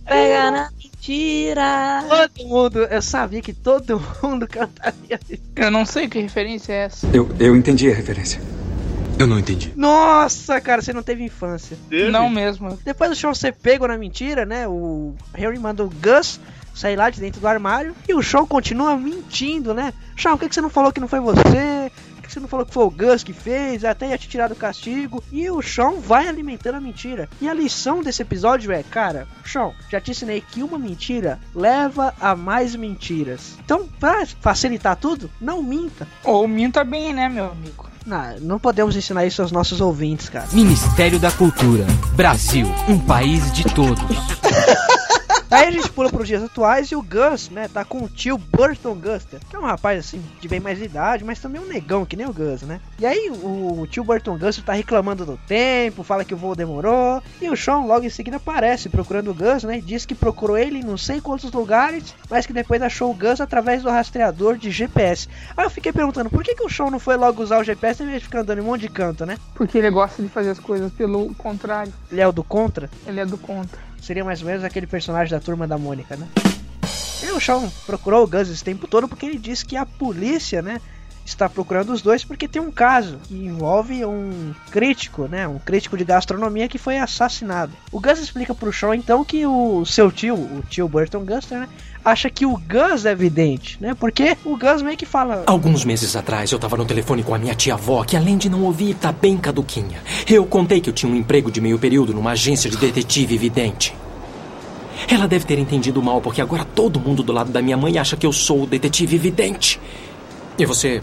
Pega 0.08 0.50
na 0.50 0.70
mentira. 0.82 2.04
Todo 2.08 2.48
mundo, 2.48 2.78
eu 2.84 3.02
sabia 3.02 3.42
que 3.42 3.52
todo 3.52 4.02
mundo 4.22 4.48
cantaria 4.48 5.20
isso. 5.28 5.42
Eu 5.54 5.70
não 5.70 5.84
sei 5.84 6.08
que 6.08 6.18
referência 6.18 6.72
é 6.72 6.84
essa. 6.84 7.06
Eu, 7.12 7.28
eu 7.38 7.54
entendi 7.54 7.90
a 7.90 7.94
referência. 7.94 8.40
Eu 9.18 9.26
não 9.26 9.38
entendi. 9.38 9.74
Nossa, 9.76 10.58
cara, 10.58 10.80
você 10.80 10.94
não 10.94 11.02
teve 11.02 11.22
infância. 11.22 11.76
Não 12.10 12.30
mesmo. 12.30 12.78
Depois 12.82 13.10
do 13.10 13.14
Sean 13.14 13.34
ser 13.34 13.52
pego 13.52 13.86
na 13.86 13.98
mentira, 13.98 14.46
né? 14.46 14.66
O 14.66 15.14
Harry 15.34 15.58
manda 15.58 15.84
o 15.84 15.90
Gus 15.90 16.40
sair 16.80 16.96
lá 16.96 17.10
de 17.10 17.20
dentro 17.20 17.40
do 17.40 17.46
armário 17.46 17.94
e 18.08 18.14
o 18.14 18.22
Sean 18.22 18.46
continua 18.46 18.96
mentindo, 18.96 19.74
né? 19.74 19.92
Sean, 20.16 20.32
por 20.32 20.40
que 20.40 20.48
que 20.48 20.54
você 20.54 20.60
não 20.60 20.70
falou 20.70 20.92
que 20.92 21.00
não 21.00 21.08
foi 21.08 21.20
você? 21.20 21.92
Por 22.16 22.22
que 22.22 22.32
você 22.32 22.40
não 22.40 22.48
falou 22.48 22.64
que 22.64 22.72
foi 22.72 22.84
o 22.84 22.90
Gus 22.90 23.22
que 23.22 23.32
fez? 23.32 23.84
Até 23.84 24.08
ia 24.08 24.18
te 24.18 24.28
tirar 24.28 24.48
do 24.48 24.54
castigo. 24.54 25.22
E 25.30 25.50
o 25.50 25.60
Sean 25.60 26.00
vai 26.00 26.26
alimentando 26.28 26.76
a 26.76 26.80
mentira. 26.80 27.28
E 27.40 27.48
a 27.48 27.54
lição 27.54 28.02
desse 28.02 28.22
episódio 28.22 28.72
é, 28.72 28.82
cara, 28.82 29.26
Sean, 29.44 29.72
já 29.90 30.00
te 30.00 30.12
ensinei 30.12 30.40
que 30.40 30.62
uma 30.62 30.78
mentira 30.78 31.38
leva 31.54 32.14
a 32.20 32.34
mais 32.34 32.74
mentiras. 32.74 33.56
Então, 33.64 33.86
pra 33.98 34.24
facilitar 34.40 34.96
tudo, 34.96 35.30
não 35.40 35.62
minta. 35.62 36.06
Ou 36.24 36.48
minta 36.48 36.84
bem, 36.84 37.12
né, 37.12 37.28
meu 37.28 37.50
amigo? 37.50 37.90
Não, 38.06 38.38
não 38.40 38.58
podemos 38.58 38.96
ensinar 38.96 39.26
isso 39.26 39.42
aos 39.42 39.52
nossos 39.52 39.80
ouvintes, 39.80 40.28
cara. 40.28 40.48
Ministério 40.52 41.18
da 41.18 41.30
Cultura. 41.30 41.84
Brasil, 42.14 42.66
um 42.88 42.98
país 42.98 43.52
de 43.52 43.64
todos. 43.64 44.00
Aí 45.50 45.66
a 45.66 45.70
gente 45.72 45.90
pula 45.90 46.08
pros 46.08 46.28
dias 46.28 46.44
atuais 46.44 46.92
e 46.92 46.94
o 46.94 47.02
Gus, 47.02 47.50
né, 47.50 47.66
tá 47.66 47.84
com 47.84 48.04
o 48.04 48.08
tio 48.08 48.38
Burton 48.38 48.94
Guster, 48.94 49.40
que 49.50 49.56
é 49.56 49.58
um 49.58 49.64
rapaz 49.64 49.98
assim, 49.98 50.22
de 50.40 50.46
bem 50.46 50.60
mais 50.60 50.80
idade, 50.80 51.24
mas 51.24 51.40
também 51.40 51.60
um 51.60 51.66
negão, 51.66 52.06
que 52.06 52.16
nem 52.16 52.24
o 52.24 52.32
Gus, 52.32 52.62
né? 52.62 52.80
E 53.00 53.04
aí 53.04 53.28
o, 53.30 53.84
tio 53.90 54.04
Burton 54.04 54.38
Guster 54.38 54.64
tá 54.64 54.72
reclamando 54.74 55.26
do 55.26 55.36
tempo, 55.48 56.04
fala 56.04 56.24
que 56.24 56.34
o 56.34 56.36
voo 56.36 56.54
demorou, 56.54 57.20
e 57.42 57.50
o 57.50 57.56
Sean 57.56 57.80
logo 57.80 58.06
em 58.06 58.10
seguida 58.10 58.36
aparece 58.36 58.88
procurando 58.88 59.32
o 59.32 59.34
Gus, 59.34 59.64
né? 59.64 59.78
E 59.78 59.82
diz 59.82 60.06
que 60.06 60.14
procurou 60.14 60.56
ele 60.56 60.78
em 60.78 60.84
não 60.84 60.96
sei 60.96 61.20
quantos 61.20 61.50
lugares, 61.50 62.14
mas 62.30 62.46
que 62.46 62.52
depois 62.52 62.80
achou 62.80 63.10
o 63.10 63.14
Gus 63.14 63.40
através 63.40 63.82
do 63.82 63.90
rastreador 63.90 64.56
de 64.56 64.70
GPS. 64.70 65.28
Aí 65.56 65.64
eu 65.64 65.70
fiquei 65.70 65.92
perguntando, 65.92 66.30
por 66.30 66.44
que, 66.44 66.54
que 66.54 66.62
o 66.62 66.70
Sean 66.70 66.90
não 66.90 67.00
foi 67.00 67.16
logo 67.16 67.42
usar 67.42 67.58
o 67.58 67.64
GPS 67.64 68.04
em 68.04 68.06
vez 68.06 68.18
de 68.20 68.24
ficar 68.26 68.42
andando 68.42 68.58
em 68.58 68.62
um 68.62 68.66
monte 68.66 68.82
de 68.82 68.88
canto, 68.88 69.26
né? 69.26 69.36
Porque 69.56 69.78
ele 69.78 69.90
gosta 69.90 70.22
de 70.22 70.28
fazer 70.28 70.50
as 70.50 70.60
coisas 70.60 70.92
pelo 70.92 71.34
contrário. 71.34 71.92
Ele 72.08 72.20
é 72.20 72.28
o 72.28 72.30
do 72.30 72.44
contra? 72.44 72.88
Ele 73.04 73.18
é 73.18 73.26
do 73.26 73.36
contra. 73.36 73.89
Seria 74.00 74.24
mais 74.24 74.40
ou 74.40 74.46
menos 74.46 74.64
aquele 74.64 74.86
personagem 74.86 75.30
da 75.30 75.40
turma 75.40 75.66
da 75.66 75.78
Mônica, 75.78 76.16
né? 76.16 76.26
E 77.22 77.30
o 77.32 77.40
Sean 77.40 77.70
procurou 77.86 78.24
o 78.24 78.26
Gus 78.26 78.48
esse 78.48 78.64
tempo 78.64 78.86
todo 78.86 79.06
porque 79.06 79.26
ele 79.26 79.38
disse 79.38 79.64
que 79.64 79.76
a 79.76 79.84
polícia, 79.84 80.62
né, 80.62 80.80
está 81.24 81.48
procurando 81.48 81.92
os 81.92 82.02
dois 82.02 82.24
porque 82.24 82.48
tem 82.48 82.60
um 82.60 82.70
caso 82.70 83.18
que 83.24 83.34
envolve 83.34 84.04
um 84.04 84.54
crítico, 84.70 85.28
né, 85.28 85.46
um 85.46 85.58
crítico 85.58 85.96
de 85.96 86.04
gastronomia 86.04 86.68
que 86.68 86.78
foi 86.78 86.98
assassinado. 86.98 87.72
O 87.92 88.00
Gus 88.00 88.18
explica 88.18 88.54
pro 88.54 88.72
Sean 88.72 88.96
então 88.96 89.24
que 89.24 89.46
o 89.46 89.84
seu 89.84 90.10
tio, 90.10 90.34
o 90.34 90.62
tio 90.68 90.88
Burton 90.88 91.24
Guster, 91.24 91.60
né, 91.60 91.68
acha 92.04 92.30
que 92.30 92.46
o 92.46 92.56
Gus 92.56 93.04
é 93.04 93.14
vidente, 93.14 93.76
né? 93.80 93.94
Porque 93.98 94.36
o 94.44 94.56
Gus 94.56 94.82
meio 94.82 94.96
que 94.96 95.06
fala 95.06 95.44
Alguns 95.46 95.84
meses 95.84 96.16
atrás 96.16 96.50
eu 96.50 96.58
tava 96.58 96.76
no 96.76 96.84
telefone 96.84 97.22
com 97.22 97.34
a 97.34 97.38
minha 97.38 97.54
tia-avó, 97.54 98.04
que 98.04 98.16
além 98.16 98.36
de 98.36 98.48
não 98.48 98.62
ouvir, 98.64 98.94
tá 98.94 99.12
bem 99.12 99.36
caduquinha. 99.36 100.02
Eu 100.28 100.44
contei 100.46 100.80
que 100.80 100.88
eu 100.88 100.94
tinha 100.94 101.10
um 101.10 101.16
emprego 101.16 101.50
de 101.50 101.60
meio 101.60 101.78
período 101.78 102.14
numa 102.14 102.32
agência 102.32 102.70
de 102.70 102.76
detetive 102.76 103.36
vidente. 103.36 103.94
Ela 105.08 105.26
deve 105.26 105.44
ter 105.44 105.58
entendido 105.58 106.02
mal, 106.02 106.20
porque 106.20 106.40
agora 106.40 106.64
todo 106.64 107.00
mundo 107.00 107.22
do 107.22 107.32
lado 107.32 107.50
da 107.50 107.62
minha 107.62 107.76
mãe 107.76 107.98
acha 107.98 108.16
que 108.16 108.26
eu 108.26 108.32
sou 108.32 108.62
o 108.62 108.66
detetive 108.66 109.18
vidente. 109.18 109.80
E 110.58 110.66
você. 110.66 111.02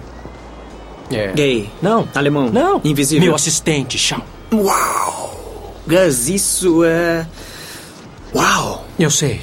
É. 1.11 1.31
Gay. 1.33 1.69
Não. 1.81 2.07
Alemão. 2.13 2.49
Não. 2.51 2.81
Invisível. 2.83 3.25
Meu 3.25 3.35
assistente, 3.35 3.97
Shawn. 3.97 4.21
Uau! 4.53 5.73
Gus, 5.87 6.27
isso 6.29 6.83
é. 6.83 7.25
Uau! 8.35 8.85
Eu 8.99 9.09
sei. 9.09 9.41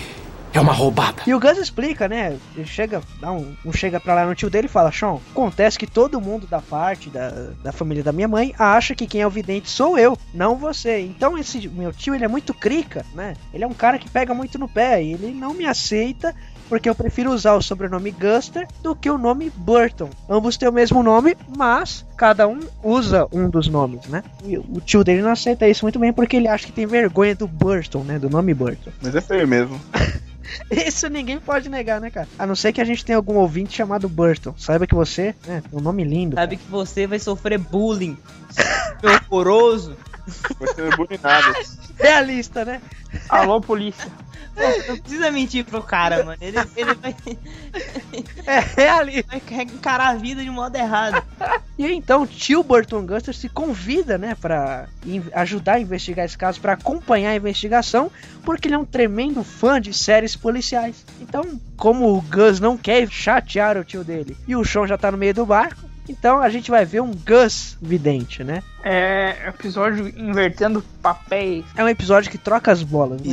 É 0.55 0.61
uma 0.61 0.73
roubada. 0.73 1.21
E 1.27 1.35
o 1.35 1.41
Gus 1.41 1.59
explica, 1.59 2.09
né? 2.09 2.39
Ele 2.55 2.65
chega, 2.65 3.03
dá 3.21 3.33
um, 3.33 3.57
um 3.67 3.73
chega 3.73 3.99
pra 3.99 4.15
lá 4.15 4.25
no 4.25 4.37
tio 4.37 4.49
dele 4.49 4.67
e 4.67 4.71
fala: 4.71 4.93
Sean, 4.93 5.19
acontece 5.33 5.77
que 5.77 5.87
todo 5.87 6.21
mundo 6.21 6.47
da 6.47 6.63
parte 6.63 7.11
da, 7.11 7.31
da 7.61 7.73
família 7.73 8.05
da 8.05 8.13
minha 8.13 8.29
mãe 8.29 8.55
acha 8.57 8.95
que 8.95 9.09
quem 9.09 9.21
é 9.21 9.27
o 9.27 9.31
vidente 9.31 9.69
sou 9.69 9.99
eu, 9.99 10.17
não 10.33 10.55
você. 10.55 11.01
Então 11.01 11.37
esse 11.37 11.69
meu 11.69 11.93
tio, 11.93 12.15
ele 12.15 12.25
é 12.25 12.29
muito 12.29 12.55
crica, 12.55 13.05
né? 13.17 13.35
Ele 13.53 13.65
é 13.65 13.67
um 13.67 13.75
cara 13.75 13.99
que 13.99 14.09
pega 14.09 14.33
muito 14.33 14.57
no 14.57 14.69
pé 14.69 15.03
e 15.03 15.15
ele 15.15 15.33
não 15.33 15.55
me 15.55 15.67
aceita 15.67 16.33
porque 16.69 16.89
eu 16.89 16.95
prefiro 16.95 17.33
usar 17.33 17.55
o 17.55 17.63
sobrenome 17.63 18.13
Guster 18.13 18.67
do 18.81 18.95
que 18.95 19.11
o 19.11 19.19
nome 19.19 19.51
Burton. 19.57 20.09
Ambos 20.31 20.57
têm 20.57 20.69
o 20.69 20.73
mesmo 20.73 21.03
nome, 21.03 21.37
mas 21.57 22.07
cada 22.17 22.47
um 22.47 22.61
usa 22.83 23.27
um 23.33 23.51
dos 23.51 23.69
nomes, 23.69 24.07
né? 24.07 24.23
E 24.45 24.57
o 24.57 24.81
tio 24.81 25.03
dele 25.03 25.21
não 25.21 25.31
aceita 25.31 25.69
isso 25.69 25.85
muito 25.85 25.99
bem 25.99 26.13
porque 26.13 26.37
ele 26.37 26.49
acha 26.49 26.67
que 26.67 26.73
tem 26.73 26.87
vergonha 26.87 27.35
do 27.35 27.49
Burton, 27.49 28.05
né? 28.05 28.19
Do 28.21 28.31
nome 28.31 28.55
Burton. 28.55 28.93
Mas 29.03 29.15
é 29.15 29.21
feio 29.21 29.47
mesmo. 29.49 29.81
Isso 30.71 31.09
ninguém 31.09 31.39
pode 31.39 31.69
negar, 31.69 32.01
né, 32.01 32.11
cara? 32.11 32.29
A 32.39 32.47
não 32.47 32.55
ser 32.55 32.73
que 32.73 32.81
a 32.81 32.85
gente 32.85 33.05
tenha 33.05 33.17
algum 33.17 33.35
ouvinte 33.37 33.77
chamado 33.77 34.09
Burton. 34.09 34.55
Saiba 34.57 34.87
que 34.87 34.95
você, 34.95 35.35
né, 35.47 35.63
um 35.73 35.81
nome 35.81 36.05
lindo. 36.05 36.37
Sabe 36.37 36.57
que 36.57 36.71
você 36.71 37.07
vai 37.07 37.19
sofrer 37.19 37.59
bullying. 37.59 38.17
Horroroso. 39.31 39.97
Você 40.27 40.81
não 40.81 40.89
é 40.89 40.97
bulinado. 40.97 41.55
Realista, 41.99 42.65
né? 42.65 42.81
Alô, 43.29 43.61
polícia. 43.61 44.11
Pô, 44.55 44.93
não 44.93 44.99
precisa 44.99 45.31
mentir 45.31 45.65
pro 45.65 45.83
cara, 45.83 46.25
mano. 46.25 46.39
Ele, 46.41 46.59
ele 46.77 46.95
vai. 46.95 47.15
É 48.47 48.61
realista. 48.77 49.25
Vai 49.31 49.63
encarar 49.63 50.09
a 50.11 50.15
vida 50.15 50.43
de 50.43 50.51
modo 50.51 50.77
errado. 50.77 51.23
E 51.79 51.87
então, 51.87 52.27
tio 52.27 52.63
Burton 52.63 53.05
Guster 53.05 53.35
se 53.35 53.49
convida, 53.49 54.17
né, 54.17 54.37
pra 54.41 54.87
ajudar 55.33 55.75
a 55.75 55.81
investigar 55.81 56.25
esse 56.25 56.39
caso, 56.39 56.61
pra 56.61 56.75
acompanhar 56.75 57.31
a 57.31 57.37
investigação, 57.37 58.11
porque 58.45 58.69
ele 58.69 58.75
é 58.75 58.79
um 58.79 58.85
tremendo 58.85 59.43
fã 59.43 59.81
de 59.81 59.93
séries 59.93 60.37
policiais. 60.37 61.05
Então, 61.21 61.61
como 61.77 62.15
o 62.15 62.21
Gus 62.21 62.61
não 62.61 62.77
quer 62.77 63.11
chatear 63.11 63.77
o 63.77 63.85
tio 63.85 64.05
dele 64.05 64.37
e 64.47 64.55
o 64.55 64.65
Sean 64.65 64.87
já 64.87 64.97
tá 64.97 65.11
no 65.11 65.19
meio 65.19 65.35
do 65.35 65.47
barco, 65.47 65.83
então 66.09 66.41
a 66.41 66.49
gente 66.49 66.71
vai 66.71 66.85
ver 66.85 67.01
um 67.01 67.13
Gus 67.13 67.77
vidente, 67.81 68.45
né? 68.45 68.63
É 68.83 69.49
episódio 69.49 70.09
invertendo 70.19 70.85
papéis. 71.03 71.65
É 71.77 71.83
um 71.83 71.89
episódio 71.89 72.31
que 72.31 72.39
troca 72.39 72.71
as 72.71 72.83
bolas. 72.83 73.21
Né? 73.21 73.27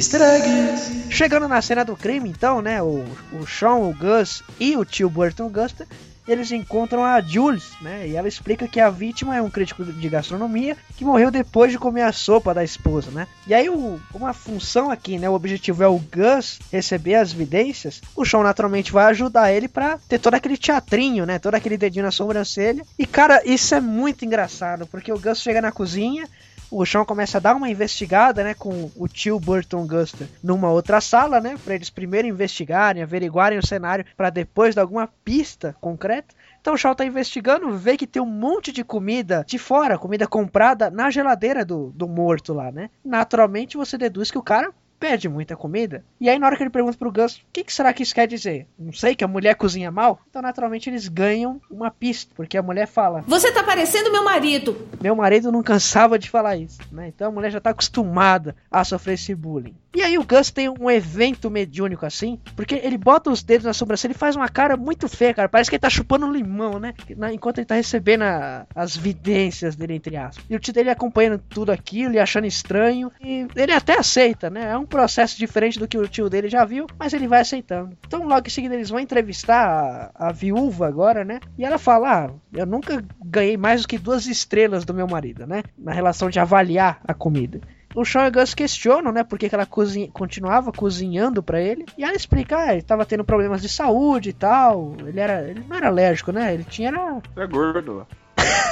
Chegando 1.10 1.48
na 1.48 1.62
cena 1.62 1.84
do 1.84 1.96
crime, 1.96 2.30
então, 2.30 2.62
né? 2.62 2.82
O, 2.82 3.04
o 3.34 3.46
Sean, 3.46 3.76
o 3.76 3.94
Gus 3.94 4.44
e 4.60 4.78
o 4.78 4.86
tio 4.86 5.10
Burton 5.10 5.50
Guster, 5.50 5.88
eles 6.32 6.52
encontram 6.52 7.04
a 7.04 7.20
Jules, 7.22 7.72
né? 7.82 8.08
E 8.08 8.16
ela 8.16 8.28
explica 8.28 8.68
que 8.68 8.80
a 8.80 8.90
vítima 8.90 9.36
é 9.36 9.42
um 9.42 9.50
crítico 9.50 9.84
de 9.84 10.10
gastronomia 10.10 10.78
que 10.96 11.06
morreu 11.06 11.30
depois 11.30 11.72
de 11.72 11.78
comer 11.78 12.04
a 12.04 12.12
sopa 12.12 12.54
da 12.54 12.64
esposa, 12.64 13.12
né? 13.12 13.28
E 13.46 13.54
aí 13.54 13.70
o, 13.70 14.00
uma 14.14 14.34
função 14.34 14.90
aqui, 14.90 15.20
né? 15.20 15.30
O 15.30 15.34
objetivo 15.34 15.84
é 15.84 15.88
o 15.88 16.00
Gus 16.00 16.60
receber 16.72 17.16
as 17.16 17.34
evidências. 17.34 18.02
O 18.16 18.26
Sean 18.26 18.44
naturalmente 18.44 18.92
vai 18.92 19.06
ajudar 19.06 19.52
ele 19.52 19.68
pra 19.68 20.00
ter 20.08 20.20
todo 20.20 20.36
aquele 20.36 20.58
teatrinho, 20.58 21.26
né? 21.26 21.40
Todo 21.40 21.56
aquele 21.56 21.78
dedinho 21.78 22.06
na 22.06 22.12
sobrancelha. 22.12 22.84
E 22.98 23.06
cara, 23.06 23.42
isso 23.46 23.76
é 23.76 23.82
muito 23.82 24.24
engraçado, 24.24 24.88
porque 24.88 25.12
o 25.12 25.20
Gus 25.20 25.42
chega 25.42 25.62
na 25.62 25.72
cozinha, 25.72 26.28
o 26.72 26.86
Sean 26.86 27.04
começa 27.04 27.38
a 27.38 27.42
dar 27.42 27.56
uma 27.56 27.70
investigada, 27.70 28.44
né, 28.44 28.54
com 28.54 28.90
o 28.96 29.08
tio 29.08 29.40
Burton 29.40 29.86
Guster 29.86 30.28
numa 30.42 30.72
outra 30.72 31.02
sala, 31.02 31.42
né, 31.42 31.58
para 31.64 31.76
eles 31.76 31.90
primeiro 31.90 32.28
investigarem, 32.28 33.04
averiguarem 33.04 33.60
o 33.60 33.66
cenário 33.66 34.06
para 34.16 34.30
depois 34.30 34.74
dar 34.74 34.84
alguma 34.84 35.08
pista 35.24 35.76
concreta. 35.82 36.34
Então 36.62 36.76
o 36.76 36.78
Shaw 36.78 36.96
tá 36.96 37.04
investigando, 37.04 37.76
vê 37.76 37.98
que 37.98 38.08
tem 38.08 38.22
um 38.22 38.26
monte 38.26 38.72
de 38.72 38.84
comida 38.84 39.44
de 39.48 39.58
fora, 39.58 39.98
comida 39.98 40.28
comprada 40.28 40.90
na 40.90 41.10
geladeira 41.10 41.66
do, 41.66 41.92
do 41.96 42.08
morto 42.08 42.54
lá, 42.54 42.72
né? 42.72 42.90
Naturalmente 43.04 43.78
você 43.78 43.98
deduz 43.98 44.30
que 44.32 44.38
o 44.38 44.44
cara 44.44 44.72
pede 45.02 45.28
muita 45.28 45.58
comida. 45.58 46.06
E 46.20 46.30
aí, 46.30 46.38
na 46.38 46.46
hora 46.46 46.56
que 46.56 46.62
ele 46.62 46.70
pergunta 46.70 46.96
pro 46.96 47.12
Gus, 47.12 47.38
o 47.38 47.42
que, 47.52 47.64
que 47.64 47.74
será 47.74 47.92
que 47.92 48.04
isso 48.04 48.14
quer 48.14 48.28
dizer? 48.28 48.68
Não 48.78 48.94
sei, 48.94 49.16
que 49.16 49.24
a 49.24 49.28
mulher 49.28 49.56
cozinha 49.56 49.90
mal? 49.90 50.22
Então, 50.30 50.44
naturalmente, 50.44 50.92
eles 50.92 51.08
ganham 51.08 51.60
uma 51.72 51.90
pista, 51.90 52.32
porque 52.36 52.56
a 52.56 52.62
mulher 52.62 52.88
fala: 52.88 53.24
Você 53.28 53.52
tá 53.52 53.64
parecendo 53.64 54.12
meu 54.12 54.24
marido. 54.24 54.88
Meu 55.02 55.16
marido 55.16 55.52
não 55.52 55.64
cansava 55.64 56.20
de 56.20 56.30
falar 56.30 56.56
isso, 56.56 56.80
né? 56.92 57.08
Então 57.08 57.30
a 57.30 57.32
mulher 57.32 57.50
já 57.50 57.60
tá 57.60 57.72
acostumada 57.72 58.56
a 58.70 58.84
sofrer 58.84 59.16
esse 59.16 59.34
bullying. 59.34 59.76
E 59.94 60.02
aí 60.02 60.18
o 60.18 60.24
Gus 60.24 60.50
tem 60.52 60.70
um 60.70 60.90
evento 60.90 61.50
mediúnico 61.52 62.06
assim, 62.06 62.40
porque 62.56 62.76
ele 62.76 62.98
bota 62.98 63.30
os 63.30 63.44
dedos 63.44 63.66
na 63.66 63.74
sobrancelha 63.74 64.14
e 64.14 64.18
faz 64.18 64.38
uma 64.38 64.48
cara 64.48 64.78
muito 64.78 65.10
feia, 65.10 65.34
cara. 65.34 65.50
Parece 65.50 65.70
que 65.70 65.76
ele 65.76 65.82
tá 65.82 65.90
chupando 65.90 66.32
limão, 66.32 66.80
né? 66.80 66.94
Enquanto 67.34 67.58
ele 67.58 67.66
tá 67.66 67.76
recebendo 67.76 68.22
a- 68.22 68.66
as 68.74 68.96
vidências 68.96 69.76
dele, 69.76 69.96
entre 69.96 70.16
aspas. 70.16 70.46
E 70.50 70.56
o 70.56 70.60
tio 70.60 70.74
dele 70.74 70.90
acompanhando 70.90 71.40
tudo 71.50 71.74
aquilo 71.74 72.14
e 72.14 72.20
achando 72.20 72.48
estranho. 72.48 73.12
E 73.20 73.46
ele 73.54 73.74
até 73.74 73.98
aceita, 74.00 74.50
né? 74.50 74.72
É 74.72 74.78
um 74.78 74.86
processo 74.86 75.38
diferente 75.38 75.78
do 75.78 75.88
que 75.88 75.98
o 75.98 76.08
tio 76.08 76.30
dele 76.30 76.48
já 76.48 76.64
viu, 76.64 76.88
mas 76.98 77.14
ele 77.14 77.28
vai 77.28 77.42
aceitando. 77.42 77.98
Então 78.08 78.26
logo 78.26 78.48
em 78.48 78.50
seguida 78.50 78.76
eles 78.76 78.90
vão 78.90 79.00
entrevistar 79.00 80.12
a, 80.16 80.30
a 80.30 80.32
viúva 80.32 80.88
agora, 80.88 81.26
né? 81.26 81.42
E 81.58 81.66
ela 81.66 81.78
fala: 81.78 82.28
Ah, 82.28 82.30
eu 82.54 82.66
nunca 82.66 83.04
ganhei 83.26 83.58
mais 83.58 83.82
do 83.82 83.88
que 83.90 83.98
duas 83.98 84.26
estrelas 84.26 84.86
do 84.86 84.94
meu 84.94 85.08
marido, 85.08 85.46
né? 85.46 85.64
Na 85.78 85.92
relação 85.92 86.30
de 86.30 86.40
avaliar 86.40 87.02
a 87.06 87.14
comida. 87.14 87.60
O 87.94 88.06
Sean 88.06 88.26
e 88.26 88.30
o 88.30 88.32
Gus 88.32 88.54
questionam, 88.54 89.12
né, 89.12 89.24
por 89.24 89.38
que 89.38 89.50
que 89.50 89.56
ela 89.56 89.66
cozinha- 89.66 90.10
continuava 90.14 90.72
cozinhando 90.72 91.44
pra 91.44 91.60
ele. 91.62 91.86
E 91.98 92.04
ela 92.04 92.14
explica, 92.14 92.58
ah, 92.58 92.74
ele 92.74 92.82
tava 92.82 93.06
tendo 93.06 93.24
problemas 93.24 93.62
de 93.62 93.68
saúde 93.70 94.30
e 94.30 94.34
tal. 94.34 94.96
Ele 95.06 95.20
era, 95.20 95.42
ele 95.50 95.64
não 95.68 95.76
era 95.76 95.88
alérgico, 95.88 96.32
né? 96.32 96.54
Ele 96.54 96.64
tinha 96.64 96.90
era 96.90 97.22
É 97.38 97.48
gordo. 97.48 98.08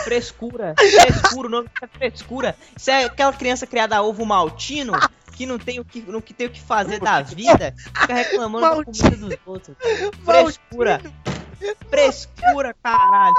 Frescura. 0.03 0.73
Frescura, 0.79 1.47
o 1.47 1.51
nome 1.51 1.69
é 1.81 1.87
frescura. 1.87 2.55
Isso 2.75 2.89
é 2.89 3.03
aquela 3.03 3.33
criança 3.33 3.67
criada 3.67 3.97
a 3.97 4.01
ovo 4.01 4.25
maltino 4.25 4.93
que 5.35 5.45
não 5.45 5.57
tem 5.59 5.79
o 5.79 5.85
que, 5.85 6.01
não 6.01 6.19
que 6.21 6.33
tem 6.33 6.47
o 6.47 6.49
que 6.49 6.59
fazer 6.61 6.99
da 6.99 7.21
vida, 7.21 7.73
fica 7.77 8.13
reclamando 8.13 8.61
da 8.69 8.83
comida 8.83 9.15
dos 9.15 9.37
outros. 9.45 9.77
Frescura. 10.25 11.01
Frescura, 11.89 12.75
caralho. 12.81 13.35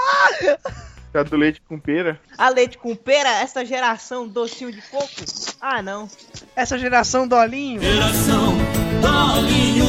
Tá 1.13 1.25
do 1.25 1.37
leite 1.37 1.61
com 1.69 1.79
pera. 1.79 2.21
A 2.39 2.49
leite 2.49 2.79
com 2.79 2.95
pera, 2.95 3.29
essa 3.41 3.65
geração 3.65 4.29
docinho 4.29 4.71
de 4.71 4.81
coco? 4.83 5.09
Ah, 5.61 5.83
não. 5.83 6.09
essa 6.55 6.79
geração 6.79 7.27
dolinho. 7.27 7.83
Geração 7.83 8.57
dolinho. 9.03 9.85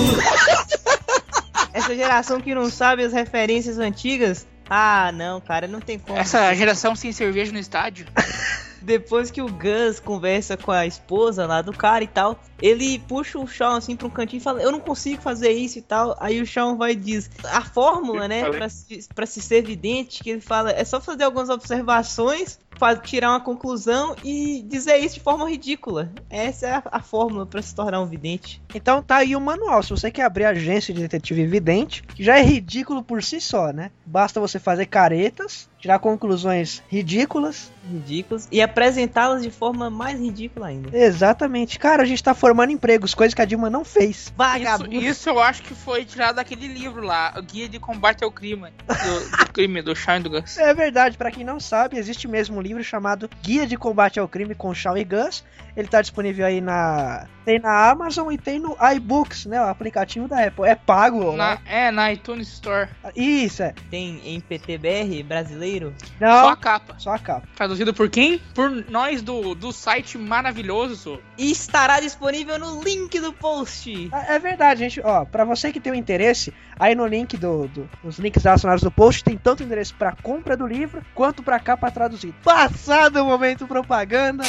essa 1.73 1.95
geração 1.95 2.41
que 2.41 2.55
não 2.55 2.69
sabe 2.71 3.03
as 3.03 3.13
referências 3.13 3.77
antigas? 3.77 4.47
Ah, 4.67 5.11
não, 5.13 5.39
cara, 5.39 5.67
não 5.67 5.79
tem 5.79 5.99
como. 5.99 6.17
Essa 6.17 6.53
geração 6.55 6.95
sem 6.95 7.11
cerveja 7.11 7.51
no 7.51 7.59
estádio. 7.59 8.07
Depois 8.81 9.29
que 9.29 9.41
o 9.41 9.47
Gus 9.47 9.99
conversa 9.99 10.57
com 10.57 10.71
a 10.71 10.85
esposa 10.85 11.45
lá 11.45 11.61
do 11.61 11.71
cara 11.71 12.03
e 12.03 12.07
tal, 12.07 12.39
ele 12.61 12.99
puxa 12.99 13.39
o 13.39 13.47
Sean 13.47 13.77
assim 13.77 13.95
pra 13.95 14.07
um 14.07 14.09
cantinho 14.09 14.39
e 14.39 14.43
fala: 14.43 14.61
Eu 14.61 14.71
não 14.71 14.79
consigo 14.79 15.21
fazer 15.21 15.51
isso 15.51 15.77
e 15.79 15.81
tal. 15.81 16.15
Aí 16.19 16.41
o 16.41 16.47
Sean 16.47 16.75
vai 16.75 16.91
e 16.91 16.95
diz: 16.95 17.29
A 17.45 17.61
fórmula, 17.61 18.27
né, 18.27 18.49
pra 18.49 18.69
se, 18.69 19.07
pra 19.13 19.25
se 19.25 19.41
ser 19.41 19.57
evidente, 19.57 20.23
que 20.23 20.29
ele 20.29 20.41
fala: 20.41 20.71
É 20.71 20.83
só 20.83 20.99
fazer 20.99 21.23
algumas 21.23 21.49
observações, 21.49 22.59
tirar 23.01 23.29
uma 23.31 23.39
conclusão 23.39 24.15
e 24.23 24.63
dizer 24.67 24.97
isso 24.97 25.15
de 25.15 25.21
forma 25.21 25.49
ridícula. 25.49 26.11
Essa 26.29 26.67
é 26.67 26.71
a, 26.73 26.83
a 26.91 27.01
fórmula 27.01 27.45
pra 27.45 27.61
se 27.61 27.73
tornar 27.73 28.01
um 28.01 28.05
vidente. 28.05 28.61
Então 28.73 29.01
tá 29.01 29.17
aí 29.17 29.35
o 29.35 29.41
manual. 29.41 29.83
Se 29.83 29.91
você 29.91 30.11
quer 30.11 30.23
abrir 30.23 30.45
a 30.45 30.49
agência 30.49 30.93
de 30.93 31.01
detetive 31.01 31.45
vidente, 31.45 32.03
que 32.03 32.23
já 32.23 32.37
é 32.37 32.41
ridículo 32.41 33.03
por 33.03 33.23
si 33.23 33.39
só, 33.39 33.71
né? 33.71 33.91
Basta 34.05 34.39
você 34.39 34.59
fazer 34.59 34.85
caretas, 34.85 35.69
tirar 35.79 35.99
conclusões 35.99 36.81
ridículas. 36.89 37.71
Ridículas. 37.89 38.47
E 38.51 38.61
apresentá-las 38.61 39.41
de 39.41 39.49
forma 39.49 39.89
mais 39.89 40.19
ridícula 40.19 40.67
ainda. 40.67 40.95
Exatamente. 40.95 41.79
Cara, 41.79 42.03
a 42.03 42.05
gente 42.05 42.23
tá 42.23 42.33
formando 42.33 42.71
empregos, 42.71 43.13
coisa 43.13 43.35
que 43.35 43.41
a 43.41 43.45
Dilma 43.45 43.69
não 43.69 43.83
fez. 43.83 44.31
Vagabundo. 44.37 44.93
Isso, 44.93 45.05
isso 45.05 45.29
eu 45.29 45.39
acho 45.39 45.63
que 45.63 45.73
foi 45.73 46.05
tirado 46.05 46.35
daquele 46.35 46.67
livro 46.67 47.03
lá, 47.03 47.33
o 47.37 47.41
Guia 47.41 47.67
de 47.67 47.79
Combate 47.79 48.23
ao 48.23 48.31
Crime. 48.31 48.71
Do, 48.87 49.37
do 49.37 49.51
crime, 49.51 49.81
do 49.81 49.95
Sean 49.95 50.17
e 50.17 50.23
do 50.23 50.29
Gus. 50.29 50.57
É 50.57 50.73
verdade, 50.73 51.17
pra 51.17 51.31
quem 51.31 51.43
não 51.43 51.59
sabe, 51.59 51.97
existe 51.97 52.27
mesmo 52.27 52.57
um 52.57 52.61
livro 52.61 52.70
chamado 52.83 53.29
Guia 53.41 53.67
de 53.67 53.75
Combate 53.75 54.19
ao 54.19 54.27
Crime 54.27 54.55
com 54.55 54.73
Shaw 54.73 54.97
e 54.97 55.03
Gus. 55.03 55.43
Ele 55.75 55.87
tá 55.87 56.01
disponível 56.01 56.45
aí 56.45 56.59
na 56.61 57.27
tem 57.43 57.57
na 57.59 57.89
Amazon 57.89 58.31
e 58.31 58.37
tem 58.37 58.59
no 58.59 58.77
iBooks, 58.95 59.47
né, 59.47 59.59
o 59.59 59.67
aplicativo 59.67 60.27
da 60.27 60.45
Apple. 60.45 60.63
É 60.65 60.75
pago, 60.75 61.31
Na, 61.35 61.55
né? 61.55 61.61
é, 61.65 61.89
na 61.91 62.13
iTunes 62.13 62.47
Store. 62.49 62.87
Isso 63.15 63.63
é. 63.63 63.73
Tem 63.89 64.21
em 64.23 64.39
PTBR 64.39 65.23
brasileiro? 65.23 65.91
Não. 66.19 66.29
Só 66.43 66.49
a 66.49 66.55
capa. 66.55 66.95
Só 66.99 67.09
a 67.15 67.17
capa. 67.19 67.47
Traduzido 67.55 67.95
por 67.95 68.09
quem? 68.11 68.37
Por 68.53 68.69
nós 68.91 69.23
do, 69.23 69.55
do 69.55 69.71
site 69.71 70.19
maravilhoso. 70.19 71.19
E 71.35 71.51
estará 71.51 71.99
disponível 71.99 72.59
no 72.59 72.83
link 72.83 73.19
do 73.19 73.33
post. 73.33 74.09
É 74.27 74.37
verdade, 74.37 74.81
gente. 74.81 75.01
Ó, 75.03 75.25
pra 75.25 75.43
você 75.43 75.71
que 75.71 75.79
tem 75.79 75.91
um 75.93 75.95
interesse, 75.95 76.53
aí 76.79 76.93
no 76.93 77.07
link 77.07 77.37
do, 77.37 77.67
do- 77.69 77.89
nos 78.03 78.19
links 78.19 78.43
relacionados 78.43 78.83
do 78.83 78.91
post 78.91 79.23
tem 79.23 79.35
tanto 79.37 79.63
endereço 79.63 79.95
pra 79.95 80.11
compra 80.21 80.55
do 80.55 80.67
livro 80.67 81.01
quanto 81.15 81.41
pra 81.41 81.59
capa 81.59 81.89
traduzida. 81.89 82.35
Passado 82.43 83.15
o 83.23 83.25
momento 83.25 83.65
propaganda. 83.65 84.43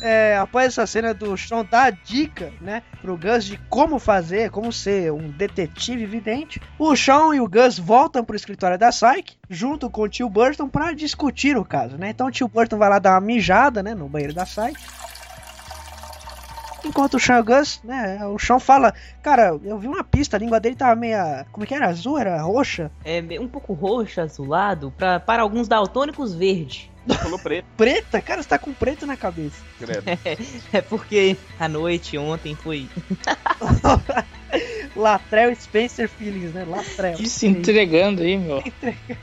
É, 0.00 0.36
após 0.36 0.66
essa 0.66 0.86
cena 0.86 1.14
do 1.14 1.36
Sean 1.36 1.64
dar 1.64 1.86
a 1.86 1.90
dica, 1.90 2.52
né, 2.60 2.82
pro 3.00 3.16
Gus 3.16 3.44
de 3.44 3.56
como 3.68 3.98
fazer, 3.98 4.50
como 4.50 4.72
ser 4.72 5.12
um 5.12 5.30
detetive 5.30 6.06
vidente, 6.06 6.60
o 6.78 6.94
Sean 6.94 7.34
e 7.34 7.40
o 7.40 7.48
Gus 7.48 7.78
voltam 7.78 8.24
pro 8.24 8.36
escritório 8.36 8.78
da 8.78 8.90
Psyche, 8.90 9.38
junto 9.48 9.88
com 9.90 10.02
o 10.02 10.08
tio 10.08 10.28
Burton, 10.28 10.68
pra 10.68 10.92
discutir 10.92 11.56
o 11.56 11.64
caso, 11.64 11.96
né? 11.96 12.10
Então 12.10 12.26
o 12.26 12.30
tio 12.30 12.48
Burton 12.48 12.78
vai 12.78 12.88
lá 12.88 12.98
dar 12.98 13.12
uma 13.14 13.20
mijada, 13.20 13.82
né, 13.82 13.94
no 13.94 14.08
banheiro 14.08 14.34
da 14.34 14.44
Psyche. 14.44 14.76
Enquanto 16.84 17.14
o 17.14 17.20
Sean 17.20 17.42
Gus, 17.42 17.80
né, 17.82 18.24
o 18.26 18.38
Sean 18.38 18.60
fala, 18.60 18.94
cara, 19.22 19.58
eu 19.64 19.78
vi 19.78 19.88
uma 19.88 20.04
pista, 20.04 20.36
a 20.36 20.40
língua 20.40 20.60
dele 20.60 20.76
tava 20.76 20.94
meia, 20.94 21.44
como 21.50 21.64
é 21.64 21.66
que 21.66 21.74
era, 21.74 21.88
azul, 21.88 22.16
era 22.16 22.40
roxa? 22.40 22.92
É 23.04 23.20
um 23.40 23.48
pouco 23.48 23.72
roxo, 23.72 24.20
azulado, 24.20 24.92
pra, 24.96 25.18
para 25.18 25.42
alguns 25.42 25.66
daltônicos 25.66 26.34
verde. 26.34 26.92
Falou 27.14 27.38
preto. 27.38 27.66
Preta? 27.76 28.20
Cara, 28.20 28.42
você 28.42 28.48
tá 28.48 28.58
com 28.58 28.72
preto 28.72 29.06
na 29.06 29.16
cabeça. 29.16 29.56
é 30.72 30.80
porque 30.80 31.36
a 31.58 31.68
noite 31.68 32.18
ontem 32.18 32.54
foi. 32.54 32.88
Latrell 34.96 35.54
Spencer 35.54 36.08
Feelings, 36.08 36.54
né? 36.54 36.64
Latrell. 36.66 37.16
E 37.20 37.28
se 37.28 37.46
entregando 37.46 38.22
aí, 38.22 38.36
meu. 38.36 38.62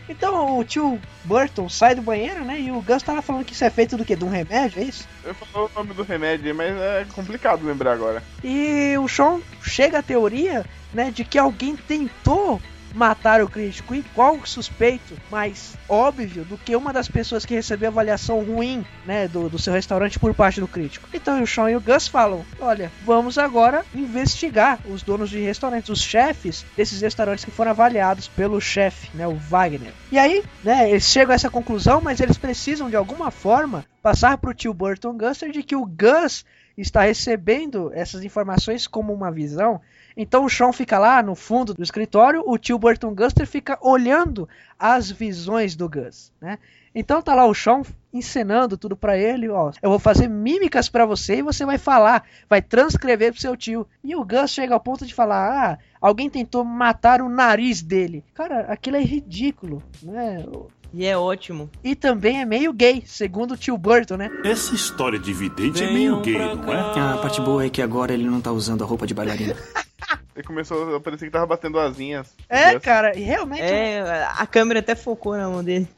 Então 0.08 0.60
o 0.60 0.64
tio 0.64 1.00
Burton 1.24 1.68
sai 1.68 1.96
do 1.96 2.02
banheiro, 2.02 2.46
né? 2.46 2.60
E 2.60 2.72
o 2.72 2.82
Gus 2.82 3.02
tava 3.02 3.22
falando 3.22 3.44
que 3.44 3.54
isso 3.54 3.64
é 3.64 3.70
feito 3.70 3.98
do 3.98 4.06
quê? 4.06 4.16
De 4.16 4.24
um 4.24 4.30
remédio, 4.30 4.82
é 4.82 4.86
isso? 4.86 5.08
Eu 5.24 5.34
falei 5.34 5.68
o 5.68 5.76
nome 5.76 5.94
do 5.94 6.04
remédio, 6.04 6.48
aí, 6.48 6.54
mas 6.54 6.78
é 6.78 7.06
complicado 7.14 7.66
lembrar 7.66 7.94
agora. 7.94 8.22
E 8.44 8.96
o 8.98 9.08
Sean 9.08 9.42
chega 9.64 10.00
à 10.00 10.04
teoria, 10.04 10.64
né, 10.94 11.10
de 11.10 11.26
que 11.26 11.38
alguém 11.38 11.76
tentou 11.76 12.62
matar 12.94 13.42
o 13.42 13.50
crítico. 13.50 13.96
E 13.96 14.04
qual 14.14 14.46
suspeito 14.46 15.16
mais 15.32 15.76
óbvio 15.90 16.46
do 16.46 16.58
que 16.58 16.76
uma 16.76 16.94
das 16.94 17.08
pessoas 17.08 17.46
que 17.46 17.54
recebeu 17.54 17.90
avaliação 17.90 18.44
ruim, 18.44 18.86
né, 19.06 19.28
do, 19.28 19.50
do 19.50 19.60
seu 19.60 19.74
restaurante 19.74 20.20
por 20.20 20.34
parte 20.34 20.60
do 20.60 20.68
crítico? 20.68 21.10
Então 21.14 21.42
o 21.42 21.48
Sean 21.48 21.72
e 21.72 21.76
o 21.76 21.82
Gus 21.82 22.08
falam: 22.08 22.46
olha, 22.60 22.92
vamos 23.06 23.38
agora 23.38 23.86
investigar 23.94 24.80
os 24.88 25.02
donos 25.02 25.30
de 25.30 25.40
restaurantes, 25.40 25.90
os 25.90 26.02
chefes 26.02 26.66
desses 26.78 27.02
restaurantes 27.02 27.44
que 27.44 27.52
foram 27.52 27.72
avaliados 27.72 28.28
pelo 28.28 28.62
chefe, 28.62 29.10
né, 29.16 29.28
o 29.28 29.36
Wagner. 29.36 29.94
E 30.12 30.20
aí, 30.20 30.44
né, 30.64 30.90
eles 30.90 31.06
chegam 31.06 31.32
a 31.32 31.36
essa 31.36 31.50
conclusão, 31.50 32.02
mas 32.02 32.20
eles 32.20 32.38
precisam 32.38 32.90
de 32.90 32.96
alguma 32.96 33.32
forma 33.32 33.86
passar 34.02 34.38
pro 34.38 34.54
tio 34.54 34.74
Burton 34.74 35.18
Guster 35.18 35.52
de 35.52 35.64
que 35.64 35.76
o 35.76 35.86
Gus 35.86 36.46
está 36.78 37.04
recebendo 37.04 37.92
essas 37.94 38.24
informações 38.24 38.88
como 38.88 39.14
uma 39.14 39.32
visão. 39.32 39.80
Então 40.16 40.46
o 40.46 40.50
Sean 40.50 40.72
fica 40.72 40.98
lá 41.00 41.22
no 41.24 41.36
fundo 41.36 41.74
do 41.74 41.84
escritório, 41.84 42.44
o 42.46 42.58
tio 42.58 42.78
Burton 42.78 43.14
Guster 43.14 43.48
fica 43.48 43.78
olhando 43.82 44.48
as 44.78 45.10
visões 45.10 45.76
do 45.76 45.90
Gus, 45.90 46.32
né? 46.42 46.60
Então 46.96 47.22
tá 47.22 47.34
lá 47.34 47.46
o 47.46 47.56
Sean 47.56 47.82
encenando 48.14 48.78
tudo 48.78 48.96
pra 48.96 49.18
ele, 49.18 49.50
ó. 49.50 49.72
Eu 49.82 49.90
vou 49.90 49.98
fazer 49.98 50.28
mímicas 50.28 50.88
pra 50.88 51.06
você 51.06 51.38
e 51.38 51.42
você 51.42 51.66
vai 51.66 51.80
falar, 51.80 52.24
vai 52.48 52.62
transcrever 52.62 53.32
pro 53.32 53.42
seu 53.42 53.58
tio. 53.58 53.88
E 54.04 54.16
o 54.16 54.24
Gus 54.24 54.52
chega 54.52 54.76
ao 54.76 54.80
ponto 54.80 55.06
de 55.06 55.14
falar: 55.14 55.72
"Ah, 55.72 55.78
alguém 56.00 56.30
tentou 56.30 56.64
matar 56.64 57.22
o 57.22 57.30
nariz 57.30 57.82
dele". 57.82 58.24
Cara, 58.36 58.62
aquilo 58.70 58.98
é 58.98 59.02
ridículo, 59.02 59.82
né? 60.04 60.46
E 60.94 61.08
é 61.08 61.18
ótimo. 61.18 61.72
E 61.84 61.96
também 61.96 62.40
é 62.40 62.46
meio 62.46 62.72
gay, 62.72 63.02
segundo 63.08 63.56
o 63.56 63.58
tio 63.58 63.76
Burton, 63.76 64.16
né? 64.16 64.30
Essa 64.46 64.76
história 64.76 65.18
de 65.18 65.34
vidente 65.34 65.84
é 65.84 65.92
meio 65.92 66.22
gay, 66.22 66.38
não 66.38 66.72
é? 66.72 66.78
Ah, 66.96 67.16
a 67.16 67.18
parte 67.18 67.42
boa 67.42 67.66
é 67.66 67.70
que 67.70 67.82
agora 67.82 68.14
ele 68.14 68.26
não 68.26 68.40
tá 68.40 68.52
usando 68.52 68.84
a 68.84 68.88
roupa 68.88 69.08
de 69.08 69.14
bailarina. 69.16 69.56
Ele 70.36 70.44
começou 70.46 70.96
a 70.96 71.00
parecer 71.00 71.26
que 71.26 71.32
tava 71.32 71.46
batendo 71.46 71.80
asinhas. 71.80 72.34
É, 72.50 72.80
cara, 72.80 73.18
e 73.18 73.22
realmente. 73.22 73.62
É, 73.62 74.28
a 74.36 74.46
câmera 74.46 74.80
até 74.80 74.96
focou 74.96 75.36
na 75.38 75.50
mão 75.50 75.64
dele. 75.64 75.88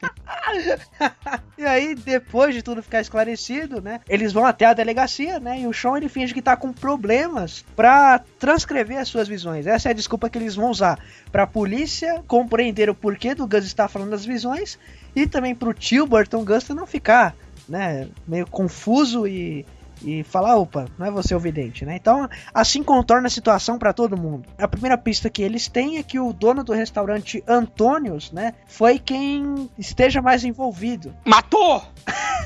E 1.58 1.64
aí, 1.64 1.94
depois 1.94 2.54
de 2.54 2.62
tudo 2.62 2.82
ficar 2.82 3.00
esclarecido, 3.00 3.80
né? 3.80 4.00
Eles 4.06 4.32
vão 4.32 4.44
até 4.44 4.66
a 4.66 4.74
delegacia, 4.74 5.40
né? 5.40 5.60
E 5.60 5.66
o 5.66 5.72
Sean 5.72 5.96
ele 5.96 6.08
finge 6.08 6.34
que 6.34 6.42
tá 6.42 6.54
com 6.54 6.70
problemas 6.70 7.64
pra 7.74 8.20
transcrever 8.38 8.98
as 8.98 9.08
suas 9.08 9.26
visões. 9.26 9.66
Essa 9.66 9.88
é 9.88 9.90
a 9.90 9.94
desculpa 9.94 10.28
que 10.28 10.36
eles 10.36 10.54
vão 10.54 10.70
usar 10.70 10.98
pra 11.32 11.46
polícia 11.46 12.22
compreender 12.26 12.90
o 12.90 12.94
porquê 12.94 13.34
do 13.34 13.46
Gus 13.46 13.64
estar 13.64 13.88
falando 13.88 14.10
das 14.10 14.24
visões 14.24 14.78
e 15.14 15.26
também 15.26 15.54
pro 15.54 15.72
tio 15.72 16.06
Burton 16.06 16.44
Gus 16.44 16.68
não 16.68 16.86
ficar, 16.86 17.34
né? 17.66 18.06
Meio 18.28 18.46
confuso 18.46 19.26
e 19.26 19.64
e 20.02 20.22
falar, 20.22 20.56
opa, 20.56 20.86
não 20.98 21.06
é 21.06 21.10
você 21.10 21.34
o 21.34 21.40
vidente, 21.40 21.84
né? 21.84 21.96
Então, 21.96 22.28
assim 22.52 22.82
contorna 22.82 23.26
a 23.26 23.30
situação 23.30 23.78
pra 23.78 23.92
todo 23.92 24.16
mundo. 24.16 24.48
A 24.58 24.68
primeira 24.68 24.98
pista 24.98 25.30
que 25.30 25.42
eles 25.42 25.68
têm 25.68 25.98
é 25.98 26.02
que 26.02 26.18
o 26.18 26.32
dono 26.32 26.62
do 26.62 26.72
restaurante 26.72 27.42
Antônios, 27.46 28.32
né, 28.32 28.54
foi 28.66 28.98
quem 28.98 29.70
esteja 29.78 30.20
mais 30.20 30.44
envolvido. 30.44 31.14
Matou! 31.24 31.82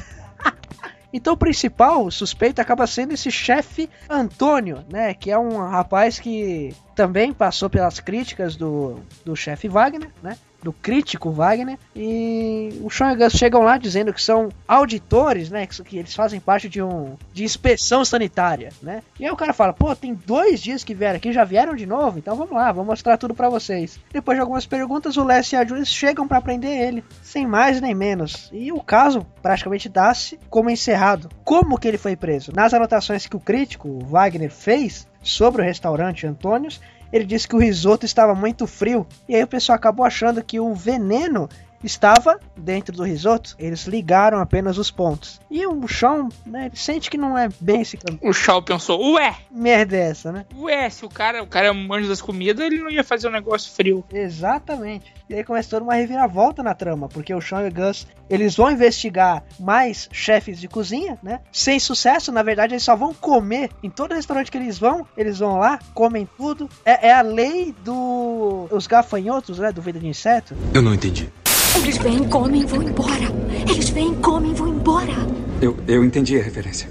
Então 1.13 1.35
o 1.35 1.37
principal 1.37 2.05
o 2.05 2.11
suspeito 2.11 2.61
acaba 2.61 2.87
sendo 2.87 3.13
esse 3.13 3.33
chefe 3.33 3.91
Antônio, 4.09 4.85
né? 4.89 5.13
Que 5.13 5.31
é 5.31 5.37
um 5.37 5.59
rapaz 5.69 6.21
que 6.21 6.73
também 6.95 7.33
passou 7.33 7.69
pelas 7.69 7.99
críticas 7.99 8.55
do, 8.55 9.01
do 9.25 9.35
chefe 9.35 9.69
Wagner, 9.69 10.11
né? 10.23 10.37
Do 10.63 10.73
crítico 10.73 11.31
Wagner. 11.31 11.79
E 11.95 12.81
o 12.81 12.89
Gus 13.17 13.33
chegam 13.33 13.63
lá 13.63 13.79
dizendo 13.79 14.13
que 14.13 14.23
são 14.23 14.51
auditores, 14.67 15.51
né? 15.51 15.67
Que, 15.67 15.83
que 15.83 15.99
eles 15.99 16.15
fazem 16.15 16.41
parte 16.41 16.69
de 16.69 16.83
um 16.83 17.17
de 17.33 17.45
inspeção 17.45 18.05
sanitária, 18.05 18.73
né? 18.83 19.03
E 19.19 19.25
aí 19.25 19.31
o 19.31 19.37
cara 19.37 19.53
fala, 19.53 19.73
pô, 19.73 19.95
tem 19.95 20.15
dois 20.15 20.61
dias 20.61 20.85
que 20.85 20.95
vieram 20.95 21.17
aqui, 21.17 21.33
já 21.33 21.45
vieram 21.45 21.75
de 21.75 21.87
novo, 21.87 22.19
então 22.19 22.37
vamos 22.37 22.53
lá, 22.53 22.73
vou 22.73 22.85
mostrar 22.85 23.17
tudo 23.17 23.35
pra 23.35 23.49
vocês. 23.49 23.99
Depois 24.13 24.37
de 24.37 24.41
algumas 24.41 24.67
perguntas, 24.67 25.17
o 25.17 25.25
Les 25.25 25.53
e 25.53 25.57
a 25.57 25.65
Julius 25.65 25.89
chegam 25.89 26.29
pra 26.29 26.41
prender 26.41 26.71
ele, 26.71 27.05
sem 27.23 27.47
mais 27.47 27.81
nem 27.81 27.95
menos. 27.95 28.49
E 28.53 28.73
o 28.73 28.81
caso 28.81 29.27
praticamente 29.43 29.89
dá-se 29.89 30.39
como 30.49 30.71
encerrado. 30.71 31.29
Como 31.45 31.79
que 31.79 31.89
ele 31.89 31.99
foi 31.99 32.17
preso? 32.17 32.53
Nas 32.55 32.75
anotações 32.75 33.27
que 33.27 33.37
o 33.37 33.41
crítico 33.41 33.99
Wagner 34.07 34.51
fez 34.51 35.09
sobre 35.23 35.63
o 35.63 35.65
restaurante 35.65 36.27
Antônios, 36.27 36.81
ele 37.13 37.25
disse 37.25 37.49
que 37.49 37.57
o 37.57 37.61
risoto 37.61 38.07
estava 38.07 38.35
muito 38.35 38.67
frio. 38.67 39.07
E 39.29 39.35
aí 39.35 39.43
o 39.43 39.49
pessoal 39.49 39.77
acabou 39.77 40.05
achando 40.05 40.43
que 40.43 40.61
o 40.61 40.75
veneno 40.75 41.49
estava 41.83 42.39
dentro 42.57 42.95
do 42.95 43.03
risoto. 43.03 43.55
Eles 43.59 43.87
ligaram 43.87 44.39
apenas 44.39 44.79
os 44.79 44.91
pontos. 44.91 45.41
E 45.51 45.67
o 45.67 45.89
Sean, 45.89 46.29
né, 46.47 46.67
ele 46.67 46.77
sente 46.77 47.11
que 47.11 47.19
não 47.19 47.37
é 47.37 47.49
bem 47.61 47.83
esse 47.83 47.97
caminho. 47.97 48.21
O 48.23 48.33
Shaw 48.33 48.63
pensou, 48.63 49.15
ué, 49.15 49.37
Merda 49.51 49.97
é 49.97 50.11
essa, 50.11 50.33
né? 50.33 50.47
ué, 50.57 50.89
se 50.91 51.05
o 51.05 51.09
cara, 51.09 51.43
o 51.43 51.47
cara 51.47 51.69
é 51.69 51.71
um 51.71 51.87
manjo 51.87 52.09
das 52.09 52.21
comidas, 52.21 52.65
ele 52.65 52.79
não 52.79 52.91
ia 52.91 53.05
fazer 53.05 53.29
um 53.29 53.33
negócio 53.33 53.73
frio. 53.73 54.05
Exatamente. 54.13 55.13
E 55.29 55.35
aí 55.35 55.45
começa 55.45 55.71
toda 55.71 55.85
uma 55.85 55.95
reviravolta 55.95 56.63
na 56.63 56.75
trama, 56.75 57.09
porque 57.09 57.33
o 57.33 57.41
Sean 57.41 57.63
e 57.63 57.69
o 57.69 57.73
Gus, 57.73 58.07
eles 58.29 58.57
vão 58.57 58.71
investigar 58.71 59.45
mais 59.59 60.09
chefes 60.13 60.61
de 60.61 60.67
cozinha, 60.67 61.19
né? 61.23 61.41
Sem 61.53 61.79
sucesso, 61.79 62.33
na 62.33 62.43
verdade, 62.43 62.75
eles 62.75 62.83
só 62.83 62.97
vão 62.97 63.15
comer. 63.15 63.71
Em 63.83 63.91
todo 63.91 64.15
restaurante 64.15 64.51
que 64.51 64.59
eles 64.59 64.79
vão, 64.79 65.07
eles 65.17 65.39
vão 65.39 65.59
lá, 65.59 65.79
comem 65.95 66.29
tudo. 66.37 66.69
É, 66.85 67.09
é 67.09 67.15
a 67.15 67.23
lei 67.23 67.75
do... 67.85 68.69
os 68.71 68.87
gafanhotos, 68.87 69.59
né? 69.59 69.71
Do 69.73 69.81
vida 69.81 69.99
de 69.99 70.09
inseto. 70.09 70.57
Eu 70.75 70.83
não 70.83 70.95
entendi. 70.95 71.31
Eles 71.77 71.97
vêm, 71.99 72.29
comem 72.29 72.63
e 72.63 72.67
vão 72.67 72.83
embora. 72.83 73.25
Eles 73.71 73.89
vêm, 73.91 74.15
comem 74.15 74.51
e 74.53 74.55
vão 74.55 74.69
embora. 74.69 75.13
Eu, 75.61 75.77
eu 75.87 76.05
entendi 76.05 76.39
a 76.39 76.43
referência. 76.43 76.89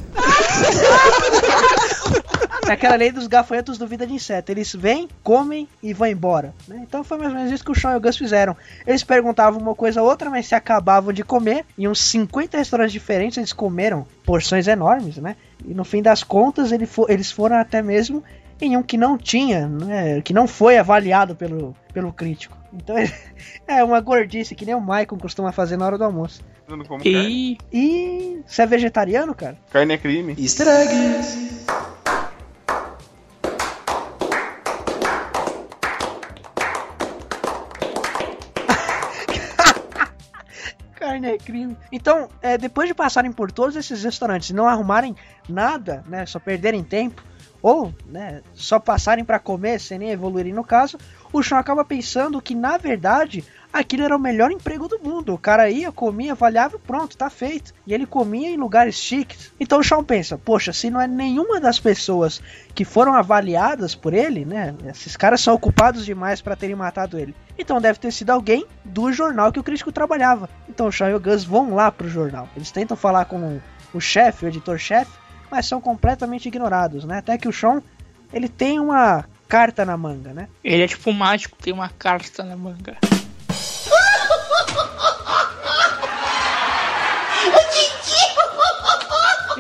É 2.68 2.74
aquela 2.74 2.96
lei 2.96 3.12
dos 3.12 3.26
gafanhotos 3.26 3.78
do 3.80 3.88
vida 3.88 4.06
de 4.06 4.14
inseto. 4.14 4.52
Eles 4.52 4.74
vêm, 4.74 5.08
comem 5.24 5.68
e 5.82 5.92
vão 5.94 6.08
embora. 6.08 6.54
né? 6.68 6.82
Então 6.88 7.04
foi 7.04 7.18
mais 7.18 7.32
ou 7.32 7.38
menos 7.38 7.52
isso 7.52 7.64
que 7.64 7.72
o 7.72 7.76
Sean 7.76 7.94
e 7.94 7.98
o 7.98 8.00
Gus 8.00 8.16
fizeram. 8.18 8.56
Eles 8.86 9.04
perguntavam 9.04 9.60
uma 9.60 9.74
coisa 9.74 10.02
ou 10.04 10.08
outra, 10.10 10.30
mas 10.30 10.46
se 10.48 10.54
acabavam 10.54 11.12
de 11.12 11.24
comer. 11.24 11.66
Em 11.78 11.88
uns 11.88 12.00
50 12.04 12.58
restaurantes 12.58 12.94
diferentes, 12.94 13.38
eles 13.38 13.54
comeram 13.54 14.06
porções 14.24 14.68
enormes, 14.68 15.18
né? 15.18 15.36
E 15.66 15.74
no 15.74 15.84
fim 15.84 16.02
das 16.02 16.24
contas, 16.24 16.72
ele 16.72 16.86
fo- 16.86 17.08
eles 17.10 17.32
foram 17.32 17.56
até 17.58 17.82
mesmo 17.82 18.24
em 18.62 18.76
um 18.76 18.84
que 18.84 18.98
não 18.98 19.18
tinha, 19.18 19.68
né? 19.68 20.22
Que 20.22 20.34
não 20.34 20.48
foi 20.48 20.78
avaliado 20.78 21.36
pelo, 21.36 21.76
pelo 21.94 22.12
crítico. 22.12 22.58
Então 22.74 22.96
é 23.68 23.84
uma 23.84 24.00
gordice 24.00 24.56
que 24.56 24.66
nem 24.66 24.76
o 24.76 24.82
Michael 24.82 25.18
costuma 25.20 25.52
fazer 25.52 25.78
na 25.78 25.86
hora 25.86 25.98
do 25.98 26.04
almoço. 26.04 26.42
E 27.04 27.58
E 27.74 28.42
você 28.46 28.62
é 28.62 28.66
vegetariano, 28.68 29.34
cara? 29.34 29.58
Carne 29.72 29.94
é 29.94 29.98
crime. 29.98 30.36
Easter 30.38 30.68
eggs. 30.68 31.66
Carne 40.96 41.28
é 41.28 41.38
crime. 41.38 41.76
Então, 41.92 42.30
é, 42.42 42.56
depois 42.58 42.88
de 42.88 42.94
passarem 42.94 43.32
por 43.32 43.52
todos 43.52 43.76
esses 43.76 44.04
restaurantes 44.04 44.52
e 44.52 44.54
não 44.54 44.68
arrumarem 44.68 45.16
nada, 45.48 46.04
né, 46.08 46.26
só 46.28 46.40
perderem 46.40 46.84
tempo, 46.84 47.24
ou 47.62 47.94
né, 48.08 48.42
só 48.54 48.80
passarem 48.80 49.26
pra 49.26 49.40
comer 49.40 49.80
sem 49.80 50.00
nem 50.00 50.12
evoluírem 50.12 50.54
no 50.54 50.64
caso, 50.64 50.98
o 51.32 51.44
Sean 51.44 51.60
acaba 51.60 51.86
pensando 51.86 52.42
que 52.42 52.56
na 52.56 52.78
verdade 52.78 53.44
aquilo 53.72 54.04
era 54.04 54.16
o 54.16 54.20
melhor 54.20 54.52
emprego 54.52 54.88
do 54.88 55.00
mundo. 55.00 55.34
O 55.34 55.38
cara 55.38 55.70
ia, 55.70 55.92
comia, 55.92 56.32
avaliava 56.32 56.78
e 56.78 56.80
pronto, 56.80 57.18
tá 57.18 57.30
feito. 57.30 57.74
E 57.86 57.94
ele 57.94 58.06
comia 58.06 58.50
em 58.50 58.58
lugares 58.58 58.96
chiques. 58.96 59.52
Então 59.60 59.80
o 59.80 59.84
Sean 59.84 60.04
pensa, 60.04 60.38
poxa, 60.38 60.74
se 60.74 60.90
não 60.90 61.00
é 61.00 61.08
nenhuma 61.08 61.60
das 61.60 61.80
pessoas 61.80 62.42
que 62.74 62.84
foram 62.84 63.14
avaliadas 63.14 63.94
por 63.94 64.14
ele, 64.14 64.44
né? 64.44 64.76
Esses 64.88 65.16
caras 65.16 65.42
são 65.42 65.54
ocupados 65.54 66.06
demais 66.06 66.42
pra 66.42 66.56
terem 66.56 66.76
matado 66.76 67.20
ele. 67.20 67.36
Então 67.58 67.80
deve 67.80 68.00
ter 68.00 68.12
sido 68.12 68.32
alguém 68.32 68.66
do 68.84 69.12
jornal 69.12 69.52
que 69.52 69.60
o 69.60 69.64
crítico 69.64 69.92
trabalhava. 69.92 70.50
Então 70.68 70.88
o 70.88 70.92
Sean 70.92 71.12
e 71.12 71.16
o 71.16 71.20
Gus 71.20 71.44
vão 71.44 71.76
lá 71.76 71.92
pro 71.92 72.10
jornal. 72.10 72.50
Eles 72.56 72.72
tentam 72.72 72.98
falar 72.98 73.26
com 73.26 73.60
o 73.94 74.00
chefe, 74.00 74.46
o 74.46 74.48
editor-chefe, 74.48 75.12
mas 75.50 75.66
são 75.66 75.82
completamente 75.82 76.48
ignorados, 76.48 77.04
né? 77.06 77.18
Até 77.18 77.38
que 77.38 77.48
o 77.48 77.54
Sean, 77.54 77.82
ele 78.32 78.48
tem 78.48 78.80
uma 78.80 79.26
carta 79.48 79.84
na 79.84 79.98
manga, 79.98 80.32
né? 80.34 80.48
ele 80.64 80.84
é 80.84 80.88
tipo 80.88 81.10
um 81.10 81.14
mágico, 81.14 81.58
tem 81.60 81.74
uma 81.74 81.90
carta 81.90 82.44
na 82.44 82.56
manga. 82.56 82.98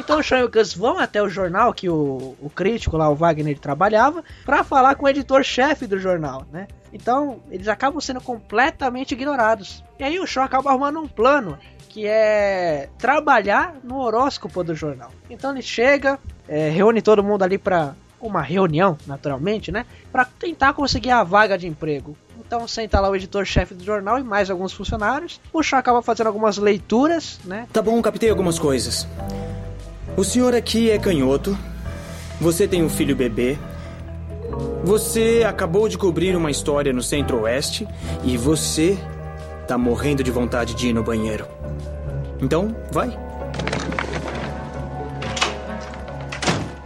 Então 0.10 0.22
o 0.22 0.24
Sean 0.24 0.40
e 0.40 0.44
o 0.44 0.50
Gus 0.50 0.74
vão 0.74 0.98
até 0.98 1.22
o 1.22 1.30
jornal 1.30 1.72
que 1.72 1.88
o, 1.88 2.36
o 2.42 2.50
crítico 2.50 2.98
lá, 2.98 3.08
o 3.10 3.16
Wagner, 3.16 3.60
trabalhava, 3.60 4.24
pra 4.44 4.64
falar 4.64 4.96
com 4.96 5.06
o 5.06 5.10
editor-chefe 5.10 5.86
do 5.86 6.00
jornal, 6.00 6.48
né? 6.52 6.68
Então 6.92 7.40
eles 7.52 7.68
acabam 7.68 8.02
sendo 8.02 8.20
completamente 8.20 9.12
ignorados. 9.12 9.84
E 10.00 10.04
aí 10.04 10.20
o 10.20 10.26
Sean 10.26 10.44
acaba 10.44 10.72
arrumando 10.72 11.00
um 11.00 11.08
plano 11.08 11.60
que 11.90 12.06
é 12.06 12.88
trabalhar 12.98 13.76
no 13.84 13.98
horóscopo 14.00 14.64
do 14.64 14.76
jornal. 14.76 15.12
Então 15.30 15.52
ele 15.52 15.64
chega, 15.64 16.20
é, 16.48 16.70
reúne 16.70 17.02
todo 17.02 17.24
mundo 17.24 17.44
ali 17.44 17.58
pra 17.58 17.96
uma 18.22 18.42
reunião, 18.42 18.98
naturalmente, 19.08 19.72
né? 19.72 19.86
Pra 20.12 20.24
tentar 20.24 20.74
conseguir 20.74 21.12
a 21.12 21.24
vaga 21.24 21.58
de 21.58 21.68
emprego. 21.68 22.16
Então 22.40 22.68
senta 22.68 23.00
lá 23.00 23.10
o 23.10 23.16
editor-chefe 23.16 23.74
do 23.74 23.84
jornal 23.84 24.20
e 24.20 24.24
mais 24.24 24.50
alguns 24.50 24.72
funcionários. 24.72 25.42
O 25.52 25.64
Sean 25.64 25.80
acaba 25.80 26.02
fazendo 26.02 26.28
algumas 26.28 26.58
leituras, 26.58 27.40
né? 27.44 27.68
Tá 27.74 27.82
bom, 27.82 28.02
captei 28.02 28.30
algumas 28.30 28.60
coisas. 28.60 29.08
O 30.16 30.24
senhor 30.24 30.54
aqui 30.54 30.92
é 30.92 31.00
canhoto. 31.00 31.58
Você 32.40 32.68
tem 32.68 32.84
um 32.84 32.90
filho 32.90 33.16
bebê. 33.16 33.58
Você 34.84 35.44
acabou 35.48 35.88
de 35.90 35.98
cobrir 35.98 36.36
uma 36.36 36.52
história 36.52 36.94
no 36.94 37.02
Centro-Oeste. 37.02 37.88
E 38.24 38.38
você 38.38 38.98
tá 39.68 39.78
morrendo 39.78 40.24
de 40.24 40.32
vontade 40.32 40.74
de 40.74 40.88
ir 40.88 40.94
no 40.94 41.04
banheiro. 41.04 41.59
Então, 42.42 42.76
vai. 42.92 43.18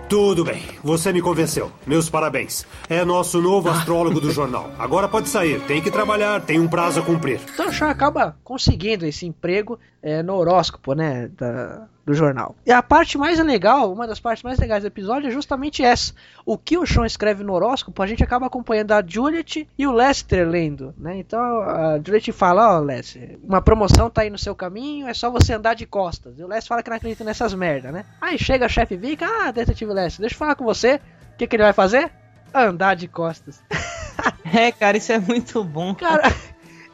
Tudo 0.10 0.44
bem, 0.44 0.62
você 0.84 1.12
me 1.12 1.24
convenceu. 1.24 1.72
Meus 1.88 2.08
parabéns. 2.08 2.68
É 2.88 3.04
nosso 3.04 3.42
novo 3.42 3.68
astrólogo 3.70 4.22
do 4.22 4.30
jornal. 4.30 4.70
Agora 4.78 5.08
pode 5.08 5.28
sair, 5.28 5.60
tem 5.62 5.82
que 5.82 5.90
trabalhar, 5.90 6.40
tem 6.40 6.60
um 6.60 6.68
prazo 6.68 7.00
a 7.00 7.04
cumprir. 7.04 7.40
Então 7.52 7.70
o 7.70 7.74
Sean 7.74 7.90
acaba 7.90 8.38
conseguindo 8.44 9.08
esse 9.08 9.26
emprego 9.26 9.80
é, 10.04 10.22
no 10.22 10.36
horóscopo, 10.36 10.94
né? 10.94 11.30
Da, 11.36 11.88
do 12.06 12.14
jornal. 12.14 12.56
E 12.66 12.72
a 12.72 12.84
parte 12.84 13.18
mais 13.18 13.40
legal, 13.40 13.92
uma 13.92 14.06
das 14.06 14.20
partes 14.20 14.44
mais 14.44 14.60
legais 14.60 14.84
do 14.84 14.88
episódio 14.88 15.28
é 15.28 15.32
justamente 15.32 15.84
essa. 15.84 16.14
O 16.46 16.58
que 16.58 16.78
o 16.78 16.86
Sean 16.86 17.06
escreve 17.06 17.44
no 17.44 17.54
horóscopo, 17.54 18.02
a 18.02 18.08
gente 18.08 18.24
acaba 18.24 18.48
acompanhando 18.48 18.92
a 18.92 19.04
Juliet 19.06 19.68
e 19.78 19.88
o 19.88 19.92
Lester 19.92 20.48
lendo, 20.48 20.94
né? 20.98 21.18
Então 21.18 21.40
a 21.40 22.00
Juliet 22.04 22.32
fala, 22.32 22.76
ó, 22.76 22.78
oh, 22.78 22.84
Lester, 22.84 23.40
uma 23.44 23.62
promoção 23.62 24.10
tá 24.10 24.24
aí 24.24 24.30
no 24.30 24.38
seu 24.38 24.54
caminho, 24.54 25.08
é 25.08 25.14
só 25.14 25.30
você 25.30 25.54
andar 25.54 25.76
de 25.76 25.86
costas. 25.86 26.38
E 26.38 26.44
o 26.44 26.48
Lester 26.48 26.70
fala 26.70 26.84
que 26.84 26.90
não 26.90 26.98
acredita 26.98 27.24
nessas 27.24 27.54
merda, 27.54 27.92
né? 27.92 28.06
Aí 28.20 28.38
chega 28.38 28.66
a 28.66 28.70
chefe 28.70 28.98
Vic, 28.98 29.24
ah, 29.24 29.52
detetive 29.52 29.94
Lester, 29.94 30.22
deixa 30.22 30.36
eu 30.36 30.40
falar 30.40 30.56
com 30.56 30.66
você. 30.66 31.00
O 31.34 31.38
que, 31.38 31.48
que 31.48 31.56
ele 31.56 31.64
vai 31.64 31.74
fazer? 31.74 32.12
Andar 32.54 32.96
de 32.96 33.08
costas. 33.08 33.62
É, 34.46 34.72
cara, 34.72 34.98
isso 34.98 35.12
é 35.12 35.18
muito 35.18 35.64
bom. 35.64 35.96
Cara, 35.96 36.32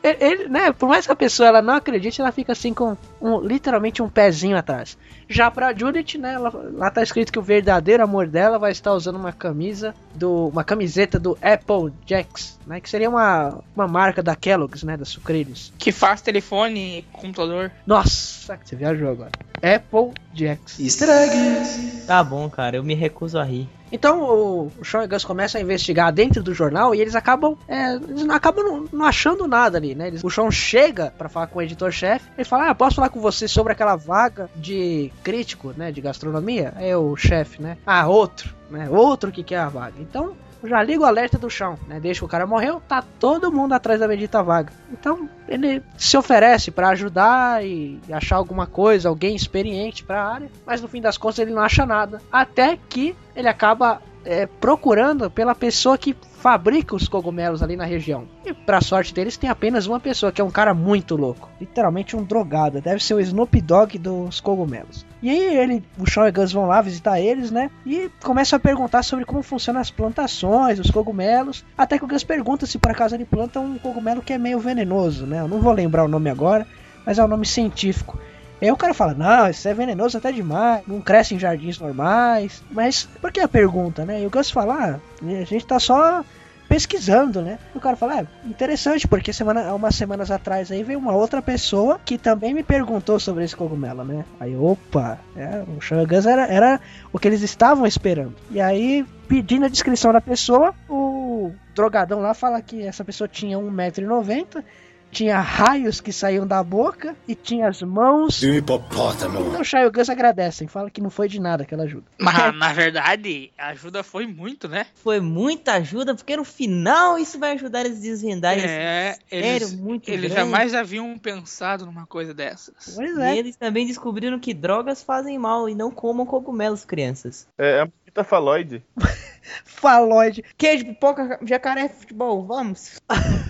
ele, 0.03 0.17
ele, 0.23 0.49
né, 0.49 0.71
por 0.71 0.88
mais 0.88 1.05
que 1.05 1.12
a 1.12 1.15
pessoa 1.15 1.49
ela 1.49 1.62
não 1.62 1.75
acredite, 1.75 2.21
ela 2.21 2.31
fica 2.31 2.51
assim 2.51 2.73
com 2.73 2.95
um, 3.21 3.39
literalmente 3.39 4.01
um 4.01 4.09
pezinho 4.09 4.57
atrás. 4.57 4.97
Já 5.27 5.51
pra 5.51 5.73
Judith, 5.73 6.17
né, 6.17 6.33
ela, 6.33 6.51
lá 6.73 6.89
tá 6.89 7.03
escrito 7.03 7.31
que 7.31 7.39
o 7.39 7.41
verdadeiro 7.41 8.03
amor 8.03 8.27
dela 8.27 8.57
vai 8.57 8.71
estar 8.71 8.93
usando 8.93 9.17
uma 9.17 9.31
camisa 9.31 9.93
do 10.15 10.47
uma 10.47 10.63
camiseta 10.63 11.19
do 11.19 11.38
Apple 11.41 11.93
Jacks, 12.05 12.57
né, 12.65 12.79
que 12.79 12.89
seria 12.89 13.09
uma, 13.09 13.59
uma 13.75 13.88
marca 13.88 14.23
da 14.23 14.35
Kellogg's, 14.35 14.83
né, 14.83 14.97
da 14.97 15.05
sucrilhos. 15.05 15.73
Que 15.77 15.91
faz 15.91 16.21
telefone 16.21 16.99
e 16.99 17.01
computador. 17.12 17.71
Nossa, 17.85 18.57
você 18.63 18.75
viajou 18.75 19.09
agora. 19.09 19.31
Apple 19.62 20.13
Jacks. 20.33 20.79
Easter 20.79 21.09
eggs. 21.09 22.05
Tá 22.07 22.23
bom, 22.23 22.49
cara, 22.49 22.77
eu 22.77 22.83
me 22.83 22.95
recuso 22.95 23.38
a 23.38 23.43
rir. 23.43 23.67
Então 23.91 24.23
o, 24.23 24.71
Sean 24.84 25.04
e 25.04 25.08
Gus 25.08 25.25
começam 25.25 25.60
a 25.60 25.63
investigar 25.63 26.12
dentro 26.12 26.43
do 26.43 26.54
jornal 26.54 26.93
e 26.93 27.02
eles 27.02 27.15
acabam, 27.15 27.58
é, 27.67 27.95
eles 27.95 28.23
não 28.23 28.36
acabam 28.36 28.63
não, 28.63 28.86
não, 28.91 29.06
achando 29.06 29.47
nada 29.47 29.78
ali, 29.78 29.95
né? 29.95 30.08
Eles, 30.08 30.23
o 30.23 30.30
Sean 30.30 30.52
chega 30.52 31.13
para 31.17 31.30
falar 31.30 31.47
com 31.47 31.60
o 31.60 31.62
editor-chefe, 31.62 32.30
ele 32.38 32.45
fala: 32.45 32.69
Ah, 32.69 32.75
posso 32.75 32.95
falar 32.95 33.10
com 33.10 33.19
você 33.19 33.47
sobre 33.47 33.73
aquela 33.73 33.95
vaga 33.95 34.49
de 34.56 35.12
crítico, 35.23 35.73
né? 35.75 35.91
De 35.91 36.02
gastronomia? 36.02 36.73
Aí 36.75 36.93
o 36.95 37.15
chefe, 37.15 37.62
né? 37.62 37.78
Ah, 37.86 38.08
outro, 38.08 38.54
né? 38.69 38.89
Outro 38.89 39.32
que 39.32 39.43
quer 39.43 39.60
a 39.60 39.69
vaga. 39.69 39.95
Então 39.99 40.36
já 40.63 40.84
liga 40.84 41.04
o 41.04 41.06
alerta 41.06 41.38
do 41.38 41.50
chão, 41.50 41.78
né? 41.88 42.00
Deixa 42.00 42.26
o 42.26 42.28
cara 42.28 42.45
morreu, 42.45 42.82
tá 42.88 43.04
todo 43.19 43.52
mundo 43.52 43.74
atrás 43.74 44.00
da 44.00 44.08
bendita 44.08 44.43
vaga. 44.43 44.74
Então 44.91 45.30
ele 45.48 45.82
se 45.98 46.17
oferece 46.17 46.72
para 46.72 46.89
ajudar 46.89 47.65
e 47.65 48.00
achar 48.12 48.36
alguma 48.36 48.67
coisa, 48.67 49.10
alguém 49.10 49.36
experiente 49.36 50.04
para 50.04 50.22
a 50.22 50.34
área, 50.34 50.52
mas 50.65 50.82
no 50.82 50.88
fim 50.88 51.02
das 51.02 51.17
contas 51.17 51.39
ele 51.39 51.54
não 51.54 51.62
acha 51.62 51.86
nada. 51.86 52.22
Até 52.32 52.78
que 52.89 53.15
ele 53.36 53.48
acaba 53.48 54.02
é, 54.26 54.45
procurando 54.45 55.30
pela 55.32 55.56
pessoa 55.56 55.98
que 55.98 56.15
fabrica 56.39 56.95
os 56.95 57.08
cogumelos 57.08 57.62
ali 57.62 57.75
na 57.75 57.84
região. 57.84 58.25
E 58.45 58.54
pra 58.54 58.80
sorte 58.80 59.13
deles 59.13 59.36
tem 59.36 59.49
apenas 59.49 59.86
uma 59.86 59.99
pessoa, 59.99 60.32
que 60.32 60.39
é 60.39 60.43
um 60.43 60.49
cara 60.49 60.73
muito 60.73 61.15
louco. 61.15 61.49
Literalmente 61.60 62.15
um 62.15 62.23
drogado. 62.23 62.82
Deve 62.82 63.04
ser 63.04 63.13
o 63.13 63.19
Snoop 63.19 63.60
Dogg 63.62 63.97
dos 63.97 64.39
cogumelos. 64.39 65.06
E 65.21 65.30
aí 65.30 65.58
ele, 65.58 65.84
o 65.97 66.06
Shaw 66.06 66.28
e 66.28 66.32
Gus 66.32 66.54
vão 66.54 66.65
lá 66.65 66.82
visitar 66.82 67.19
eles, 67.19 67.52
né? 67.52 67.69
E 67.86 68.10
começam 68.23 68.58
a 68.58 68.60
perguntar 68.60 69.04
sobre 69.04 69.25
como 69.25 69.43
funcionam 69.43 69.82
as 69.82 69.91
plantações, 69.91 70.80
os 70.80 70.89
cogumelos. 70.89 71.65
Até 71.78 71.97
que 71.97 72.06
o 72.06 72.08
Gus 72.08 72.23
pergunta 72.23 72.65
se 72.65 72.80
por 72.80 72.91
acaso 72.91 73.15
ele 73.15 73.25
planta 73.25 73.60
um 73.60 73.78
cogumelo 73.78 74.21
que 74.21 74.32
é 74.32 74.38
meio 74.38 74.60
venenoso, 74.60 75.25
né? 75.25 75.41
Eu 75.41 75.47
não 75.47 75.60
vou 75.60 75.73
lembrar 75.73 76.06
o 76.06 76.08
nome 76.08 76.30
agora, 76.30 76.65
mas 77.06 77.19
é 77.19 77.21
o 77.21 77.25
um 77.25 77.30
nome 77.30 77.45
científico. 77.45 78.17
E 78.62 78.65
aí 78.65 78.72
o 78.72 78.78
cara 78.78 78.93
fala, 78.93 79.13
não, 79.13 79.50
isso 79.50 79.67
é 79.67 79.74
venenoso 79.74 80.17
até 80.17 80.32
demais, 80.32 80.84
não 80.86 81.02
cresce 81.02 81.34
em 81.34 81.39
jardins 81.39 81.80
normais. 81.80 82.62
Mas 82.69 83.08
por 83.22 83.32
que 83.32 83.39
a 83.39 83.48
pergunta, 83.48 84.06
né? 84.06 84.22
E 84.22 84.26
o 84.26 84.30
Gus 84.30 84.52
fala, 84.52 85.00
ah, 85.22 85.26
a 85.26 85.43
gente 85.45 85.65
tá 85.65 85.80
só 85.80 86.24
pesquisando, 86.69 87.41
né? 87.41 87.58
E 87.74 87.78
o 87.78 87.82
cara 87.82 87.95
fala, 87.95 88.19
é 88.19 88.28
interessante, 88.45 89.08
porque 89.08 89.34
semana, 89.34 89.74
umas 89.74 89.95
semanas 89.95 90.30
atrás 90.30 90.72
aí 90.72 90.84
veio 90.84 91.00
uma 91.00 91.13
outra 91.13 91.41
pessoa 91.41 92.00
que 92.06 92.17
também 92.17 92.54
me 92.54 92.62
perguntou 92.62 93.19
sobre 93.19 93.43
esse 93.43 93.56
cogumelo, 93.56 94.04
né? 94.04 94.24
Aí, 94.39 94.56
opa, 94.56 95.17
é, 95.36 95.63
o 95.67 96.08
Gus 96.08 96.26
era, 96.28 96.45
era 96.45 96.80
o 97.12 97.17
que 97.17 97.28
eles 97.28 97.41
estavam 97.41 97.88
esperando. 97.88 98.36
E 98.52 98.62
aí, 98.62 99.04
pedindo 99.28 99.65
a 99.65 99.69
descrição 99.69 100.13
da 100.13 100.22
pessoa, 100.22 100.76
o 100.88 101.52
drogadão 101.74 102.19
lá 102.19 102.36
fala 102.36 102.62
que 102.62 102.86
essa 102.86 103.04
pessoa 103.04 103.28
tinha 103.28 103.58
1,90m 103.58 104.63
tinha 105.12 105.39
raios 105.39 106.00
que 106.02 106.12
saíam 106.12 106.45
da 106.45 106.63
boca 106.63 107.15
e 107.28 107.36
tinha 107.36 107.67
as 107.67 107.82
mãos. 107.82 108.39
De 108.39 108.50
um 108.50 108.54
hipopótamo. 108.54 109.39
Então 109.39 109.62
e 109.62 109.89
Gus 109.89 110.10
agradecem, 110.10 110.67
fala 110.67 110.89
que 110.89 111.02
não 111.02 111.10
foi 111.10 111.28
de 111.28 111.39
nada 111.39 111.63
aquela 111.63 111.84
ajuda. 111.84 112.06
Mas 112.19 112.36
na 112.56 112.74
verdade, 112.74 113.52
a 113.58 113.69
ajuda 113.69 114.04
foi 114.04 114.26
muito, 114.26 114.67
né? 114.67 114.86
Foi 114.95 115.19
muita 115.19 115.74
ajuda, 115.74 116.15
porque 116.15 116.36
no 116.38 116.43
final 116.43 117.17
isso 117.17 117.39
vai 117.39 117.54
ajudar 117.54 117.82
eles 117.86 117.98
a 117.98 118.02
desvendar 118.02 118.58
é, 118.58 119.17
eles, 119.32 119.74
muito 119.74 120.10
Eles 120.10 120.32
grande. 120.32 120.36
jamais 120.36 120.74
haviam 120.74 121.17
pensado 121.17 121.86
numa 121.86 122.06
coisa 122.06 122.34
dessas. 122.34 122.95
Pois 122.95 123.17
é. 123.17 123.36
E 123.36 123.39
eles 123.39 123.56
também 123.56 123.86
descobriram 123.86 124.39
que 124.39 124.54
drogas 124.54 125.04
fazem 125.04 125.38
mal 125.38 125.69
e 125.69 125.76
não 125.76 125.91
comam 125.91 126.26
cogumelos, 126.26 126.86
crianças. 126.86 127.48
É, 127.58 127.88
é 128.15 128.19
a 128.19 128.24
faloide. 128.24 128.84
faloide. 129.65 130.43
Queijo, 130.58 130.86
pipoca, 130.86 131.39
jacaré, 131.43 131.89
futebol, 131.89 132.45
vamos. 132.45 133.00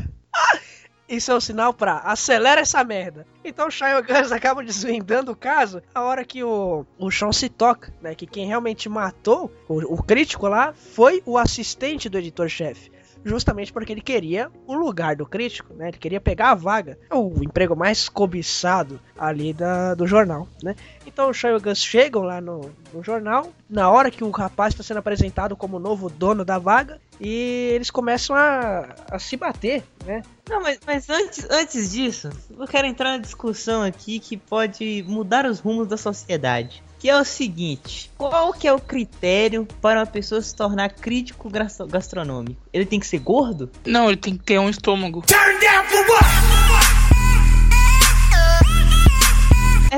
Isso 1.09 1.31
é 1.31 1.35
um 1.35 1.39
sinal 1.39 1.73
pra 1.73 1.97
acelera 1.97 2.61
essa 2.61 2.83
merda. 2.83 3.25
Então 3.43 3.67
o 3.67 3.71
Shia 3.71 3.99
Gus 3.99 4.31
acaba 4.31 4.63
desvendando 4.63 5.31
o 5.31 5.35
caso 5.35 5.81
a 5.93 6.03
hora 6.03 6.23
que 6.23 6.43
o, 6.43 6.85
o 6.99 7.09
Sean 7.09 7.31
se 7.31 7.49
toca, 7.49 7.91
né? 7.99 8.13
Que 8.13 8.27
quem 8.27 8.45
realmente 8.45 8.87
matou 8.87 9.51
o, 9.67 9.95
o 9.95 10.03
crítico 10.03 10.47
lá 10.47 10.73
foi 10.73 11.23
o 11.25 11.37
assistente 11.37 12.07
do 12.07 12.17
editor-chefe 12.17 12.91
justamente 13.23 13.71
porque 13.71 13.91
ele 13.91 14.01
queria 14.01 14.49
o 14.65 14.73
lugar 14.73 15.15
do 15.15 15.25
crítico, 15.25 15.73
né? 15.73 15.89
Ele 15.89 15.97
queria 15.97 16.21
pegar 16.21 16.51
a 16.51 16.55
vaga, 16.55 16.97
o 17.11 17.43
emprego 17.43 17.75
mais 17.75 18.07
cobiçado 18.09 18.99
ali 19.17 19.53
da, 19.53 19.93
do 19.93 20.07
jornal, 20.07 20.47
né? 20.63 20.75
Então 21.05 21.29
os 21.29 21.41
Gus 21.61 21.83
chegam 21.83 22.23
lá 22.23 22.39
no, 22.39 22.71
no 22.93 23.03
jornal, 23.03 23.51
na 23.69 23.89
hora 23.89 24.11
que 24.11 24.23
o 24.23 24.29
rapaz 24.29 24.73
está 24.73 24.83
sendo 24.83 24.97
apresentado 24.97 25.55
como 25.55 25.79
novo 25.79 26.09
dono 26.09 26.45
da 26.45 26.57
vaga, 26.57 26.99
e 27.19 27.71
eles 27.73 27.91
começam 27.91 28.35
a, 28.35 28.95
a 29.11 29.19
se 29.19 29.35
bater, 29.35 29.83
né? 30.05 30.21
Não, 30.49 30.61
mas, 30.61 30.79
mas 30.85 31.09
antes, 31.09 31.45
antes 31.49 31.91
disso, 31.91 32.29
eu 32.57 32.67
quero 32.67 32.87
entrar 32.87 33.11
na 33.11 33.17
discussão 33.17 33.83
aqui 33.83 34.19
que 34.19 34.37
pode 34.37 35.03
mudar 35.07 35.45
os 35.45 35.59
rumos 35.59 35.87
da 35.87 35.97
sociedade. 35.97 36.81
Que 36.99 37.09
é 37.09 37.17
o 37.17 37.23
seguinte, 37.23 38.11
qual 38.17 38.51
que 38.51 38.67
é 38.67 38.73
o 38.73 38.79
critério 38.79 39.65
para 39.81 40.01
uma 40.01 40.05
pessoa 40.05 40.41
se 40.41 40.53
tornar 40.53 40.89
crítico 40.89 41.49
gastronômico? 41.87 42.61
Ele 42.73 42.85
tem 42.85 42.99
que 42.99 43.07
ser 43.07 43.19
gordo? 43.19 43.71
Não, 43.85 44.09
ele 44.09 44.17
tem 44.17 44.35
que 44.35 44.43
ter 44.43 44.59
um 44.59 44.69
estômago. 44.69 45.23
Turn 45.25 45.59
down 45.61 45.85
for 45.85 46.05
what? 46.09 46.48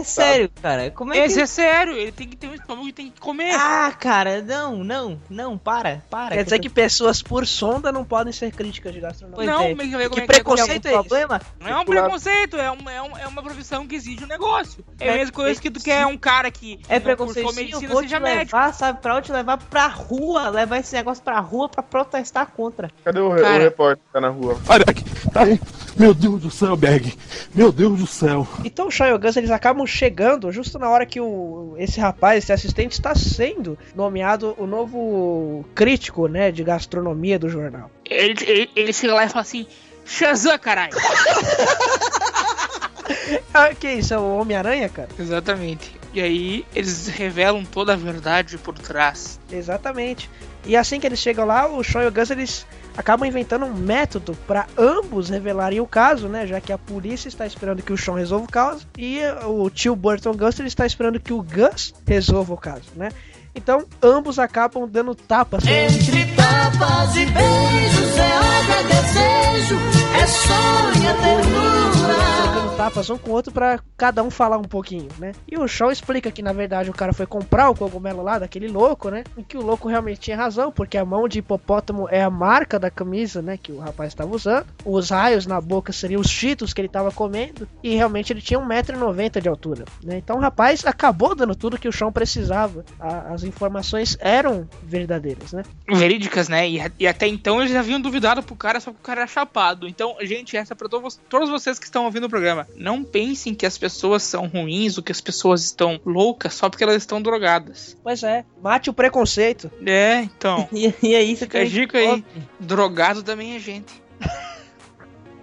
É 0.02 0.04
sério, 0.04 0.50
cara. 0.62 0.92
Como 0.92 1.14
é 1.14 1.26
Esse 1.26 1.36
que... 1.36 1.42
é 1.42 1.46
sério, 1.46 1.94
ele 1.94 2.12
tem 2.12 2.28
que 2.28 2.36
ter 2.36 2.48
um 2.48 2.54
estômago 2.54 2.88
e 2.88 2.94
tem 2.94 3.10
que 3.10 3.20
comer. 3.20 3.54
Ah, 3.56 3.94
cara, 3.98 4.42
não, 4.42 4.84
não, 4.84 5.20
não, 5.30 5.58
para, 5.58 6.04
para. 6.10 6.36
Quer 6.36 6.44
dizer 6.44 6.60
que 6.60 6.70
pessoas 6.70 7.22
por 7.22 7.46
sonda 7.46 7.92
não 7.92 8.04
podem 8.04 8.34
ser 8.34 8.52
críticas 8.52 8.94
de 8.94 9.00
gastronomia. 9.00 9.46
Não, 9.46 9.62
é. 9.62 9.76
mas 9.76 10.10
que, 10.10 10.22
preconceito 10.22 10.88
é, 10.88 10.90
é 10.90 10.94
problema? 10.94 11.42
Não 11.60 11.68
é 11.68 11.80
um 11.80 11.86
preconceito, 11.86 12.58
é 12.58 12.72
uma, 12.72 12.92
é, 12.92 13.02
uma, 13.02 13.20
é 13.22 13.28
uma 13.28 13.44
profissão 13.44 13.88
que 13.88 13.96
exige 13.96 14.24
um 14.24 14.28
negócio. 14.28 14.84
É, 15.00 15.08
é 15.08 15.14
a 15.14 15.18
mesma 15.18 15.34
coisa 15.34 15.62
que 15.62 15.70
tu 15.70 15.80
quer 15.80 16.06
um 16.06 16.18
cara 16.18 16.50
que 16.50 16.80
é 16.90 17.00
preconceito. 17.00 17.54
medicina 17.54 17.88
vou 17.88 18.02
seja 18.02 18.18
te 18.18 18.24
médico. 18.24 18.58
levar, 18.58 18.74
sabe, 18.74 19.00
pra 19.02 19.16
onde 19.16 19.28
te 19.28 19.32
levar 19.32 19.58
pra 19.58 19.88
rua, 19.88 20.50
levar 20.50 20.78
esse 20.78 20.96
negócio 20.96 21.24
pra 21.24 21.40
rua 21.40 21.70
pra 21.70 21.84
protestar 21.84 22.48
contra. 22.48 22.90
Cadê 23.04 23.20
o, 23.20 23.30
cara, 23.36 23.56
o 23.56 23.60
repórter 23.60 24.04
que 24.04 24.14
tá 24.14 24.22
na 24.22 24.30
rua? 24.30 24.60
Olha 24.68 24.86
aqui, 24.88 25.04
tá 25.32 25.44
aí. 25.44 25.60
Meu 25.98 26.14
Deus 26.14 26.42
do 26.42 26.52
céu, 26.52 26.76
Berg. 26.76 27.14
Meu 27.54 27.72
Deus 27.72 28.00
do 28.00 28.08
céu. 28.08 28.48
Então 28.64 28.88
o 28.88 28.92
Shoyogans, 28.92 29.38
eles 29.38 29.52
acabam 29.52 29.86
chegando 29.86 30.52
justo 30.52 30.80
na 30.80 30.90
hora 30.90 31.06
que 31.06 31.20
o, 31.20 31.76
esse 31.78 32.00
rapaz, 32.00 32.44
esse 32.44 32.54
assistente, 32.54 32.94
está 32.94 33.14
sendo 33.14 33.78
nomeado 33.96 34.56
o 34.58 34.66
novo 34.66 35.66
crítico, 35.76 36.28
né, 36.28 36.52
de 36.52 36.64
gastronomia 36.64 37.38
do 37.38 37.50
jornal. 37.50 37.92
Ele, 38.10 38.36
ele, 38.46 38.70
ele 38.76 38.94
chega 38.94 39.14
lá 39.14 39.26
e 39.26 39.30
fala 39.30 39.42
assim: 39.42 39.68
Shazam, 40.06 40.58
caralho! 40.58 40.96
ah, 43.54 43.74
que 43.74 43.92
isso? 43.92 44.14
É 44.14 44.18
o 44.18 44.38
Homem-Aranha, 44.38 44.90
cara? 44.90 45.10
Exatamente. 45.20 46.00
E 46.14 46.22
aí 46.22 46.66
eles 46.76 47.08
revelam 47.08 47.64
toda 47.64 47.94
a 47.94 47.96
verdade 47.96 48.58
por 48.58 48.78
trás. 48.78 49.40
Exatamente. 49.52 50.30
E 50.66 50.76
assim 50.76 51.00
que 51.00 51.08
eles 51.08 51.20
chegam 51.20 51.46
lá, 51.46 51.68
o 51.68 51.82
e 51.82 52.12
Gus 52.12 52.30
eles 52.30 52.66
acabam 52.96 53.28
inventando 53.28 53.66
um 53.66 53.74
método 53.74 54.38
para 54.48 54.68
ambos 54.78 55.30
revelarem 55.30 55.80
o 55.80 55.88
caso, 55.88 56.28
né? 56.28 56.46
Já 56.46 56.60
que 56.60 56.74
a 56.74 56.78
polícia 56.78 57.28
está 57.28 57.46
esperando 57.46 57.82
que 57.82 57.94
o 57.94 57.98
Sean 57.98 58.16
resolva 58.16 58.46
o 58.46 58.52
caso 58.52 58.88
e 58.98 59.20
o 59.46 59.70
tio 59.70 59.96
Burton 59.96 60.34
Gus 60.34 60.60
está 60.60 60.86
esperando 60.86 61.20
que 61.20 61.34
o 61.34 61.42
Gus 61.42 61.94
resolva 62.06 62.54
o 62.54 62.58
caso, 62.58 62.90
né? 62.96 63.10
Então 63.56 63.86
ambos 64.02 64.40
acabam 64.40 64.88
dando 64.88 65.14
tapas. 65.16 65.64
Entre 65.66 66.26
tapas 66.36 67.16
e 67.16 67.26
beijos 67.26 68.18
é 68.18 68.40
obra 68.40 68.84
desejo, 68.84 69.76
é 70.22 70.28
sonho, 70.28 71.08
é 71.10 71.14
ternura. 71.14 72.42
trocando 72.44 72.76
tapas 72.78 73.10
um 73.10 73.18
com 73.18 73.30
o 73.30 73.34
outro 73.34 73.52
pra 73.54 73.80
cada 73.98 74.24
um 74.24 74.30
falar 74.32 74.58
um 74.58 74.64
pouquinho, 74.64 75.08
né? 75.20 75.34
E 75.48 75.58
o 75.58 75.68
Shaw 75.68 75.92
explica 75.92 76.32
que 76.32 76.42
na 76.42 76.52
verdade 76.54 76.90
o 76.90 76.94
cara 76.94 77.14
foi 77.14 77.26
comprar 77.28 77.70
o 77.70 77.76
cogumelo 77.76 78.24
lá 78.24 78.40
daquele 78.40 78.68
louco, 78.68 79.10
né? 79.10 79.24
E 79.38 79.44
que 79.44 79.58
o 79.58 79.62
louco 79.62 79.88
realmente 79.88 80.20
tinha 80.20 80.36
razão, 80.38 80.72
porque 80.72 80.98
a 80.98 81.06
mão 81.06 81.28
de 81.28 81.40
hipopótamo 81.40 82.08
é 82.10 82.24
a 82.24 82.30
marca 82.30 82.80
da 82.80 82.90
camisa, 82.90 83.42
né? 83.42 83.58
Que 83.58 83.72
o 83.72 83.80
rapaz 83.80 84.10
estava 84.12 84.34
usando. 84.34 84.66
Os 84.84 85.10
raios 85.12 85.46
na 85.46 85.60
boca 85.62 85.94
seriam 85.94 86.22
os 86.22 86.28
cheetos 86.30 86.74
que 86.74 86.82
ele 86.82 86.88
estava 86.88 87.12
comendo. 87.12 87.68
E 87.84 87.96
realmente 87.96 88.34
ele 88.34 88.42
tinha 88.42 88.60
1,90m 88.60 89.42
de 89.42 89.48
altura, 89.50 89.86
né? 90.04 90.18
Então 90.18 90.38
o 90.38 90.42
rapaz 90.42 90.84
acabou 90.86 91.36
dando 91.36 91.56
tudo 91.56 91.78
que 91.78 91.88
o 91.88 91.92
Shaw 91.92 92.12
precisava. 92.12 92.84
A- 93.00 93.34
as 93.42 93.48
informações 93.48 94.18
eram 94.20 94.68
verdadeiras, 94.84 95.52
né? 95.52 95.64
Verídicas, 95.90 96.48
né? 96.48 96.70
E, 96.70 96.82
e 97.00 97.08
até 97.08 97.28
então 97.28 97.62
eles 97.62 97.76
haviam 97.76 98.00
duvidado 98.00 98.44
pro 98.44 98.56
cara 98.56 98.80
só 98.80 98.92
que 98.92 98.98
o 98.98 99.04
cara 99.04 99.22
era 99.22 99.28
chapado. 99.28 99.88
Então, 99.88 100.16
gente, 100.22 100.56
essa 100.56 100.74
é 100.74 100.76
pra 100.76 100.88
todos, 100.88 101.20
todos 101.30 101.50
vocês 101.50 101.80
que 101.80 101.86
estão 101.86 102.06
ouvindo 102.06 102.26
o 102.26 102.30
programa. 102.30 102.68
Não 102.76 103.04
pensem 103.04 103.54
que 103.54 103.66
as 103.66 103.78
pessoas 103.78 104.24
são 104.24 104.48
ruins 104.48 104.98
ou 104.98 105.04
que 105.04 105.12
as 105.12 105.22
pessoas 105.22 105.64
estão 105.64 106.00
loucas 106.06 106.54
só 106.54 106.70
porque 106.70 106.84
elas 106.84 106.98
estão 106.98 107.22
drogadas. 107.22 107.98
Pois 108.04 108.24
é, 108.24 108.46
mate 108.62 108.90
o 108.90 108.94
preconceito. 108.94 109.72
É, 109.86 110.22
então. 110.22 110.68
E, 110.82 110.94
e 111.04 111.14
é 111.14 111.22
isso 111.22 111.46
que 111.48 111.58
Fica 111.58 111.60
a 111.60 111.66
dica 111.66 111.98
aí. 111.98 112.24
Drogado 112.60 113.24
também 113.24 113.56
é 113.56 113.60
gente. 113.60 114.02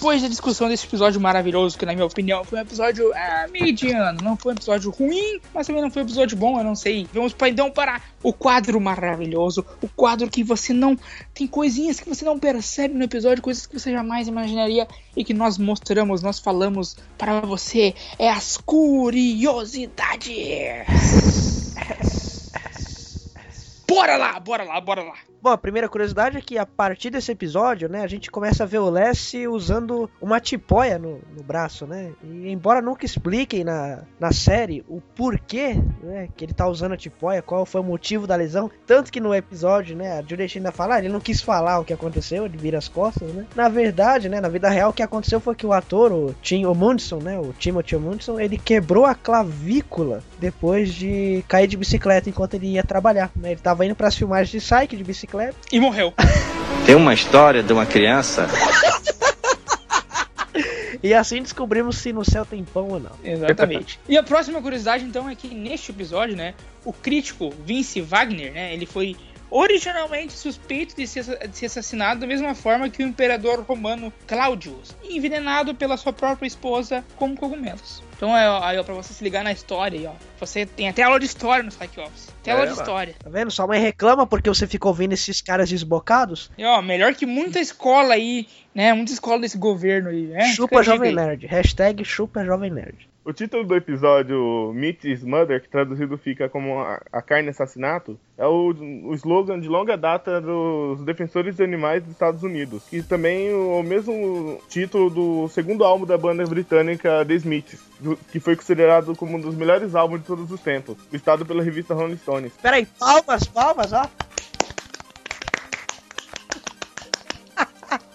depois 0.10 0.24
da 0.24 0.28
discussão 0.28 0.68
desse 0.68 0.88
episódio 0.88 1.22
maravilhoso, 1.22 1.78
que 1.78 1.86
na 1.86 1.94
minha 1.94 2.08
opinião 2.08 2.44
foi 2.44 2.58
um 2.58 2.64
episódio 2.64 3.14
ah, 3.14 3.46
mediano, 3.52 4.20
não 4.24 4.36
foi 4.36 4.54
um 4.54 4.56
episódio 4.56 4.90
ruim, 4.90 5.40
mas 5.54 5.68
também 5.68 5.84
não 5.84 5.92
foi 5.92 6.02
um 6.02 6.06
episódio 6.06 6.36
bom, 6.36 6.58
eu 6.58 6.64
não 6.64 6.74
sei. 6.76 7.08
Vamos 7.14 7.36
então 7.48 7.70
para 7.70 8.02
o 8.24 8.34
quadro 8.34 8.82
maravilhoso, 8.82 9.64
o 9.80 9.88
quadro 9.88 10.28
que 10.28 10.44
você 10.44 10.74
não. 10.74 10.98
Tem 11.32 11.46
coisinhas 11.46 12.00
que 12.00 12.10
você 12.10 12.26
não 12.26 12.40
percebe 12.40 12.96
no 12.96 13.04
episódio, 13.04 13.44
coisas 13.44 13.68
que 13.68 13.80
você 13.80 13.92
jamais 13.92 14.28
imaginaria 14.28 14.88
e 15.16 15.24
que 15.24 15.32
nós 15.32 15.60
mostramos, 15.60 16.24
nós 16.24 16.40
falamos 16.40 16.98
para 17.16 17.42
você. 17.42 17.94
É 18.18 18.32
as 18.32 18.58
curiosidades. 18.58 20.26
Bora 23.88 24.18
lá, 24.18 24.40
bora 24.40 24.64
lá, 24.64 24.82
bora 24.82 25.04
lá. 25.04 25.29
Bom, 25.42 25.52
a 25.52 25.58
primeira 25.58 25.88
curiosidade 25.88 26.38
é 26.38 26.42
que 26.42 26.58
a 26.58 26.66
partir 26.66 27.10
desse 27.10 27.32
episódio, 27.32 27.88
né, 27.88 28.02
a 28.02 28.08
gente 28.08 28.30
começa 28.30 28.64
a 28.64 28.68
ver 28.68 28.80
o 28.80 28.90
Lessie 28.90 29.48
usando 29.48 30.10
uma 30.22 30.38
tipóia 30.38 31.00
no, 31.00 31.22
no 31.34 31.42
braço, 31.42 31.88
né? 31.88 32.12
E 32.22 32.50
embora 32.50 32.82
nunca 32.82 33.06
expliquem 33.06 33.64
na, 33.64 34.04
na 34.20 34.34
série 34.34 34.84
o 34.90 35.00
porquê, 35.00 35.76
né, 36.04 36.28
que 36.36 36.44
ele 36.44 36.54
tá 36.54 36.68
usando 36.68 36.92
a 36.92 36.98
tipóia, 36.98 37.42
qual 37.42 37.66
foi 37.66 37.80
o 37.80 37.86
motivo 37.86 38.28
da 38.28 38.36
lesão, 38.36 38.70
tanto 38.86 39.10
que 39.10 39.22
no 39.22 39.34
episódio, 39.34 39.96
né, 39.96 40.20
a 40.20 40.22
Juliet 40.22 40.58
ainda 40.58 40.74
fala, 40.74 40.96
ah, 40.96 41.00
ele 41.00 41.08
não 41.08 41.22
quis 41.22 41.40
falar 41.40 41.80
o 41.80 41.86
que 41.86 41.94
aconteceu, 41.94 42.46
ele 42.46 42.58
vira 42.58 42.78
as 42.78 42.90
costas, 42.90 43.32
né? 43.32 43.46
Na 43.56 43.70
verdade, 43.70 44.28
né, 44.28 44.42
na 44.42 44.50
vida 44.50 44.68
real, 44.68 44.90
o 44.90 44.94
que 44.94 45.04
aconteceu 45.04 45.40
foi 45.40 45.56
que 45.56 45.66
o 45.66 45.72
ator, 45.72 46.12
o 46.12 46.36
Tim 46.42 46.66
Omundson, 46.66 47.20
né, 47.20 47.40
o 47.40 47.54
Timothy 47.54 47.96
Omundson, 47.96 48.42
ele 48.42 48.58
quebrou 48.58 49.06
a 49.06 49.16
clavícula 49.16 50.22
depois 50.38 50.94
de 50.94 51.46
cair 51.48 51.68
de 51.68 51.78
bicicleta 51.78 52.30
enquanto 52.30 52.56
ele 52.56 52.74
ia 52.74 52.84
trabalhar, 52.84 53.32
né? 53.38 53.52
Ele 53.52 53.62
tava 53.62 53.86
indo 53.86 53.96
para 53.96 54.10
as 54.10 54.16
filmagens 54.16 54.50
de 54.50 54.58
Psyche 54.58 54.98
de 54.98 55.04
bicicleta 55.04 55.29
E 55.72 55.80
morreu. 55.80 56.14
Tem 56.86 56.96
uma 56.96 57.14
história 57.14 57.62
de 57.62 57.72
uma 57.72 57.86
criança 57.86 58.48
E 61.02 61.14
assim 61.14 61.42
descobrimos 61.42 61.98
se 61.98 62.12
no 62.12 62.26
céu 62.26 62.46
tem 62.46 62.64
pão 62.64 62.90
ou 62.90 63.00
não. 63.00 63.12
Exatamente. 63.24 64.00
E 64.08 64.18
a 64.18 64.24
próxima 64.24 64.62
curiosidade, 64.62 65.06
então, 65.06 65.30
é 65.30 65.36
que 65.36 65.48
neste 65.48 65.92
episódio, 65.92 66.36
né, 66.36 66.54
o 66.84 66.92
crítico 66.92 67.54
Vince 67.66 68.02
Wagner, 68.02 68.52
né, 68.52 68.74
ele 68.74 68.86
foi 68.86 69.16
originalmente 69.52 70.34
suspeito 70.34 70.96
de 70.96 71.08
ser, 71.08 71.24
de 71.48 71.58
ser 71.58 71.68
assassinado 71.68 72.20
da 72.20 72.28
mesma 72.28 72.54
forma 72.56 72.90
que 72.90 73.04
o 73.04 73.08
imperador 73.08 73.62
romano 73.62 74.12
Claudius, 74.28 74.96
envenenado 75.04 75.74
pela 75.76 75.98
sua 75.98 76.14
própria 76.14 76.48
esposa 76.48 77.04
com 77.16 77.36
cogumelos. 77.36 78.04
Então, 78.16 78.36
é, 78.36 78.46
aí, 78.66 78.78
ó, 78.78 78.84
pra 78.84 78.94
você 78.94 79.14
se 79.14 79.24
ligar 79.24 79.46
na 79.46 79.52
história, 79.54 79.98
aí, 79.98 80.06
ó, 80.06 80.12
você 80.38 80.66
tem 80.66 80.90
até 80.90 81.04
aula 81.04 81.20
de 81.20 81.26
história 81.26 81.64
no 81.64 81.70
Psych 81.70 82.00
Office. 82.02 82.28
Tem 82.44 82.54
aula 82.54 82.66
É, 82.66 82.68
de 82.68 82.74
história. 82.74 83.16
Tá 83.18 83.30
vendo? 83.30 83.50
Sua 83.50 83.66
mãe 83.66 83.80
reclama 83.80 84.28
porque 84.28 84.50
você 84.50 84.68
fica 84.68 84.88
ouvindo 84.90 85.14
esses 85.14 85.42
caras 85.42 85.70
desbocados. 85.70 86.52
E, 86.58 86.66
ó, 86.66 86.82
melhor 86.82 87.16
que 87.16 87.26
muita 87.26 87.60
escola 87.60 88.16
aí, 88.16 88.46
né, 88.76 88.94
muita 88.94 89.14
escola 89.14 89.40
desse 89.40 89.58
governo 89.58 90.10
aí, 90.10 90.24
né? 90.28 90.52
Chupa 90.54 90.84
Jovem 90.84 91.10
aí. 91.12 91.16
Nerd. 91.16 91.48
Hashtag 91.48 92.04
chupa 92.04 92.44
Jovem 92.44 92.72
Nerd. 92.72 93.09
O 93.30 93.34
título 93.34 93.64
do 93.64 93.76
episódio 93.76 94.74
Meat 94.74 95.04
is 95.04 95.24
Mother, 95.24 95.62
que 95.62 95.70
traduzido 95.70 96.18
fica 96.18 96.50
como 96.50 96.80
A, 96.80 97.00
a 97.14 97.22
Carne 97.22 97.50
Assassinato, 97.50 98.20
é 98.36 98.44
o, 98.48 98.74
o 99.06 99.14
slogan 99.14 99.60
de 99.60 99.68
longa 99.68 99.96
data 99.96 100.42
dos 100.42 101.06
defensores 101.06 101.56
de 101.56 101.64
animais 101.64 102.02
dos 102.02 102.14
Estados 102.14 102.42
Unidos, 102.42 102.86
que 102.90 103.04
também 103.04 103.50
é 103.50 103.54
o 103.54 103.84
mesmo 103.84 104.60
título 104.68 105.12
do 105.12 105.48
segundo 105.50 105.84
álbum 105.84 106.08
da 106.08 106.18
banda 106.18 106.44
britânica 106.48 107.24
The 107.24 107.36
Smiths, 107.36 107.80
que 108.32 108.40
foi 108.40 108.56
considerado 108.56 109.16
como 109.16 109.38
um 109.38 109.40
dos 109.40 109.54
melhores 109.54 109.94
álbuns 109.94 110.22
de 110.22 110.26
todos 110.26 110.52
os 110.52 110.60
tempos, 110.60 110.98
listado 111.14 111.46
pela 111.46 111.62
revista 111.62 111.94
Rolling 111.94 112.18
Stones. 112.18 112.54
Peraí, 112.60 112.88
palmas, 112.98 113.46
palmas, 113.46 113.94
ó. 113.94 114.10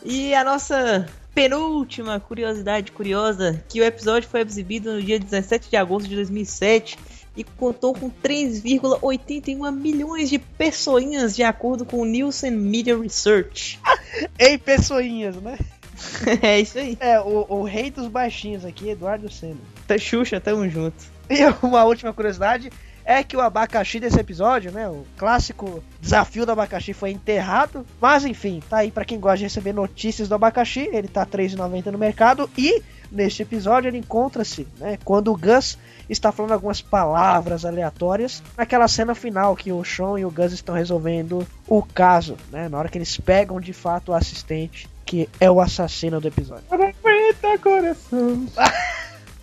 E 0.05 0.35
a 0.35 0.43
nossa 0.43 1.07
penúltima 1.35 2.20
curiosidade 2.20 2.93
curiosa, 2.93 3.62
que 3.68 3.80
o 3.80 3.85
episódio 3.85 4.28
foi 4.28 4.41
exibido 4.41 4.93
no 4.93 5.03
dia 5.03 5.18
17 5.18 5.68
de 5.68 5.76
agosto 5.76 6.09
de 6.09 6.14
2007 6.14 6.99
e 7.37 7.43
contou 7.43 7.93
com 7.93 8.09
3,81 8.09 9.72
milhões 9.72 10.30
de 10.30 10.39
pessoinhas 10.39 11.35
de 11.35 11.43
acordo 11.43 11.85
com 11.85 11.99
o 11.99 12.05
Nielsen 12.05 12.53
Media 12.53 12.97
Research. 12.97 13.80
Ei, 14.39 14.57
pessoinhas, 14.57 15.37
né? 15.37 15.59
é 16.43 16.61
isso 16.61 16.78
aí. 16.78 16.97
É, 17.01 17.20
o, 17.20 17.47
o 17.49 17.62
rei 17.64 17.91
dos 17.91 18.07
baixinhos 18.07 18.64
aqui, 18.64 18.91
Eduardo 18.91 19.30
Senna. 19.30 19.61
Tá 19.87 19.99
Xuxa, 19.99 20.41
tamo 20.41 20.68
junto. 20.68 20.97
E 21.28 21.45
uma 21.66 21.85
última 21.85 22.12
curiosidade 22.12 22.70
é 23.05 23.23
que 23.23 23.37
o 23.37 23.41
abacaxi 23.41 24.01
desse 24.01 24.19
episódio, 24.19 24.73
né, 24.73 24.89
o 24.89 25.05
clássico 25.17 25.83
desafio 26.01 26.47
do 26.47 26.53
abacaxi 26.53 26.93
foi 26.93 27.11
enterrado, 27.11 27.85
mas 28.01 28.25
enfim, 28.25 28.63
tá 28.69 28.79
aí 28.79 28.91
pra 28.91 29.05
quem 29.05 29.21
gosta 29.21 29.39
de 29.39 29.45
receber 29.45 29.73
notícias 29.73 30.29
do 30.29 30.35
abacaxi, 30.35 30.89
ele 30.93 31.09
tá 31.09 31.23
R$ 31.23 31.31
3,90 31.31 31.87
no 31.87 31.99
mercado 31.99 32.51
e 32.57 32.83
neste 33.13 33.43
episódio 33.43 33.89
ele 33.89 33.99
encontra-se, 33.99 34.67
né, 34.79 34.99
quando 35.05 35.31
o 35.31 35.37
Gus 35.37 35.79
está 36.09 36.33
falando 36.33 36.53
algumas 36.53 36.81
palavras 36.81 37.65
aleatórias 37.65 38.43
naquela 38.57 38.89
cena 38.89 39.15
final 39.15 39.55
que 39.55 39.71
o 39.71 39.85
Sean 39.85 40.19
e 40.19 40.25
o 40.25 40.31
Gus 40.31 40.53
estão 40.53 40.75
resolvendo 40.75 41.47
o 41.69 41.83
caso, 41.83 42.37
né, 42.51 42.69
na 42.69 42.79
hora 42.79 42.89
que 42.89 42.99
eles 42.99 43.17
pegam 43.19 43.61
de 43.61 43.73
fato 43.73 44.13
o 44.13 44.15
assistente 44.15 44.89
que 45.05 45.29
é 45.39 45.51
o 45.51 45.61
assassino 45.61 46.19
do 46.19 46.29
episódio. 46.29 46.65
Eita 47.05 47.59
coração! 47.59 48.47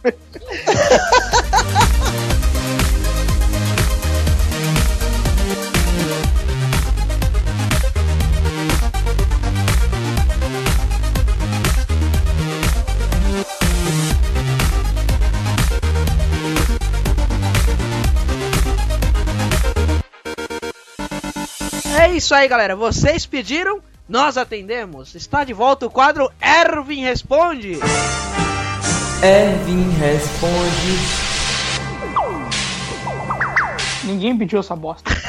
isso 22.32 22.36
aí, 22.36 22.48
galera. 22.48 22.78
Vocês 22.78 23.26
pediram, 23.26 23.82
nós 24.08 24.38
atendemos. 24.38 25.16
Está 25.16 25.44
de 25.44 25.52
volta 25.52 25.86
o 25.86 25.90
quadro 25.90 26.32
Ervin 26.42 27.04
Responde. 27.04 27.78
Ervin 29.22 29.90
responde. 30.00 30.98
Ninguém 34.06 34.38
pediu 34.38 34.62
essa 34.62 34.76
bosta. 34.76 35.12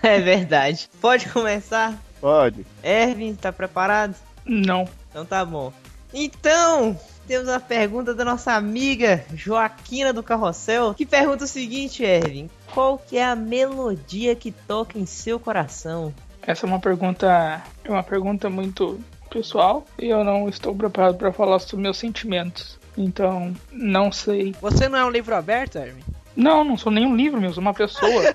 É 0.00 0.20
verdade. 0.20 0.88
Pode 1.00 1.28
começar? 1.28 1.94
Pode. 2.20 2.64
Ervin, 2.84 3.34
tá 3.34 3.52
preparado? 3.52 4.14
Não. 4.44 4.88
Então 5.10 5.24
tá 5.24 5.44
bom. 5.44 5.72
Então, 6.14 6.96
temos 7.26 7.48
a 7.48 7.60
pergunta 7.60 8.14
da 8.14 8.24
nossa 8.24 8.52
amiga 8.52 9.24
Joaquina 9.34 10.12
do 10.12 10.22
Carrossel, 10.22 10.94
que 10.94 11.06
pergunta 11.06 11.44
o 11.44 11.48
seguinte, 11.48 12.02
Ervin. 12.02 12.50
Qual 12.72 12.98
que 12.98 13.16
é 13.16 13.24
a 13.24 13.36
melodia 13.36 14.34
que 14.34 14.50
toca 14.50 14.98
em 14.98 15.06
seu 15.06 15.38
coração? 15.38 16.12
Essa 16.42 16.66
é 16.66 16.68
uma 16.68 16.80
pergunta, 16.80 17.62
é 17.84 17.90
uma 17.90 18.02
pergunta 18.02 18.50
muito 18.50 18.98
pessoal 19.30 19.86
e 19.98 20.08
eu 20.08 20.22
não 20.24 20.48
estou 20.48 20.74
preparado 20.74 21.16
para 21.16 21.32
falar 21.32 21.58
sobre 21.58 21.82
meus 21.82 21.98
sentimentos. 21.98 22.78
Então, 22.96 23.54
não 23.70 24.12
sei. 24.12 24.54
Você 24.60 24.88
não 24.88 24.98
é 24.98 25.04
um 25.04 25.10
livro 25.10 25.34
aberto, 25.34 25.76
Hermes? 25.76 26.04
Não, 26.36 26.64
não 26.64 26.76
sou 26.76 26.90
nenhum 26.92 27.14
livro, 27.14 27.40
meu, 27.40 27.52
sou 27.52 27.60
uma 27.60 27.74
pessoa. 27.74 28.34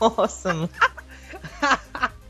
Nossa, 0.00 0.54
mano. 0.54 0.70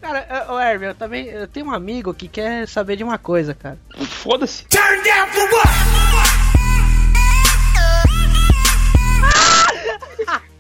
Cara, 0.09 0.47
ô, 0.49 0.55
ô, 0.55 0.59
Hermes, 0.59 0.89
eu 0.89 0.95
também 0.95 1.27
eu 1.27 1.47
tenho 1.47 1.67
um 1.67 1.71
amigo 1.71 2.15
que 2.15 2.29
quer 2.29 2.67
saber 2.67 2.97
de 2.97 3.05
uma 3.05 3.19
coisa, 3.19 3.53
cara. 3.53 3.79
Foda-se. 3.95 4.65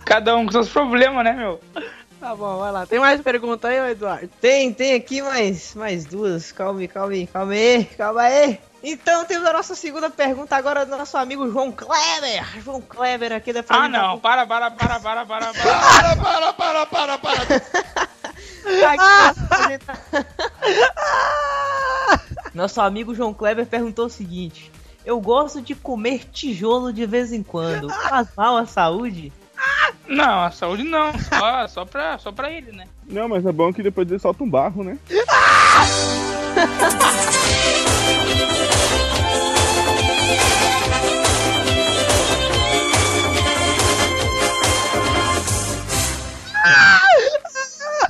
Cada 0.05 0.37
um 0.37 0.45
com 0.45 0.53
seus 0.53 0.69
problemas, 0.69 1.25
né, 1.25 1.33
meu? 1.33 1.59
Tá 2.21 2.35
bom, 2.35 2.59
vai 2.59 2.73
lá. 2.73 2.87
Tem 2.87 2.99
mais 2.99 3.21
pergunta 3.21 3.69
aí, 3.69 3.93
Eduardo? 3.93 4.29
Tem, 4.41 4.73
tem 4.73 4.95
aqui 4.95 5.23
mais, 5.23 5.75
mais 5.75 6.05
duas. 6.05 6.51
Calma 6.51 6.81
aí, 6.81 6.89
calma 6.89 7.13
aí, 7.13 7.27
calma 7.27 7.53
aí, 7.53 7.85
calma 7.85 8.23
aí. 8.23 8.59
Então 8.83 9.25
temos 9.25 9.47
a 9.47 9.53
nossa 9.53 9.75
segunda 9.75 10.09
pergunta 10.11 10.57
agora 10.57 10.87
do 10.87 10.97
nosso 10.97 11.17
amigo 11.17 11.51
João 11.51 11.73
Kleber. 11.73 12.45
João 12.63 12.81
Kleber 12.81 13.33
aqui 13.33 13.53
da 13.53 13.65
Ah, 13.69 13.89
não. 13.89 14.19
Para, 14.19 14.47
para, 14.47 14.71
para, 14.71 15.01
para, 15.01 15.27
para, 15.27 15.27
para. 15.27 15.53
Para, 16.19 16.53
para, 16.53 16.87
para, 16.87 16.87
para, 16.87 17.19
para. 17.19 18.59
Nosso 22.55 22.81
amigo 22.81 23.15
João 23.15 23.35
Kleber 23.35 23.67
perguntou 23.67 24.07
o 24.07 24.11
seguinte: 24.11 24.71
Eu 25.05 25.21
gosto 25.21 25.61
de 25.61 25.75
comer 25.75 26.25
tijolo 26.31 26.93
de 26.93 27.07
vez 27.07 27.33
em 27.33 27.43
quando. 27.43 27.91
Faz 27.91 28.29
mal 28.37 28.57
à 28.57 28.67
saúde? 28.67 29.33
Não, 30.07 30.45
a 30.45 30.51
saúde 30.51 30.85
não. 30.85 31.13
Só, 31.19 31.69
só, 31.69 31.85
pra, 31.85 32.19
só 32.19 32.33
pra 32.33 32.51
ele, 32.51 32.73
né? 32.73 32.87
Não, 33.07 33.29
mas 33.29 33.45
é 33.45 33.53
bom 33.53 33.73
que 33.73 33.83
depois 33.83 34.11
ele 34.11 34.19
solta 34.19 34.43
um 34.43 34.51
barro, 34.51 34.83
né? 34.83 34.99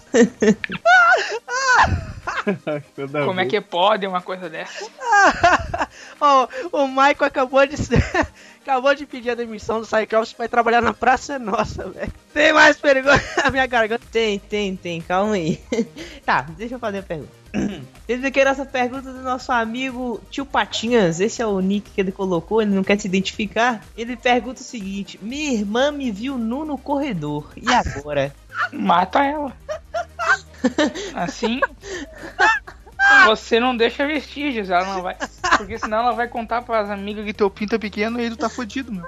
Como 3.27 3.41
é 3.41 3.47
que 3.47 3.61
pode 3.61 4.07
uma 4.07 4.21
coisa 4.21 4.49
dessa? 4.49 4.85
Ó, 6.21 6.49
o 6.73 6.89
Michael 6.89 7.17
acabou 7.25 7.67
de 7.67 7.77
acabou 8.63 8.95
de 8.95 9.07
pedir 9.07 9.31
a 9.31 9.35
demissão 9.35 9.81
do 9.81 9.87
Cyclops 9.87 10.33
pra 10.33 10.45
ir 10.45 10.49
trabalhar 10.49 10.83
na 10.83 10.93
Praça 10.93 11.39
Nossa, 11.39 11.89
velho. 11.89 12.13
Tem 12.35 12.53
mais 12.53 12.77
perguntas 12.77 13.23
na 13.43 13.51
minha 13.51 13.67
garganta? 13.67 14.05
Tem, 14.11 14.39
tem, 14.39 14.77
tem, 14.77 15.01
calma 15.01 15.35
aí. 15.35 15.61
tá, 16.25 16.43
deixa 16.57 16.75
eu 16.75 16.79
fazer 16.79 16.99
a 16.99 17.03
pergunta. 17.03 17.39
Teve 18.07 18.27
aqui 18.27 18.41
a 18.41 18.45
nossa 18.45 18.67
pergunta 18.67 19.13
do 19.13 19.23
nosso 19.23 19.51
amigo 19.53 20.21
Tio 20.31 20.45
Patinhas. 20.45 21.21
Esse 21.21 21.41
é 21.41 21.47
o 21.47 21.61
nick 21.61 21.91
que 21.91 22.01
ele 22.01 22.13
colocou, 22.13 22.61
ele 22.61 22.75
não 22.75 22.85
quer 22.85 22.99
se 22.99 23.07
identificar. 23.07 23.83
Ele 23.97 24.17
pergunta 24.17 24.61
o 24.61 24.65
seguinte: 24.65 25.19
Minha 25.23 25.53
irmã 25.53 25.91
me 25.91 26.11
viu 26.11 26.37
nu 26.37 26.65
no 26.65 26.77
corredor. 26.77 27.51
E 27.57 27.67
agora? 27.73 28.35
Mata 28.73 29.25
ela. 29.25 29.53
Assim. 31.15 31.61
Você 33.27 33.61
não 33.61 33.77
deixa 33.77 34.07
vestígios, 34.07 34.71
ela 34.71 34.95
não 34.95 35.03
vai. 35.03 35.17
Porque 35.57 35.79
senão 35.79 35.99
ela 35.99 36.13
vai 36.13 36.29
contar 36.29 36.63
pras 36.63 36.91
amigas 36.91 37.25
que 37.25 37.33
teu 37.33 37.51
pinto 37.51 37.75
é 37.75 37.79
pequeno 37.79 38.21
e 38.21 38.31
tu 38.31 38.37
tá 38.37 38.49
fudido, 38.49 38.93
meu. 38.93 39.05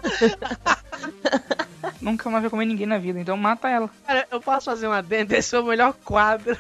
Nunca 2.01 2.31
mais 2.31 2.43
vai 2.43 2.51
comer 2.51 2.65
ninguém 2.67 2.87
na 2.87 2.99
vida, 2.99 3.21
então 3.21 3.37
mata 3.37 3.69
ela. 3.69 3.91
Cara, 4.07 4.27
eu 4.31 4.41
posso 4.41 4.67
fazer 4.67 4.87
uma 4.87 4.99
adendo? 4.99 5.35
Esse 5.35 5.55
é 5.55 5.61
o 5.61 5.65
melhor 5.65 5.93
quadro. 6.05 6.57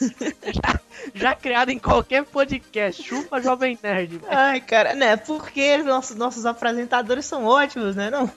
já, 0.00 0.80
já 1.14 1.34
criado 1.34 1.70
em 1.70 1.78
qualquer 1.78 2.24
podcast. 2.24 3.02
Chupa 3.02 3.40
Jovem 3.40 3.78
Nerd. 3.82 4.18
velho. 4.18 4.32
Ai, 4.32 4.60
cara, 4.60 4.94
né? 4.94 5.16
Porque 5.16 5.78
nossos, 5.78 6.16
nossos 6.16 6.46
apresentadores 6.46 7.24
são 7.26 7.44
ótimos, 7.44 7.96
né? 7.96 8.10
Não? 8.10 8.30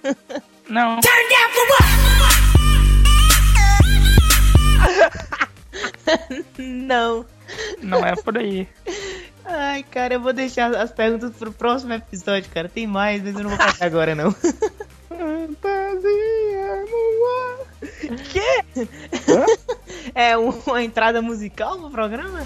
Não. 0.69 0.99
não. 6.57 7.25
Não 7.82 8.06
é 8.06 8.16
por 8.16 8.38
aí. 8.38 8.68
Ai, 9.45 9.84
cara, 9.84 10.14
eu 10.14 10.22
vou 10.22 10.32
deixar 10.34 10.74
as 10.76 10.89
perguntas 10.91 11.32
pro 11.38 11.51
próximo 11.51 11.93
episódio, 11.93 12.49
cara. 12.54 12.70
Tem 12.70 12.88
mais, 12.88 13.22
mas 13.22 13.36
eu 13.36 13.43
não 13.43 13.49
vou 13.49 13.60
fazer 13.60 13.84
agora, 13.84 14.16
não. 14.16 14.32
Fantasia 14.32 16.06
no 16.89 17.26
ar. 17.38 17.58
Quê? 18.32 18.64
É 20.16 20.38
um- 20.38 20.49
uma 20.66 20.82
entrada 20.84 21.22
musical 21.22 21.78
no 21.78 21.91
programa? 21.91 22.39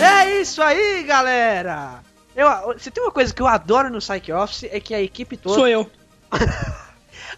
É 0.00 0.40
isso 0.40 0.62
aí, 0.62 1.02
galera! 1.02 2.00
Eu, 2.36 2.78
se 2.78 2.88
tem 2.90 3.02
uma 3.02 3.10
coisa 3.10 3.34
que 3.34 3.42
eu 3.42 3.48
adoro 3.48 3.90
no 3.90 3.98
Psych 3.98 4.32
Office 4.32 4.64
é 4.70 4.78
que 4.78 4.94
a 4.94 5.02
equipe 5.02 5.36
toda. 5.36 5.56
Sou 5.56 5.66
eu. 5.66 5.90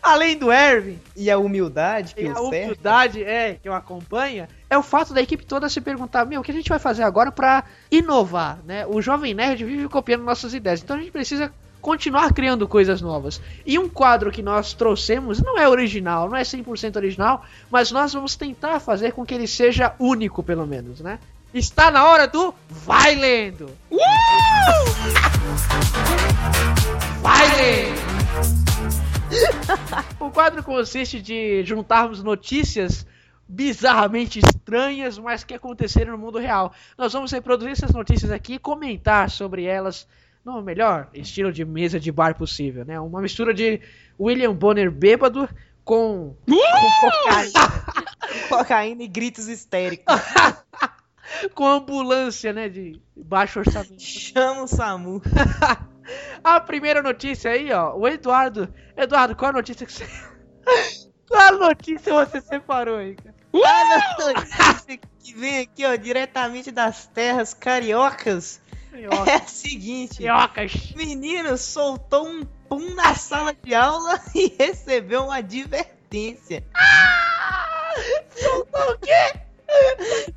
Além 0.03 0.37
do 0.37 0.51
Erwin 0.51 0.99
E 1.15 1.31
a 1.31 1.39
humildade 1.39 2.15
que 2.15 2.23
e 2.23 2.29
o 2.29 2.37
a 2.37 2.41
humildade 2.41 3.23
é, 3.23 3.55
que 3.55 3.69
eu 3.69 3.75
acompanha, 3.75 4.49
é 4.69 4.77
o 4.77 4.83
fato 4.83 5.13
da 5.15 5.23
equipe 5.23 5.45
toda 5.45 5.69
se 5.71 5.81
perguntar: 5.81 6.27
meu, 6.27 6.41
o 6.41 6.45
que 6.45 6.51
a 6.51 6.55
gente 6.55 6.69
vai 6.69 6.79
fazer 6.79 7.03
agora 7.03 7.33
pra 7.33 7.65
inovar? 7.91 8.59
Né? 8.65 8.87
O 8.87 9.01
Jovem 9.01 9.33
Nerd 9.33 9.65
vive 9.65 9.89
copiando 9.89 10.25
nossas 10.25 10.53
ideias, 10.53 10.83
então 10.83 10.97
a 10.97 11.01
gente 11.01 11.13
precisa 11.13 11.51
continuar 11.81 12.33
criando 12.33 12.69
coisas 12.69 13.01
novas. 13.01 13.41
E 13.65 13.79
um 13.79 13.89
quadro 13.89 14.31
que 14.31 14.43
nós 14.43 14.75
trouxemos 14.75 15.41
não 15.41 15.59
é 15.59 15.69
original, 15.69 16.29
não 16.29 16.37
é 16.37 16.43
100% 16.43 16.97
original, 16.97 17.45
mas 17.71 17.91
nós 17.91 18.13
vamos 18.13 18.37
tentar 18.37 18.81
fazer 18.81 19.13
com 19.13 19.25
que 19.25 19.35
ele 19.35 19.47
seja 19.47 19.95
único, 19.99 20.43
pelo 20.43 20.67
menos, 20.67 21.01
né? 21.01 21.19
Está 21.53 21.91
na 21.91 22.09
hora 22.09 22.29
do 22.29 22.55
Vai 22.69 23.17
Lendo! 23.17 23.77
Vai 27.21 27.57
Lendo! 27.57 28.01
o 30.21 30.31
quadro 30.31 30.63
consiste 30.63 31.21
de 31.21 31.65
juntarmos 31.65 32.23
notícias 32.23 33.05
bizarramente 33.49 34.39
estranhas, 34.39 35.19
mas 35.19 35.43
que 35.43 35.53
aconteceram 35.53 36.13
no 36.13 36.19
mundo 36.19 36.39
real. 36.39 36.73
Nós 36.97 37.13
vamos 37.13 37.33
reproduzir 37.33 37.73
essas 37.73 37.93
notícias 37.93 38.31
aqui 38.31 38.55
e 38.55 38.59
comentar 38.59 39.29
sobre 39.29 39.65
elas 39.65 40.07
no 40.45 40.63
melhor 40.63 41.09
estilo 41.13 41.53
de 41.53 41.65
mesa 41.65 41.99
de 41.99 42.13
bar 42.13 42.37
possível, 42.37 42.85
né? 42.85 43.01
Uma 43.01 43.21
mistura 43.21 43.53
de 43.53 43.81
William 44.19 44.55
Bonner 44.55 44.89
bêbado 44.89 45.49
com, 45.85 46.37
com 46.49 47.01
cocaína, 47.01 47.61
Cocaína 48.49 49.03
e 49.03 49.09
gritos 49.09 49.49
histéricos. 49.49 50.15
com 51.55 51.67
ambulância, 51.67 52.53
né, 52.53 52.69
de 52.69 53.01
baixo 53.17 53.61
orçamento. 53.61 54.01
Chama 54.01 54.63
o 54.63 54.67
Samu. 54.67 55.23
A 56.43 56.59
primeira 56.61 57.03
notícia 57.03 57.53
aí, 57.53 57.73
ó, 57.73 57.95
o 57.95 58.09
Eduardo. 58.09 58.73
Eduardo, 58.97 59.37
qual 59.37 59.51
a 59.51 59.55
notícia 59.55 59.87
que 59.87 59.93
você. 59.93 60.07
qual 61.29 61.41
a 61.41 61.53
notícia 61.53 62.13
você 62.13 62.41
separou 62.41 62.97
aí, 62.97 63.15
cara? 63.15 63.35
A 63.53 64.35
notícia 64.35 64.99
que 65.21 65.35
vem 65.35 65.61
aqui, 65.61 65.85
ó, 65.85 65.95
diretamente 65.95 66.73
das 66.73 67.07
terras 67.07 67.55
cariocas. 67.55 68.61
É 68.93 69.35
a 69.37 69.47
seguinte: 69.47 70.25
Cariocas. 70.25 70.93
Menino 70.97 71.57
soltou 71.57 72.27
um 72.27 72.45
pum 72.69 72.95
na 72.95 73.15
sala 73.15 73.55
de 73.55 73.73
aula 73.73 74.21
e 74.35 74.53
recebeu 74.59 75.25
uma 75.25 75.37
advertência. 75.37 76.65
Soltou 78.35 78.95
o 78.95 78.99
quê? 78.99 79.50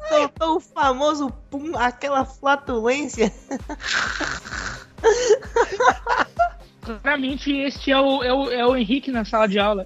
Soltou 0.10 0.58
o 0.58 0.60
famoso 0.60 1.30
pum, 1.50 1.78
aquela 1.78 2.26
flatulência. 2.26 3.34
Claramente, 7.02 7.52
este 7.52 7.92
é 7.92 7.98
o, 8.00 8.24
é, 8.24 8.34
o, 8.34 8.52
é 8.52 8.66
o 8.66 8.76
Henrique 8.76 9.10
na 9.10 9.24
sala 9.24 9.48
de 9.48 9.58
aula. 9.58 9.86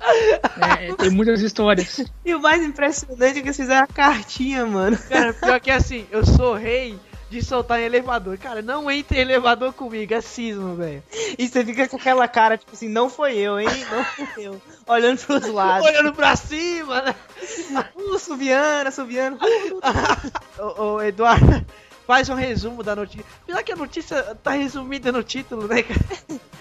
É, 0.79 0.93
tem 0.95 1.11
muitas 1.11 1.41
histórias. 1.41 2.03
E 2.25 2.33
o 2.33 2.41
mais 2.41 2.63
impressionante 2.63 3.37
é 3.37 3.41
que 3.41 3.47
eles 3.47 3.55
fizeram 3.55 3.83
a 3.83 3.87
cartinha, 3.87 4.65
mano. 4.65 4.97
Cara, 5.07 5.33
pior 5.33 5.59
que 5.59 5.69
assim, 5.69 6.07
eu 6.11 6.25
sou 6.25 6.55
rei 6.55 6.97
de 7.29 7.43
soltar 7.43 7.79
em 7.79 7.83
elevador. 7.83 8.37
Cara, 8.37 8.61
não 8.61 8.89
entre 8.89 9.17
em 9.17 9.21
elevador 9.21 9.73
comigo, 9.73 10.13
é 10.13 10.21
cisma, 10.21 10.75
velho. 10.75 11.03
E 11.37 11.47
você 11.47 11.63
fica 11.63 11.87
com 11.87 11.97
aquela 11.97 12.27
cara, 12.27 12.57
tipo 12.57 12.71
assim, 12.73 12.87
não 12.87 13.09
foi 13.09 13.37
eu, 13.37 13.59
hein? 13.59 13.67
Não 13.91 14.03
foi 14.03 14.43
eu. 14.47 14.61
Olhando 14.87 15.19
pros 15.25 15.47
lados. 15.51 15.87
Olhando 15.87 16.13
pra 16.13 16.35
cima, 16.35 17.01
né? 17.01 17.15
Uh, 17.95 18.17
subiando, 18.17 18.91
subiando. 18.91 19.37
ô, 20.57 20.81
ô, 20.81 21.01
Eduardo, 21.01 21.65
faz 22.05 22.29
um 22.29 22.35
resumo 22.35 22.81
da 22.81 22.95
notícia. 22.95 23.25
Apesar 23.43 23.63
que 23.63 23.71
a 23.71 23.75
notícia 23.75 24.35
tá 24.43 24.51
resumida 24.51 25.11
no 25.11 25.23
título, 25.23 25.67
né, 25.67 25.83
cara? 25.83 25.99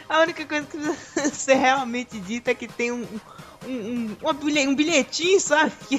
A 0.09 0.21
única 0.21 0.45
coisa 0.45 0.67
que 0.67 0.77
precisa 0.77 1.35
ser 1.35 1.55
realmente 1.55 2.19
dita 2.21 2.51
é 2.51 2.55
que 2.55 2.69
tem 2.69 2.93
um, 2.93 3.07
um, 3.67 4.17
um, 4.23 4.69
um 4.71 4.75
bilhetinho, 4.75 5.41
sabe? 5.41 5.73
Que 5.89 5.99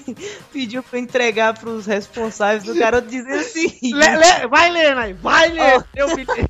pediu 0.52 0.84
pra 0.84 1.00
entregar 1.00 1.58
pros 1.58 1.86
responsáveis 1.86 2.64
do 2.64 2.76
garoto 2.76 3.08
dizendo 3.08 3.40
assim. 3.40 3.80
Lê- 3.94 4.18
lê- 4.18 4.48
vai 4.48 4.70
lendo 4.70 5.00
aí, 5.00 5.14
vai 5.14 5.50
ler. 5.50 5.84
Lê 5.96 6.04
o 6.04 6.16
bilhete. 6.16 6.50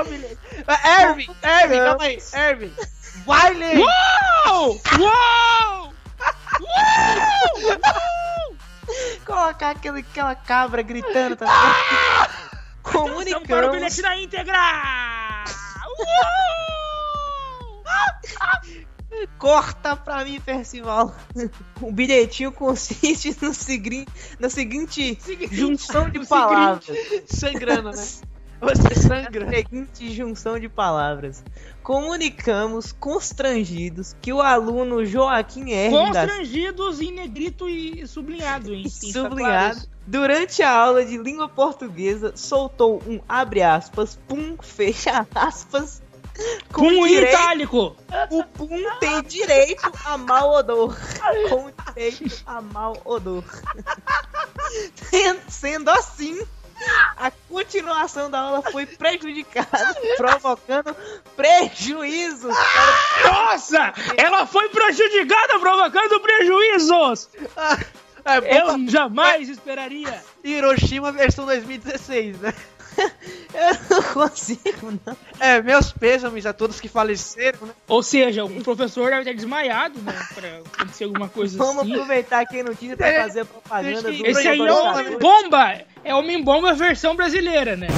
O 0.00 0.04
bilhete. 0.04 0.38
Ervin, 0.84 1.30
Ervin, 1.42 1.78
calma 1.78 2.04
aí. 2.04 2.18
Ervin, 2.34 2.72
vai 3.26 3.54
ler. 3.54 3.78
Uou! 3.78 4.80
Uou! 4.98 5.94
Colocar 9.24 9.70
aquele, 9.70 10.00
aquela 10.00 10.34
cabra 10.34 10.82
gritando 10.82 11.36
também. 11.36 11.54
Atenção 11.54 12.50
para 12.82 12.98
o 12.98 13.02
Comunicamos. 13.08 13.70
bilhete 13.70 14.02
na 14.02 14.16
íntegra! 14.16 14.58
Corta 19.38 19.96
pra 19.96 20.24
mim, 20.24 20.40
Percival. 20.40 21.14
O 21.80 21.90
bilhetinho 21.92 22.52
consiste 22.52 23.36
no 23.42 23.54
seguinte, 23.54 24.08
na 24.38 24.48
seguinte 24.48 25.18
junção 25.50 26.10
de 26.10 26.26
palavras. 26.26 26.96
Sangrando, 27.26 27.90
né? 27.90 28.04
Você 28.60 28.94
sangra. 28.94 29.46
Na 29.46 29.52
seguinte 29.52 30.14
junção 30.14 30.58
de 30.58 30.68
palavras. 30.68 31.42
Comunicamos 31.82 32.92
constrangidos 32.92 34.14
que 34.20 34.32
o 34.32 34.42
aluno 34.42 35.04
Joaquim 35.04 35.72
R. 35.72 35.90
da 36.12 36.26
Constrangidos 36.26 37.00
em 37.00 37.10
negrito 37.10 37.66
e 37.66 38.06
sublinhado, 38.06 38.74
hein? 38.74 38.84
Claro 39.12 39.28
sublinhado, 39.28 39.80
durante 40.06 40.62
a 40.62 40.70
aula 40.70 41.04
de 41.04 41.16
língua 41.16 41.48
portuguesa, 41.48 42.32
soltou 42.36 43.02
um 43.06 43.18
abre 43.26 43.62
aspas, 43.62 44.18
pum, 44.28 44.56
fecha 44.60 45.26
aspas. 45.34 46.02
com 46.72 46.82
Pum 46.82 47.06
direito- 47.06 47.34
itálico! 47.34 47.96
O 48.30 48.44
pum 48.44 48.98
tem 48.98 49.22
direito 49.22 49.90
a 50.04 50.16
mau 50.18 50.52
odor. 50.54 50.96
Com 51.48 51.70
direito 51.92 52.42
a 52.46 52.60
mau 52.60 53.00
odor. 53.04 53.44
Sendo 55.48 55.90
assim, 55.90 56.40
a 57.16 57.30
continuação 57.48 58.30
da 58.30 58.40
aula 58.40 58.62
foi 58.70 58.86
prejudicada, 58.86 59.94
provocando 60.16 60.96
prejuízos. 61.36 62.54
Nossa! 63.24 63.92
Ela 64.16 64.46
foi 64.46 64.68
prejudicada, 64.68 65.58
provocando 65.58 66.20
prejuízos! 66.20 67.28
É, 68.24 68.60
Eu 68.60 68.88
jamais 68.88 69.48
esperaria! 69.48 70.22
Hiroshima 70.44 71.10
versão 71.12 71.44
2016, 71.46 72.38
né? 72.40 72.54
Eu 73.52 73.96
não 73.96 74.02
consigo, 74.02 74.98
não. 75.06 75.16
É, 75.38 75.60
meus 75.60 75.92
pêsames 75.92 76.46
a 76.46 76.52
todos 76.52 76.80
que 76.80 76.88
faleceram, 76.88 77.66
né? 77.66 77.72
Ou 77.88 78.02
seja, 78.02 78.44
o 78.44 78.62
professor 78.62 79.10
deve 79.10 79.24
ter 79.24 79.34
desmaiado, 79.34 80.00
né? 80.00 80.14
Pra 80.34 80.48
acontecer 80.80 81.04
alguma 81.04 81.28
coisa 81.28 81.58
Vamos 81.58 81.82
assim. 81.82 81.92
aproveitar 81.92 82.40
aqui 82.40 82.60
a 82.60 82.64
notícia 82.64 82.96
pra 82.96 83.08
É, 83.08 83.22
fazer 83.22 83.40
a 83.40 83.44
propaganda 83.44 84.02
do 84.02 84.26
Esse 84.26 84.48
aí 84.48 84.60
é 84.60 84.72
o 84.72 84.84
Homem 84.84 85.18
Bomba! 85.18 85.80
É 86.04 86.14
Homem 86.14 86.42
Bomba 86.42 86.72
versão 86.74 87.14
brasileira, 87.16 87.76
né? 87.76 87.88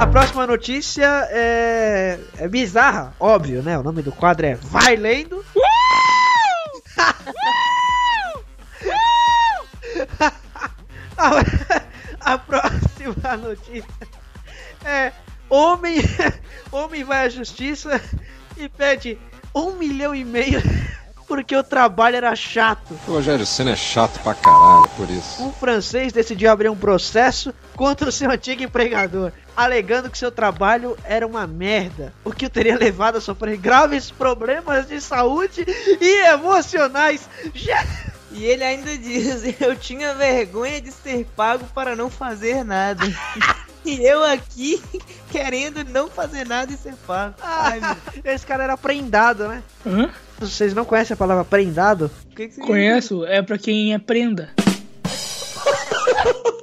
A 0.00 0.06
próxima 0.06 0.46
notícia 0.46 1.06
é, 1.30 2.18
é 2.38 2.48
bizarra, 2.48 3.12
óbvio, 3.18 3.62
né? 3.62 3.76
O 3.78 3.82
nome 3.82 4.02
do 4.02 4.12
quadro 4.12 4.46
é 4.46 4.54
Vai 4.54 4.96
Lendo. 4.96 5.44
A, 11.18 11.32
a 12.34 12.38
próxima 12.38 13.36
notícia 13.36 13.84
é 14.84 15.12
Homem, 15.50 15.96
homem 16.70 17.04
vai 17.04 17.24
à 17.26 17.28
justiça 17.28 18.00
e 18.56 18.68
pede 18.68 19.18
um 19.54 19.72
milhão 19.72 20.14
e 20.14 20.22
meio 20.24 20.60
porque 21.26 21.56
o 21.56 21.62
trabalho 21.62 22.16
era 22.16 22.34
chato. 22.36 22.98
O 23.06 23.12
Rogério 23.12 23.44
Senna 23.46 23.70
é 23.72 23.76
chato 23.76 24.20
pra 24.22 24.34
caralho 24.34 24.88
por 24.96 25.08
isso. 25.10 25.42
Um 25.42 25.52
francês 25.52 26.12
decidiu 26.12 26.50
abrir 26.50 26.68
um 26.70 26.76
processo 26.76 27.52
contra 27.74 28.08
o 28.08 28.12
seu 28.12 28.30
antigo 28.30 28.62
empregador, 28.62 29.32
alegando 29.56 30.10
que 30.10 30.18
seu 30.18 30.30
trabalho 30.30 30.96
era 31.04 31.26
uma 31.26 31.46
merda, 31.46 32.12
o 32.24 32.32
que 32.32 32.46
o 32.46 32.50
teria 32.50 32.76
levado 32.76 33.16
a 33.16 33.20
sofrer 33.20 33.56
graves 33.56 34.10
problemas 34.10 34.86
de 34.86 35.00
saúde 35.00 35.64
e 35.66 36.26
emocionais. 36.28 37.28
Já- 37.54 37.84
E 38.30 38.44
ele 38.44 38.62
ainda 38.64 38.96
diz: 38.96 39.42
Eu 39.60 39.76
tinha 39.76 40.14
vergonha 40.14 40.80
de 40.80 40.92
ser 40.92 41.26
pago 41.36 41.64
para 41.74 41.96
não 41.96 42.10
fazer 42.10 42.64
nada. 42.64 43.02
e 43.84 44.04
eu 44.04 44.24
aqui 44.24 44.82
querendo 45.30 45.84
não 45.84 46.08
fazer 46.08 46.46
nada 46.46 46.72
e 46.72 46.76
ser 46.76 46.94
pago. 47.06 47.34
Ai, 47.40 47.80
meu 47.80 47.96
Esse 48.32 48.46
cara 48.46 48.64
era 48.64 48.76
prendado, 48.76 49.48
né? 49.48 49.62
Hã? 49.86 50.10
Vocês 50.38 50.72
não 50.74 50.84
conhecem 50.84 51.14
a 51.14 51.16
palavra 51.16 51.44
prendado? 51.44 52.10
O 52.30 52.34
que 52.34 52.48
que 52.48 52.60
Conheço, 52.60 53.24
é 53.26 53.42
pra 53.42 53.58
quem 53.58 53.92
é 53.94 53.98
prenda. 53.98 54.50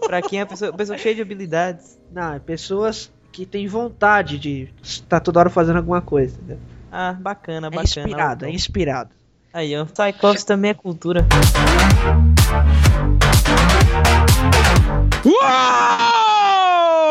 Pra 0.06 0.22
quem 0.22 0.40
é 0.40 0.46
pessoa, 0.46 0.72
pessoa 0.72 0.98
cheia 0.98 1.16
de 1.16 1.22
habilidades. 1.22 1.98
Não, 2.12 2.36
é 2.36 2.40
pessoas 2.40 3.12
que 3.32 3.46
têm 3.46 3.68
vontade 3.68 4.38
de 4.38 4.70
estar 4.82 5.20
toda 5.20 5.40
hora 5.40 5.50
fazendo 5.50 5.78
alguma 5.78 6.02
coisa. 6.02 6.36
entendeu? 6.38 6.60
Ah, 6.92 7.12
bacana, 7.14 7.68
É 7.68 7.70
bacana. 7.70 7.84
inspirado, 7.84 8.46
é 8.46 8.50
inspirado. 8.50 9.10
Aí, 9.56 9.74
ó. 9.78 9.86
Psychops 9.86 10.44
também 10.44 10.72
é 10.72 10.74
cultura. 10.74 11.26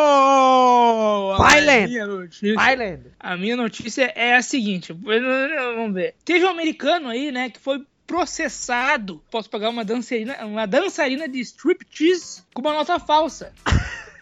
Uou! 0.05 1.36
Vai, 1.38 1.61
A 1.84 1.86
minha 1.88 2.07
notícia- 2.07 2.55
Vai 2.55 2.76
lendo. 2.76 3.11
A 3.18 3.36
minha 3.36 3.57
notícia 3.57 4.12
é 4.14 4.34
a 4.36 4.42
seguinte: 4.42 4.92
vamos 4.92 5.95
ver. 5.95 6.14
Teve 6.24 6.45
um 6.45 6.49
americano 6.49 7.09
aí, 7.09 7.32
né, 7.32 7.49
que 7.51 7.59
foi 7.59 7.82
processado. 8.07 9.22
Posso 9.30 9.49
pagar 9.49 9.70
uma 9.70 9.84
dançarina, 9.84 10.36
uma 10.45 10.66
dançarina 10.66 11.26
de 11.28 11.40
striptease 11.40 12.42
com 12.53 12.61
uma 12.61 12.72
nota 12.74 12.99
falsa. 13.01 13.53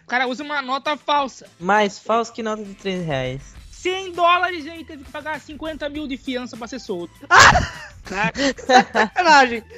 O 0.04 0.06
cara 0.06 0.26
usa 0.28 0.42
uma 0.44 0.62
nota 0.62 0.96
falsa. 0.96 1.46
Mais 1.58 1.98
falso 1.98 2.32
que 2.32 2.42
nota 2.42 2.62
de 2.64 2.74
3 2.74 3.04
reais. 3.04 3.42
100 3.70 4.12
dólares 4.12 4.64
e 4.64 4.70
aí 4.70 4.84
teve 4.84 5.02
que 5.04 5.10
pagar 5.10 5.40
50 5.40 5.88
mil 5.88 6.06
de 6.06 6.16
fiança 6.16 6.56
pra 6.56 6.68
ser 6.68 6.78
solto. 6.78 7.12
Sacanagem! 8.04 9.62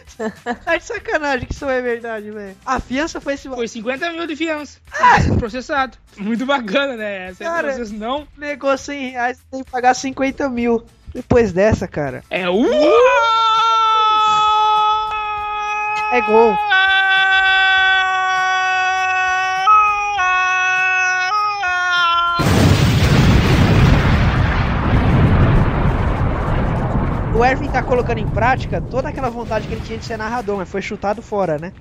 Tá 0.64 0.76
de 0.76 0.84
sacanagem 0.84 1.46
que 1.46 1.52
isso 1.52 1.68
é 1.68 1.82
verdade, 1.82 2.30
velho. 2.30 2.56
A 2.64 2.78
fiança 2.78 3.20
foi 3.20 3.34
esse. 3.34 3.48
Foi 3.48 3.66
50 3.66 4.12
mil 4.12 4.26
de 4.26 4.36
fiança. 4.36 4.78
Processado. 5.38 5.98
Muito 6.16 6.46
bacana, 6.46 6.96
né? 6.96 7.30
Essa 7.30 7.44
Cara, 7.44 7.68
processo 7.68 7.94
não. 7.94 8.26
Negou 8.38 8.76
100 8.78 9.10
reais, 9.10 9.38
tem 9.50 9.64
que 9.64 9.70
pagar 9.70 9.92
50 9.92 10.48
mil. 10.48 10.84
Depois 11.12 11.52
dessa, 11.52 11.88
cara. 11.88 12.22
É 12.30 12.48
o. 12.48 12.64
É 16.12 16.20
gol. 16.20 16.56
O 27.44 27.46
Ervin 27.46 27.68
tá 27.68 27.82
colocando 27.82 28.16
em 28.16 28.26
prática 28.26 28.80
toda 28.80 29.10
aquela 29.10 29.28
vontade 29.28 29.68
que 29.68 29.74
ele 29.74 29.84
tinha 29.84 29.98
de 29.98 30.04
ser 30.06 30.16
narrador, 30.16 30.56
mas 30.56 30.66
foi 30.66 30.80
chutado 30.80 31.20
fora, 31.20 31.58
né? 31.58 31.74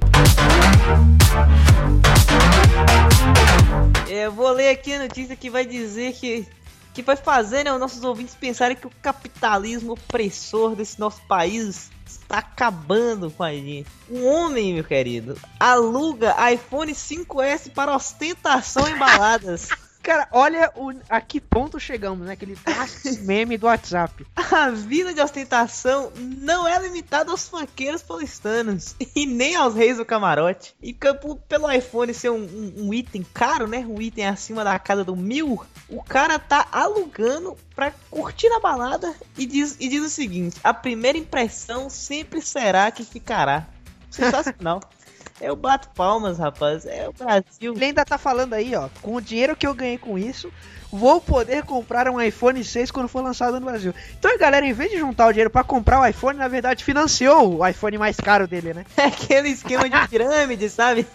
É, 4.09 4.26
Eu 4.26 4.34
vou 4.34 4.51
ler 4.51 4.72
aqui 4.72 4.91
a 4.91 4.99
notícia 4.99 5.38
que 5.38 5.49
vai 5.49 5.66
dizer 5.66 6.11
que. 6.16 6.45
Que 6.93 7.01
vai 7.01 7.16
fazer 7.16 7.64
né, 7.64 7.72
os 7.72 7.80
nossos 7.80 8.03
ouvintes 8.03 8.36
pensarem 8.36 8.76
que 8.76 8.86
o 8.86 8.91
capitalismo 9.01 9.93
opressor 9.93 10.76
desse 10.76 10.99
nosso 10.99 11.22
país 11.30 11.89
está 12.05 12.39
acabando 12.39 13.32
com 13.32 13.43
a 13.43 13.53
gente. 13.53 13.88
Um 14.11 14.26
homem, 14.26 14.74
meu 14.74 14.84
querido, 14.84 15.38
aluga 15.57 16.36
iPhone 16.51 16.91
5S 16.91 17.72
para 17.72 17.95
ostentação 17.95 18.86
em 18.89 18.97
baladas. 18.97 19.70
Cara, 20.04 20.28
olha 20.34 20.70
o, 20.76 20.91
a 21.10 21.22
que 21.22 21.39
ponto 21.39 21.80
chegamos, 21.80 22.28
né? 22.28 22.34
Aquele 22.34 22.58
meme 23.24 23.58
do 23.58 23.68
WhatsApp. 23.68 24.28
A 24.36 24.70
vida 24.70 25.14
de 25.14 25.22
ostentação 25.22 26.12
não 26.18 26.68
é 26.68 26.78
limitada 26.78 27.32
aos 27.32 27.47
funkeiros 27.47 28.01
paulistanos 28.01 28.95
e 29.16 29.26
nem 29.26 29.56
aos 29.56 29.74
reis 29.74 29.95
do 29.95 30.04
camarote. 30.06 30.76
E 30.84 30.91
ca- 30.93 31.14
p- 31.14 31.38
pelo 31.47 31.72
iPhone 31.72 32.14
ser 32.14 32.30
um, 32.32 32.43
um- 32.43 32.74
um 32.88 32.93
item 32.93 33.26
caro, 33.34 33.66
né? 33.66 33.80
Um 33.88 34.01
item 34.01 34.28
acima 34.28 34.62
da 34.62 34.78
casa 34.78 35.06
do 35.06 35.16
mil, 35.16 35.66
o 35.88 36.04
cara 36.04 36.38
tá 36.38 36.68
alugando 36.70 37.58
pra 37.74 37.91
curtir 38.12 38.49
na 38.49 38.60
balada 38.60 39.14
e 39.38 39.45
diz, 39.45 39.78
e 39.80 39.88
diz 39.88 40.04
o 40.04 40.10
seguinte: 40.10 40.60
a 40.64 40.74
primeira 40.74 41.18
impressão 41.18 41.89
sempre 41.89 42.41
será 42.41 42.91
que 42.91 43.06
ficará. 43.06 43.66
Sensacional. 44.12 44.82
Eu 45.42 45.56
bato 45.56 45.90
palmas, 45.96 46.38
rapaz. 46.38 46.86
É 46.86 47.08
o 47.10 47.14
Brasil. 47.14 47.74
Ele 47.76 47.86
ainda 47.86 48.06
tá 48.06 48.18
falando 48.18 48.54
aí, 48.54 48.76
ó. 48.76 48.90
Com 49.02 49.16
o 49.16 49.22
dinheiro 49.22 49.56
que 49.56 49.68
eu 49.68 49.74
ganhei 49.74 49.98
com 49.98 50.18
isso, 50.18 50.52
vou 50.92 51.20
poder 51.20 51.64
comprar 51.64 52.08
um 52.10 52.22
iPhone 52.22 52.64
6 52.64 52.92
quando 52.92 53.10
for 53.10 53.22
lançado 53.22 53.60
no 53.60 53.66
Brasil. 53.66 53.94
Então 54.18 54.34
a 54.34 54.38
galera, 54.38 54.66
em 54.66 54.74
vez 54.74 54.92
de 54.92 55.00
juntar 55.00 55.28
o 55.28 55.32
dinheiro 55.34 55.50
pra 55.50 55.64
comprar 55.64 56.00
o 56.00 56.06
iPhone, 56.06 56.38
na 56.38 56.48
verdade 56.48 56.84
financiou 56.84 57.58
o 57.60 57.68
iPhone 57.68 57.98
mais 57.98 58.18
caro 58.18 58.48
dele, 58.48 58.74
né? 58.74 58.86
É 58.96 59.06
aquele 59.06 59.50
esquema 59.50 59.90
de 59.90 60.00
pirâmide, 60.08 60.70
sabe? 60.70 61.06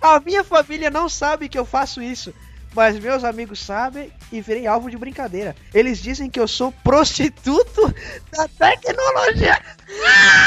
A 0.00 0.20
minha 0.20 0.44
família 0.44 0.90
não 0.90 1.08
sabe 1.08 1.48
que 1.48 1.58
eu 1.58 1.64
faço 1.64 2.02
isso. 2.02 2.34
mas 2.74 2.98
meus 2.98 3.24
amigos 3.24 3.60
sabem 3.64 4.12
e 4.30 4.40
virei 4.40 4.66
alvo 4.66 4.90
de 4.90 4.96
brincadeira. 4.98 5.56
Eles 5.72 5.98
dizem 6.02 6.28
que 6.30 6.38
eu 6.38 6.46
sou 6.48 6.70
prostituto 6.84 7.94
da 8.32 8.46
tecnologia. 8.48 9.58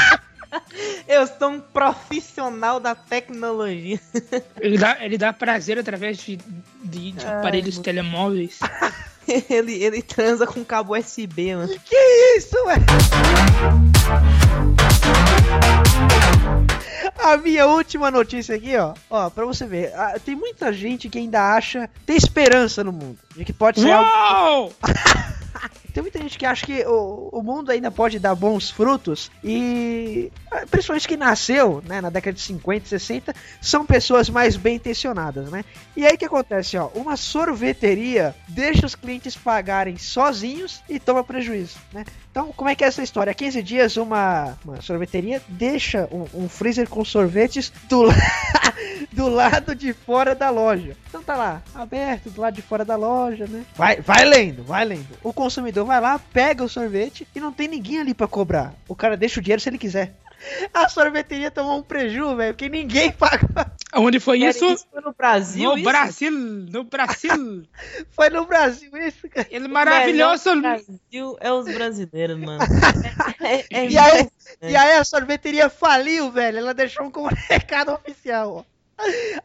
Eu 1.12 1.26
sou 1.26 1.50
um 1.50 1.60
profissional 1.60 2.80
da 2.80 2.94
tecnologia. 2.94 4.00
Ele 4.58 4.78
dá, 4.78 4.96
ele 5.04 5.18
dá 5.18 5.30
prazer 5.30 5.78
através 5.78 6.16
de, 6.16 6.36
de, 6.82 7.12
de 7.12 7.26
Ai, 7.26 7.38
aparelhos 7.38 7.74
meu- 7.74 7.82
telemóveis. 7.84 8.58
Ele, 9.48 9.74
ele 9.84 10.02
transa 10.02 10.44
com 10.48 10.64
cabo 10.64 10.98
USB, 10.98 11.54
mano. 11.54 11.72
Que 11.84 11.94
isso, 12.36 12.56
velho? 12.66 12.84
A 17.22 17.36
minha 17.36 17.66
última 17.68 18.10
notícia 18.10 18.56
aqui, 18.56 18.76
ó. 18.76 18.94
Ó, 19.08 19.30
pra 19.30 19.44
você 19.44 19.64
ver. 19.64 19.92
Tem 20.24 20.34
muita 20.34 20.72
gente 20.72 21.08
que 21.08 21.18
ainda 21.18 21.54
acha. 21.54 21.88
Tem 22.04 22.16
esperança 22.16 22.82
no 22.82 22.90
mundo. 22.90 23.16
De 23.36 23.44
que 23.44 23.52
pode 23.52 23.80
ser 23.80 23.92
algo. 23.92 24.74
Tem 25.92 26.02
muita 26.02 26.18
gente 26.18 26.38
que 26.38 26.46
acha 26.46 26.64
que 26.64 26.84
o, 26.86 27.28
o 27.32 27.42
mundo 27.42 27.70
ainda 27.70 27.90
pode 27.90 28.18
dar 28.18 28.34
bons 28.34 28.70
frutos 28.70 29.30
e 29.44 30.30
ah, 30.50 30.64
principalmente 30.70 31.06
quem 31.06 31.16
nasceu, 31.16 31.82
né, 31.86 32.00
na 32.00 32.08
década 32.10 32.34
de 32.34 32.40
50, 32.40 32.86
60, 32.86 33.34
são 33.60 33.84
pessoas 33.84 34.30
mais 34.30 34.56
bem 34.56 34.76
intencionadas, 34.76 35.50
né? 35.50 35.64
E 35.96 36.06
aí 36.06 36.16
que 36.16 36.24
acontece, 36.24 36.76
ó, 36.78 36.88
uma 36.94 37.16
sorveteria 37.16 38.34
deixa 38.48 38.86
os 38.86 38.94
clientes 38.94 39.36
pagarem 39.36 39.98
sozinhos 39.98 40.82
e 40.88 40.98
toma 40.98 41.22
prejuízo, 41.22 41.76
né? 41.92 42.04
Então, 42.32 42.50
como 42.50 42.70
é 42.70 42.74
que 42.74 42.82
é 42.82 42.86
essa 42.86 43.02
história? 43.02 43.30
Há 43.30 43.34
15 43.34 43.62
dias 43.62 43.96
uma, 43.98 44.56
uma 44.64 44.80
sorveteria 44.80 45.42
deixa 45.48 46.08
um, 46.10 46.44
um 46.44 46.48
freezer 46.48 46.88
com 46.88 47.04
sorvetes 47.04 47.70
do, 47.90 48.00
la- 48.00 48.14
do 49.12 49.28
lado 49.28 49.74
de 49.74 49.92
fora 49.92 50.34
da 50.34 50.48
loja. 50.48 50.96
Então 51.10 51.22
tá 51.22 51.36
lá, 51.36 51.62
aberto 51.74 52.30
do 52.30 52.40
lado 52.40 52.54
de 52.54 52.62
fora 52.62 52.86
da 52.86 52.96
loja, 52.96 53.46
né? 53.46 53.66
Vai, 53.76 54.00
vai 54.00 54.24
lendo, 54.24 54.64
vai 54.64 54.82
lendo. 54.82 55.08
O 55.22 55.30
consumidor 55.30 55.84
vai 55.84 56.00
lá, 56.00 56.18
pega 56.18 56.64
o 56.64 56.68
sorvete 56.70 57.28
e 57.36 57.38
não 57.40 57.52
tem 57.52 57.68
ninguém 57.68 58.00
ali 58.00 58.14
pra 58.14 58.26
cobrar. 58.26 58.72
O 58.88 58.94
cara 58.94 59.14
deixa 59.14 59.38
o 59.38 59.42
dinheiro 59.42 59.60
se 59.60 59.68
ele 59.68 59.76
quiser. 59.76 60.14
A 60.72 60.88
sorveteria 60.88 61.50
tomou 61.50 61.78
um 61.78 61.82
prejuízo, 61.82 62.36
velho, 62.36 62.54
porque 62.54 62.68
ninguém 62.68 63.12
pagou. 63.12 63.48
Onde 63.94 64.18
foi 64.18 64.38
Cara, 64.38 64.50
isso? 64.50 64.64
isso 64.66 64.86
foi 64.90 65.00
no 65.02 65.12
Brasil, 65.12 65.70
No 65.70 65.76
isso? 65.76 65.84
Brasil, 65.84 66.30
no 66.30 66.84
Brasil. 66.84 67.62
Foi 68.12 68.30
no 68.30 68.46
Brasil 68.46 68.90
isso, 68.96 69.28
cara. 69.28 69.46
Ele 69.50 69.68
maravilhoso. 69.68 70.50
O 70.50 70.60
Brasil 70.60 71.36
é 71.40 71.52
os 71.52 71.66
brasileiros, 71.66 72.38
mano. 72.38 72.62
É, 73.40 73.64
é 73.70 73.90
E 73.90 73.98
aí, 73.98 74.28
e 74.62 74.76
aí 74.76 74.92
a 74.96 75.04
sorveteria 75.04 75.68
faliu, 75.68 76.30
velho. 76.30 76.58
Ela 76.58 76.72
deixou 76.72 77.06
um 77.06 77.10
comunicado 77.10 77.92
oficial, 77.92 78.66
ó. 78.66 78.72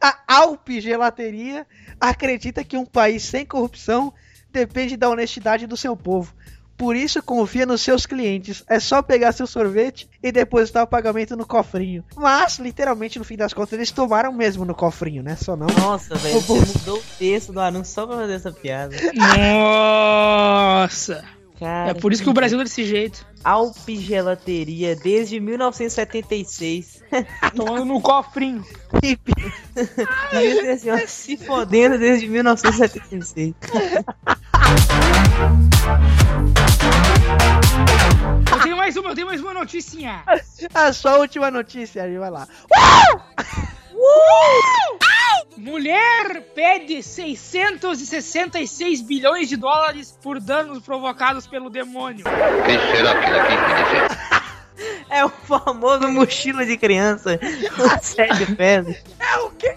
A 0.00 0.18
Alpe 0.26 0.80
Gelateria 0.80 1.66
acredita 2.00 2.62
que 2.62 2.76
um 2.76 2.86
país 2.86 3.24
sem 3.24 3.44
corrupção 3.44 4.12
depende 4.50 4.96
da 4.96 5.08
honestidade 5.08 5.66
do 5.66 5.76
seu 5.76 5.96
povo. 5.96 6.32
Por 6.78 6.94
isso 6.94 7.20
confia 7.20 7.66
nos 7.66 7.82
seus 7.82 8.06
clientes. 8.06 8.62
É 8.68 8.78
só 8.78 9.02
pegar 9.02 9.32
seu 9.32 9.48
sorvete 9.48 10.08
e 10.22 10.30
depositar 10.30 10.84
o 10.84 10.86
pagamento 10.86 11.36
no 11.36 11.44
cofrinho. 11.44 12.04
Mas, 12.16 12.60
literalmente, 12.60 13.18
no 13.18 13.24
fim 13.24 13.36
das 13.36 13.52
contas, 13.52 13.72
eles 13.72 13.90
tomaram 13.90 14.32
mesmo 14.32 14.64
no 14.64 14.76
cofrinho, 14.76 15.20
né? 15.22 15.34
Só 15.34 15.56
não. 15.56 15.66
Nossa, 15.66 16.14
velho, 16.14 16.40
você 16.40 16.78
mudou 16.78 16.98
o 16.98 17.02
texto 17.18 17.52
do 17.52 17.60
anúncio 17.60 17.92
só 17.92 18.06
pra 18.06 18.16
fazer 18.16 18.34
essa 18.34 18.52
piada. 18.52 18.94
Nossa. 19.12 21.24
Cara, 21.58 21.90
É 21.90 21.94
por 21.94 22.12
isso 22.12 22.22
que 22.22 22.30
o 22.30 22.32
Brasil 22.32 22.60
é 22.60 22.62
desse 22.62 22.84
jeito. 22.84 23.26
Alpe 23.42 23.96
Gelateria 23.96 24.94
desde 24.94 25.40
1976. 25.40 27.02
Tomando 27.56 27.84
no 27.84 28.00
cofrinho. 28.00 28.64
Devia 29.02 29.18
ser 30.60 30.70
assim, 30.70 30.90
ó, 30.90 30.98
se 31.08 31.36
fodendo 31.36 31.98
desde 31.98 32.28
1976. 32.28 33.54
Eu 38.88 38.88
tenho 38.88 38.88
mais 38.88 38.96
uma, 38.96 39.10
eu 39.10 39.14
tenho 39.14 39.26
mais 39.26 39.40
uma 39.40 39.54
noticinha. 39.54 40.24
A 40.72 40.92
sua 40.92 41.18
última 41.18 41.50
notícia, 41.50 42.04
aí 42.04 42.16
vai 42.16 42.30
lá. 42.30 42.46
Mulher 45.56 46.40
pede 46.54 47.02
666 47.02 49.02
bilhões 49.02 49.48
de 49.48 49.56
dólares 49.56 50.16
por 50.22 50.40
danos 50.40 50.82
provocados 50.82 51.46
pelo 51.46 51.68
demônio. 51.68 52.24
Quem 52.64 52.78
será 52.96 53.20
que 53.20 53.30
daqui 53.30 53.56
dizer? 53.84 54.08
É 55.10 55.24
o 55.24 55.28
famoso 55.28 56.06
mochila 56.08 56.64
de 56.64 56.76
criança. 56.76 57.40
Sérgio 58.00 58.54
Pérez. 58.54 59.02
É 59.18 59.36
o 59.38 59.50
quê? 59.50 59.74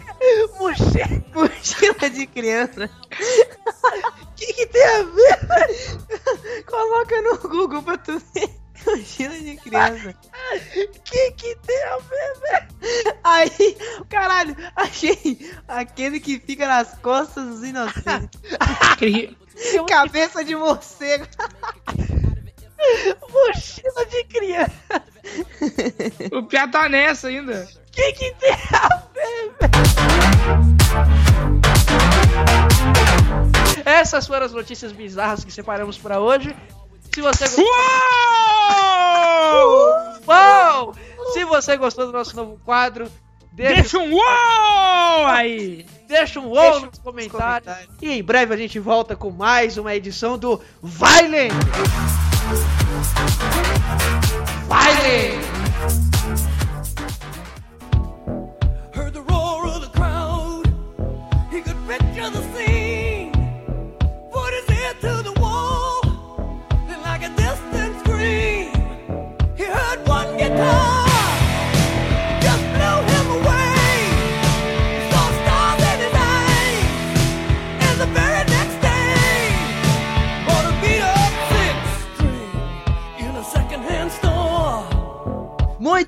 Mochila, 0.60 1.24
mochila 1.34 2.10
de 2.10 2.28
criança. 2.28 2.88
O 3.08 4.36
que, 4.36 4.54
que 4.54 4.68
tem 4.68 4.84
a 4.84 5.04
ver? 5.04 6.66
Coloca 6.66 7.20
no 7.22 7.38
Google 7.50 7.82
pra 7.82 7.98
tu 7.98 8.22
ver. 8.36 8.61
Mochila 8.86 9.40
de 9.40 9.56
criança. 9.58 10.16
que 11.06 11.32
que 11.32 11.56
tem 11.66 11.84
a 11.84 11.98
ver, 11.98 12.34
velho? 12.40 12.68
Aí, 13.24 13.78
caralho, 14.10 14.56
achei 14.76 15.52
aquele 15.68 16.20
que 16.20 16.40
fica 16.40 16.68
nas 16.68 16.98
costas 17.00 17.46
dos 17.46 17.64
inocentes. 17.64 18.42
Cabeça 19.88 20.44
de 20.44 20.56
morcego. 20.56 21.26
Mochila 23.32 24.06
de 24.08 24.24
criança. 24.26 25.04
O 26.32 26.44
Pia 26.44 26.68
tá 26.68 26.90
nessa 26.90 27.28
ainda. 27.28 27.68
Que 27.92 28.14
que 28.14 28.34
tem 28.36 28.54
a 28.54 29.04
ver, 29.14 29.52
velho? 29.60 29.72
Essas 33.86 34.26
foram 34.26 34.46
as 34.46 34.54
notícias 34.54 34.92
bizarras 34.92 35.44
que 35.44 35.52
separamos 35.52 35.98
pra 35.98 36.20
hoje. 36.20 36.56
Se 37.14 37.22
você 37.22 37.44
gostou... 37.46 37.66
Uou! 40.28 40.94
Se 41.34 41.44
você 41.46 41.78
gostou 41.78 42.06
do 42.06 42.12
nosso 42.12 42.36
novo 42.36 42.60
quadro, 42.64 43.10
deixa, 43.52 43.76
Deixa 43.82 43.98
um 44.00 44.12
uou 44.14 45.26
aí. 45.28 45.86
deixa 46.08 46.40
um 46.40 46.48
uou 46.48 46.80
nos 46.82 47.00
comentários. 47.00 47.74
E 48.02 48.12
em 48.12 48.24
breve 48.24 48.54
a 48.54 48.58
gente 48.58 48.80
volta 48.80 49.16
com 49.16 49.30
mais 49.30 49.78
uma 49.78 49.94
edição 49.96 50.38
do 50.38 50.62
Violent! 50.82 51.52
Violent! 54.68 55.51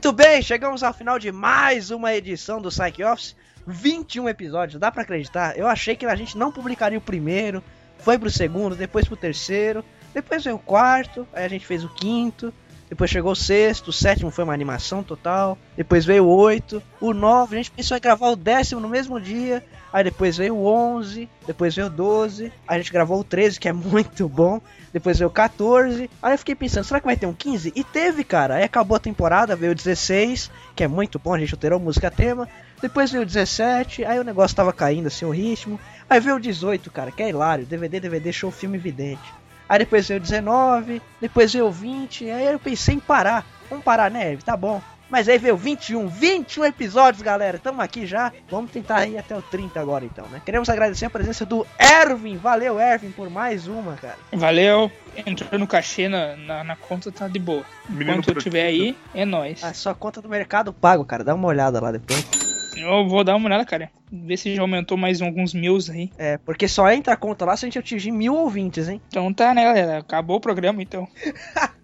Muito 0.03 0.17
bem, 0.17 0.41
chegamos 0.41 0.83
ao 0.83 0.93
final 0.93 1.17
de 1.17 1.31
mais 1.31 1.89
uma 1.89 2.13
edição 2.13 2.61
do 2.61 2.67
Psych 2.67 3.01
Office. 3.05 3.37
21 3.65 4.27
episódios, 4.27 4.77
dá 4.77 4.91
pra 4.91 5.03
acreditar? 5.03 5.57
Eu 5.57 5.65
achei 5.65 5.95
que 5.95 6.05
a 6.05 6.13
gente 6.13 6.37
não 6.37 6.51
publicaria 6.51 6.97
o 6.97 7.01
primeiro, 7.01 7.63
foi 7.99 8.19
pro 8.19 8.29
segundo, 8.29 8.75
depois 8.75 9.07
pro 9.07 9.15
terceiro, 9.15 9.81
depois 10.13 10.43
veio 10.43 10.57
o 10.57 10.59
quarto, 10.59 11.25
aí 11.31 11.45
a 11.45 11.47
gente 11.47 11.65
fez 11.65 11.85
o 11.85 11.89
quinto, 11.89 12.53
depois 12.89 13.09
chegou 13.09 13.31
o 13.31 13.35
sexto, 13.35 13.87
o 13.87 13.93
sétimo 13.93 14.29
foi 14.29 14.43
uma 14.43 14.53
animação 14.53 15.01
total, 15.01 15.57
depois 15.77 16.03
veio 16.03 16.25
o 16.25 16.35
oito, 16.35 16.83
o 16.99 17.13
nove, 17.13 17.55
a 17.55 17.59
gente 17.59 17.71
pensou 17.71 17.95
em 17.95 18.01
gravar 18.01 18.27
o 18.27 18.35
décimo 18.35 18.81
no 18.81 18.89
mesmo 18.89 19.21
dia, 19.21 19.63
aí 19.93 20.03
depois 20.03 20.35
veio 20.35 20.55
o 20.55 20.65
onze, 20.65 21.29
depois 21.45 21.75
veio 21.75 21.87
o 21.87 21.89
doze, 21.89 22.51
a 22.67 22.77
gente 22.77 22.91
gravou 22.91 23.19
o 23.19 23.23
13, 23.23 23.59
que 23.59 23.69
é 23.69 23.71
muito 23.73 24.27
bom, 24.27 24.59
depois 24.91 25.19
veio 25.19 25.29
o 25.29 25.31
14. 25.31 26.09
Aí 26.21 26.33
eu 26.33 26.37
fiquei 26.39 26.55
pensando, 26.55 26.83
será 26.83 26.99
que 26.99 27.05
vai 27.05 27.15
ter 27.15 27.27
um 27.27 27.33
15? 27.33 27.71
E 27.75 27.83
teve, 27.83 28.23
cara. 28.23 28.55
Aí 28.55 28.63
acabou 28.63 28.97
a 28.97 28.99
temporada, 28.99 29.55
veio 29.55 29.71
o 29.71 29.75
16, 29.75 30.49
que 30.75 30.83
é 30.83 30.87
muito 30.87 31.19
bom, 31.19 31.35
a 31.35 31.39
gente 31.39 31.53
alterou 31.53 31.79
música 31.79 32.09
tema. 32.09 32.49
Depois 32.81 33.11
veio 33.11 33.23
o 33.23 33.25
17, 33.25 34.03
aí 34.03 34.19
o 34.19 34.23
negócio 34.25 34.57
tava 34.57 34.73
caindo 34.73 35.07
assim 35.07 35.23
o 35.23 35.29
ritmo. 35.29 35.79
Aí 36.09 36.19
veio 36.19 36.35
o 36.35 36.39
18, 36.39 36.91
cara, 36.91 37.11
que 37.11 37.23
é 37.23 37.29
hilário. 37.29 37.65
DVD, 37.65 37.99
DVD, 37.99 38.33
show, 38.33 38.51
filme 38.51 38.77
vidente. 38.77 39.21
Aí 39.69 39.79
depois 39.79 40.07
veio 40.07 40.19
o 40.19 40.21
19, 40.21 41.01
depois 41.21 41.53
veio 41.53 41.67
o 41.67 41.71
20. 41.71 42.29
Aí 42.29 42.45
eu 42.45 42.59
pensei 42.59 42.95
em 42.95 42.99
parar. 42.99 43.45
Vamos 43.69 43.85
parar, 43.85 44.11
né? 44.11 44.35
Tá 44.37 44.57
bom. 44.57 44.81
Mas 45.13 45.29
aí 45.29 45.37
veio 45.37 45.55
21, 45.55 46.07
21 46.07 46.65
episódios, 46.65 47.21
galera. 47.21 47.59
Tamo 47.59 47.79
aqui 47.83 48.03
já. 48.03 48.33
Vamos 48.49 48.71
tentar 48.71 49.05
ir 49.05 49.15
até 49.15 49.37
o 49.37 49.43
30 49.43 49.79
agora, 49.79 50.03
então, 50.03 50.25
né? 50.29 50.41
Queremos 50.43 50.67
agradecer 50.69 51.05
a 51.05 51.09
presença 51.11 51.45
do 51.45 51.67
Ervin. 51.77 52.35
Valeu, 52.35 52.79
Ervin, 52.79 53.11
por 53.11 53.29
mais 53.29 53.67
uma, 53.67 53.93
cara. 53.93 54.17
Valeu. 54.31 54.91
Entrou 55.15 55.59
no 55.59 55.67
cachê 55.67 56.09
na, 56.09 56.35
na, 56.35 56.63
na 56.63 56.75
conta, 56.75 57.11
tá 57.11 57.27
de 57.27 57.37
boa. 57.37 57.63
Menino 57.87 58.13
Enquanto 58.13 58.29
eu 58.29 58.41
tiver 58.41 58.65
aí, 58.65 58.97
é 59.13 59.23
nóis. 59.23 59.63
A 59.63 59.71
sua 59.75 59.93
conta 59.93 60.19
do 60.19 60.27
Mercado 60.27 60.73
Pago, 60.73 61.05
cara. 61.05 61.23
Dá 61.23 61.35
uma 61.35 61.47
olhada 61.47 61.79
lá 61.79 61.91
depois. 61.91 62.27
Eu 62.75 63.07
vou 63.07 63.23
dar 63.23 63.35
uma 63.35 63.45
olhada, 63.45 63.65
cara. 63.65 63.91
Ver 64.11 64.37
se 64.37 64.55
já 64.55 64.63
aumentou 64.63 64.97
mais 64.97 65.21
alguns 65.21 65.53
mil 65.53 65.77
aí. 65.91 66.09
É, 66.17 66.39
porque 66.39 66.67
só 66.67 66.91
entra 66.91 67.13
a 67.13 67.17
conta 67.17 67.45
lá 67.45 67.55
se 67.55 67.65
a 67.65 67.67
gente 67.67 67.77
atingir 67.77 68.11
mil 68.11 68.33
ouvintes, 68.33 68.89
hein? 68.89 68.99
Então 69.09 69.31
tá, 69.31 69.53
né, 69.53 69.63
galera? 69.63 69.99
Acabou 69.99 70.37
o 70.37 70.41
programa, 70.41 70.81
então. 70.81 71.07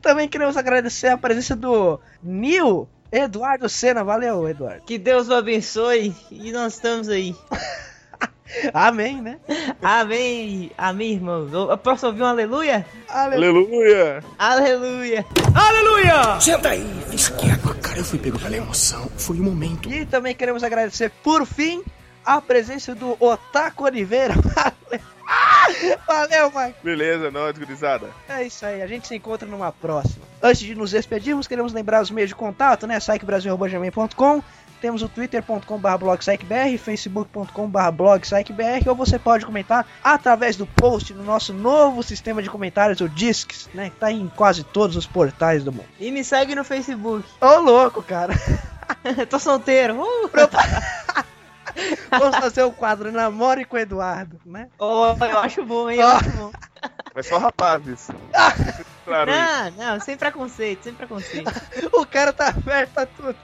Também 0.00 0.28
queremos 0.28 0.56
agradecer 0.56 1.08
a 1.08 1.18
presença 1.18 1.54
do 1.54 2.00
Nil 2.22 2.88
Eduardo 3.10 3.68
Sena. 3.68 4.04
Valeu, 4.04 4.48
Eduardo. 4.48 4.82
Que 4.84 4.98
Deus 4.98 5.28
o 5.28 5.34
abençoe 5.34 6.14
e 6.30 6.52
nós 6.52 6.74
estamos 6.74 7.08
aí. 7.08 7.34
Amém, 8.72 9.20
né? 9.20 9.38
Amém, 9.82 10.70
amém, 10.76 11.12
irmão. 11.12 11.48
Eu 11.52 11.76
posso 11.76 12.06
ouvir 12.06 12.22
um 12.22 12.26
aleluia? 12.26 12.84
Aleluia! 13.08 14.24
Aleluia! 14.38 15.24
Aleluia! 15.54 16.40
Senta 16.40 16.70
aí, 16.70 16.86
fica 17.10 17.36
quieto, 17.36 17.74
cara. 17.76 17.98
Eu 17.98 18.04
fui 18.04 18.18
pego 18.18 18.38
pela 18.38 18.56
emoção. 18.56 19.10
Foi 19.18 19.38
o 19.38 19.42
momento. 19.42 19.92
E 19.92 20.06
também 20.06 20.34
queremos 20.34 20.64
agradecer, 20.64 21.10
por 21.22 21.44
fim, 21.44 21.82
a 22.24 22.40
presença 22.40 22.94
do 22.94 23.16
Otaku 23.20 23.84
Oliveira. 23.84 24.34
Valeu, 24.56 25.00
Valeu 26.06 26.50
Mike. 26.54 26.78
Beleza, 26.82 27.30
nós, 27.30 27.56
gurizada. 27.56 28.10
É 28.28 28.44
isso 28.44 28.64
aí, 28.64 28.82
a 28.82 28.86
gente 28.86 29.06
se 29.06 29.14
encontra 29.14 29.46
numa 29.46 29.70
próxima. 29.70 30.24
Antes 30.42 30.60
de 30.60 30.74
nos 30.74 30.90
despedirmos, 30.90 31.46
queremos 31.46 31.72
lembrar 31.72 32.02
os 32.02 32.10
meios 32.10 32.30
de 32.30 32.34
contato, 32.34 32.86
né? 32.86 32.98
sitebrasil.com 32.98 34.42
temos 34.80 35.02
o 35.02 35.08
twitter.com.br 35.08 35.96
blogpsychbr, 35.98 36.78
facebook.com.br 36.78 37.90
blogpsychbr, 37.92 38.88
ou 38.88 38.94
você 38.94 39.18
pode 39.18 39.44
comentar 39.44 39.86
através 40.02 40.56
do 40.56 40.66
post 40.66 41.12
no 41.12 41.24
nosso 41.24 41.52
novo 41.52 42.02
sistema 42.02 42.42
de 42.42 42.48
comentários, 42.48 43.00
o 43.00 43.08
Discs, 43.08 43.68
né? 43.74 43.90
Que 43.90 43.96
tá 43.96 44.12
em 44.12 44.28
quase 44.28 44.62
todos 44.62 44.96
os 44.96 45.06
portais 45.06 45.64
do 45.64 45.72
mundo. 45.72 45.88
E 45.98 46.10
me 46.10 46.22
segue 46.22 46.54
no 46.54 46.64
Facebook. 46.64 47.28
Ô, 47.40 47.58
louco, 47.58 48.02
cara. 48.02 48.34
Tô 49.28 49.38
solteiro. 49.38 50.00
Uh! 50.00 50.30
Vamos 52.10 52.36
fazer 52.36 52.62
o 52.62 52.72
quadro 52.72 53.12
Namore 53.12 53.64
com 53.64 53.76
o 53.76 53.78
Eduardo, 53.78 54.40
né? 54.44 54.68
Oh, 54.78 55.14
eu 55.20 55.38
acho 55.38 55.64
bom, 55.64 55.90
hein? 55.90 56.00
Eu 56.00 56.08
acho 56.08 56.30
bom. 56.30 56.52
É 57.14 57.22
só 57.22 57.38
rapazes. 57.38 58.08
claro 59.04 59.30
Não, 59.30 59.70
não, 59.72 60.00
sem 60.00 60.16
preconceito, 60.16 60.84
sem 60.84 60.94
preconceito. 60.94 61.50
o 61.92 62.06
cara 62.06 62.32
tá 62.32 62.48
aberto 62.48 62.98
a 62.98 63.06
tudo. 63.06 63.36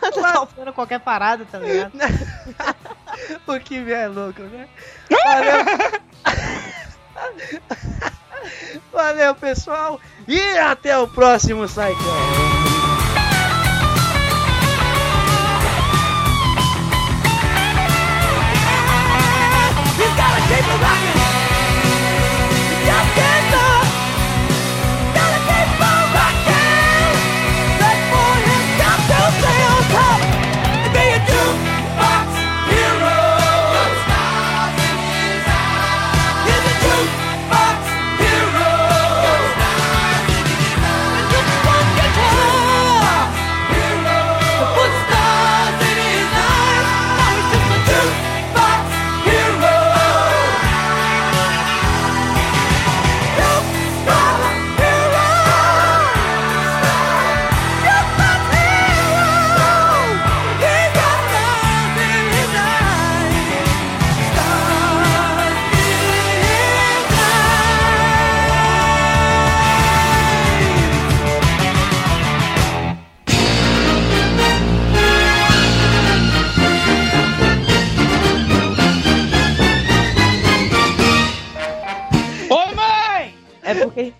tá 0.00 0.12
faltando 0.12 0.72
qualquer 0.72 1.00
parada, 1.00 1.46
tá 1.50 1.58
ligado? 1.58 1.92
o 3.46 3.60
que 3.60 3.92
é 3.92 4.08
louco, 4.08 4.42
né? 4.42 4.68
Valeu. 5.24 5.64
Valeu, 8.92 9.34
pessoal. 9.34 10.00
E 10.28 10.40
até 10.58 10.98
o 10.98 11.08
próximo 11.08 11.66
Cycle. 11.66 12.75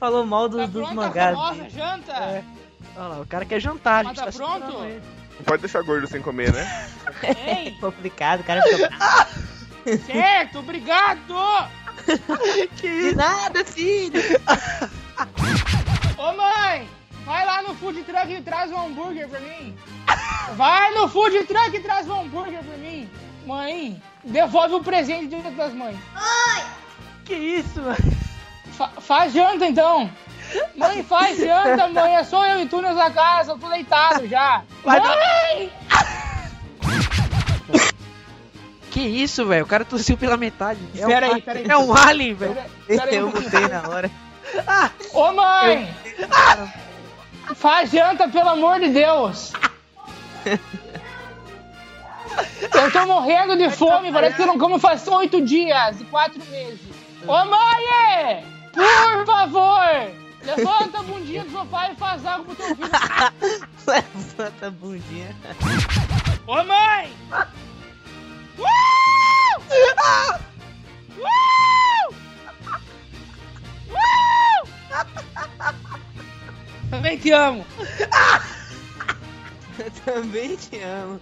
Falou 0.06 0.24
mal 0.26 0.48
do- 0.48 0.58
Tá 0.58 0.66
dos 0.66 0.72
pronta 0.86 0.92
a 0.92 0.94
mangás. 0.94 1.34
famosa 1.36 1.70
janta? 1.70 2.12
É. 2.12 2.44
Olha 2.96 3.08
lá, 3.08 3.20
o 3.20 3.26
cara 3.26 3.44
quer 3.44 3.60
jantar, 3.60 4.00
a 4.00 4.04
Mas 4.04 4.16
gente 4.16 4.24
tá 4.24 4.32
tá 4.32 4.36
pronto? 4.38 4.78
Não 4.78 5.44
pode 5.44 5.60
deixar 5.62 5.82
gordo 5.82 6.06
sem 6.06 6.22
comer, 6.22 6.52
né? 6.52 6.88
É 7.22 7.70
complicado, 7.80 8.40
o 8.40 8.44
cara 8.44 8.62
fica. 8.62 8.88
Certo, 10.06 10.58
obrigado! 10.58 11.34
De 12.80 13.14
nada, 13.14 13.64
filho. 13.64 14.20
Ô 16.18 16.32
mãe, 16.36 16.88
vai 17.24 17.46
lá 17.46 17.62
no 17.62 17.74
food 17.74 18.02
truck 18.02 18.32
e 18.32 18.42
traz 18.42 18.70
um 18.72 18.86
hambúrguer 18.86 19.28
pra 19.28 19.40
mim. 19.40 19.76
Vai 20.56 20.92
no 20.94 21.08
food 21.08 21.44
truck 21.44 21.76
e 21.76 21.80
traz 21.80 22.08
um 22.08 22.20
hambúrguer 22.22 22.62
pra 22.64 22.76
mim. 22.78 23.08
Mãe, 23.46 24.02
devolve 24.24 24.74
o 24.74 24.82
presente 24.82 25.36
de 25.36 25.50
das 25.52 25.72
Mães. 25.72 25.96
Que 27.24 27.34
isso, 27.34 27.80
Fa 28.76 28.88
faz 29.00 29.32
janta 29.32 29.66
então. 29.66 30.10
Mãe, 30.76 31.02
faz 31.02 31.38
janta, 31.38 31.88
mãe. 31.92 32.16
É 32.16 32.24
só 32.24 32.46
eu 32.46 32.60
e 32.60 32.66
tu 32.66 32.80
nessa 32.80 33.10
casa. 33.10 33.52
Eu 33.52 33.58
tô 33.58 33.68
deitado 33.68 34.26
já. 34.26 34.62
Vai 34.84 35.00
mãe! 35.00 35.72
Que 38.90 39.00
isso, 39.00 39.44
velho? 39.44 39.64
O 39.64 39.68
cara 39.68 39.84
tossiu 39.84 40.16
pela 40.16 40.36
metade. 40.36 40.80
É 40.96 41.06
um 41.06 41.10
aí, 41.34 41.42
pera 41.42 41.58
aí. 41.58 41.66
É 41.68 41.76
um 41.76 41.94
alien, 41.94 42.34
velho. 42.34 42.56
Aí, 42.88 43.16
Eu 43.16 43.28
mutei 43.28 43.68
na 43.68 43.88
hora. 43.88 44.10
Ô 45.12 45.32
mãe! 45.32 45.94
Faz 47.54 47.90
janta, 47.90 48.28
pelo 48.28 48.50
amor 48.50 48.80
de 48.80 48.88
Deus! 48.88 49.52
Eu 52.72 52.92
tô 52.92 53.06
morrendo 53.06 53.56
de 53.56 53.70
fome, 53.70 54.12
parece 54.12 54.36
que 54.36 54.42
eu 54.42 54.46
não 54.46 54.58
como 54.58 54.78
faz 54.78 55.08
oito 55.08 55.40
dias 55.40 56.00
e 56.00 56.04
quatro 56.04 56.38
meses. 56.50 56.80
Ô 57.26 57.44
mãe! 57.46 58.44
Por 58.76 59.26
favor! 59.26 60.26
Levanta 60.42 61.00
a 61.00 61.02
bundinha 61.02 61.44
do 61.44 61.50
sofá 61.50 61.90
e 61.90 61.96
faz 61.96 62.24
algo 62.24 62.44
pro 62.44 62.54
teu 62.54 62.76
filho. 62.76 62.88
Levanta 63.86 64.66
a 64.66 64.70
bundinha. 64.70 65.36
Ô 66.46 66.62
mãe! 66.62 67.12
Uh! 68.58 68.66
Uh! 69.68 70.38
Uh! 71.18 72.16
Também 76.90 77.18
te 77.18 77.32
amo. 77.32 77.66
Eu 79.78 79.90
também 80.04 80.56
te 80.56 80.80
amo. 80.80 81.20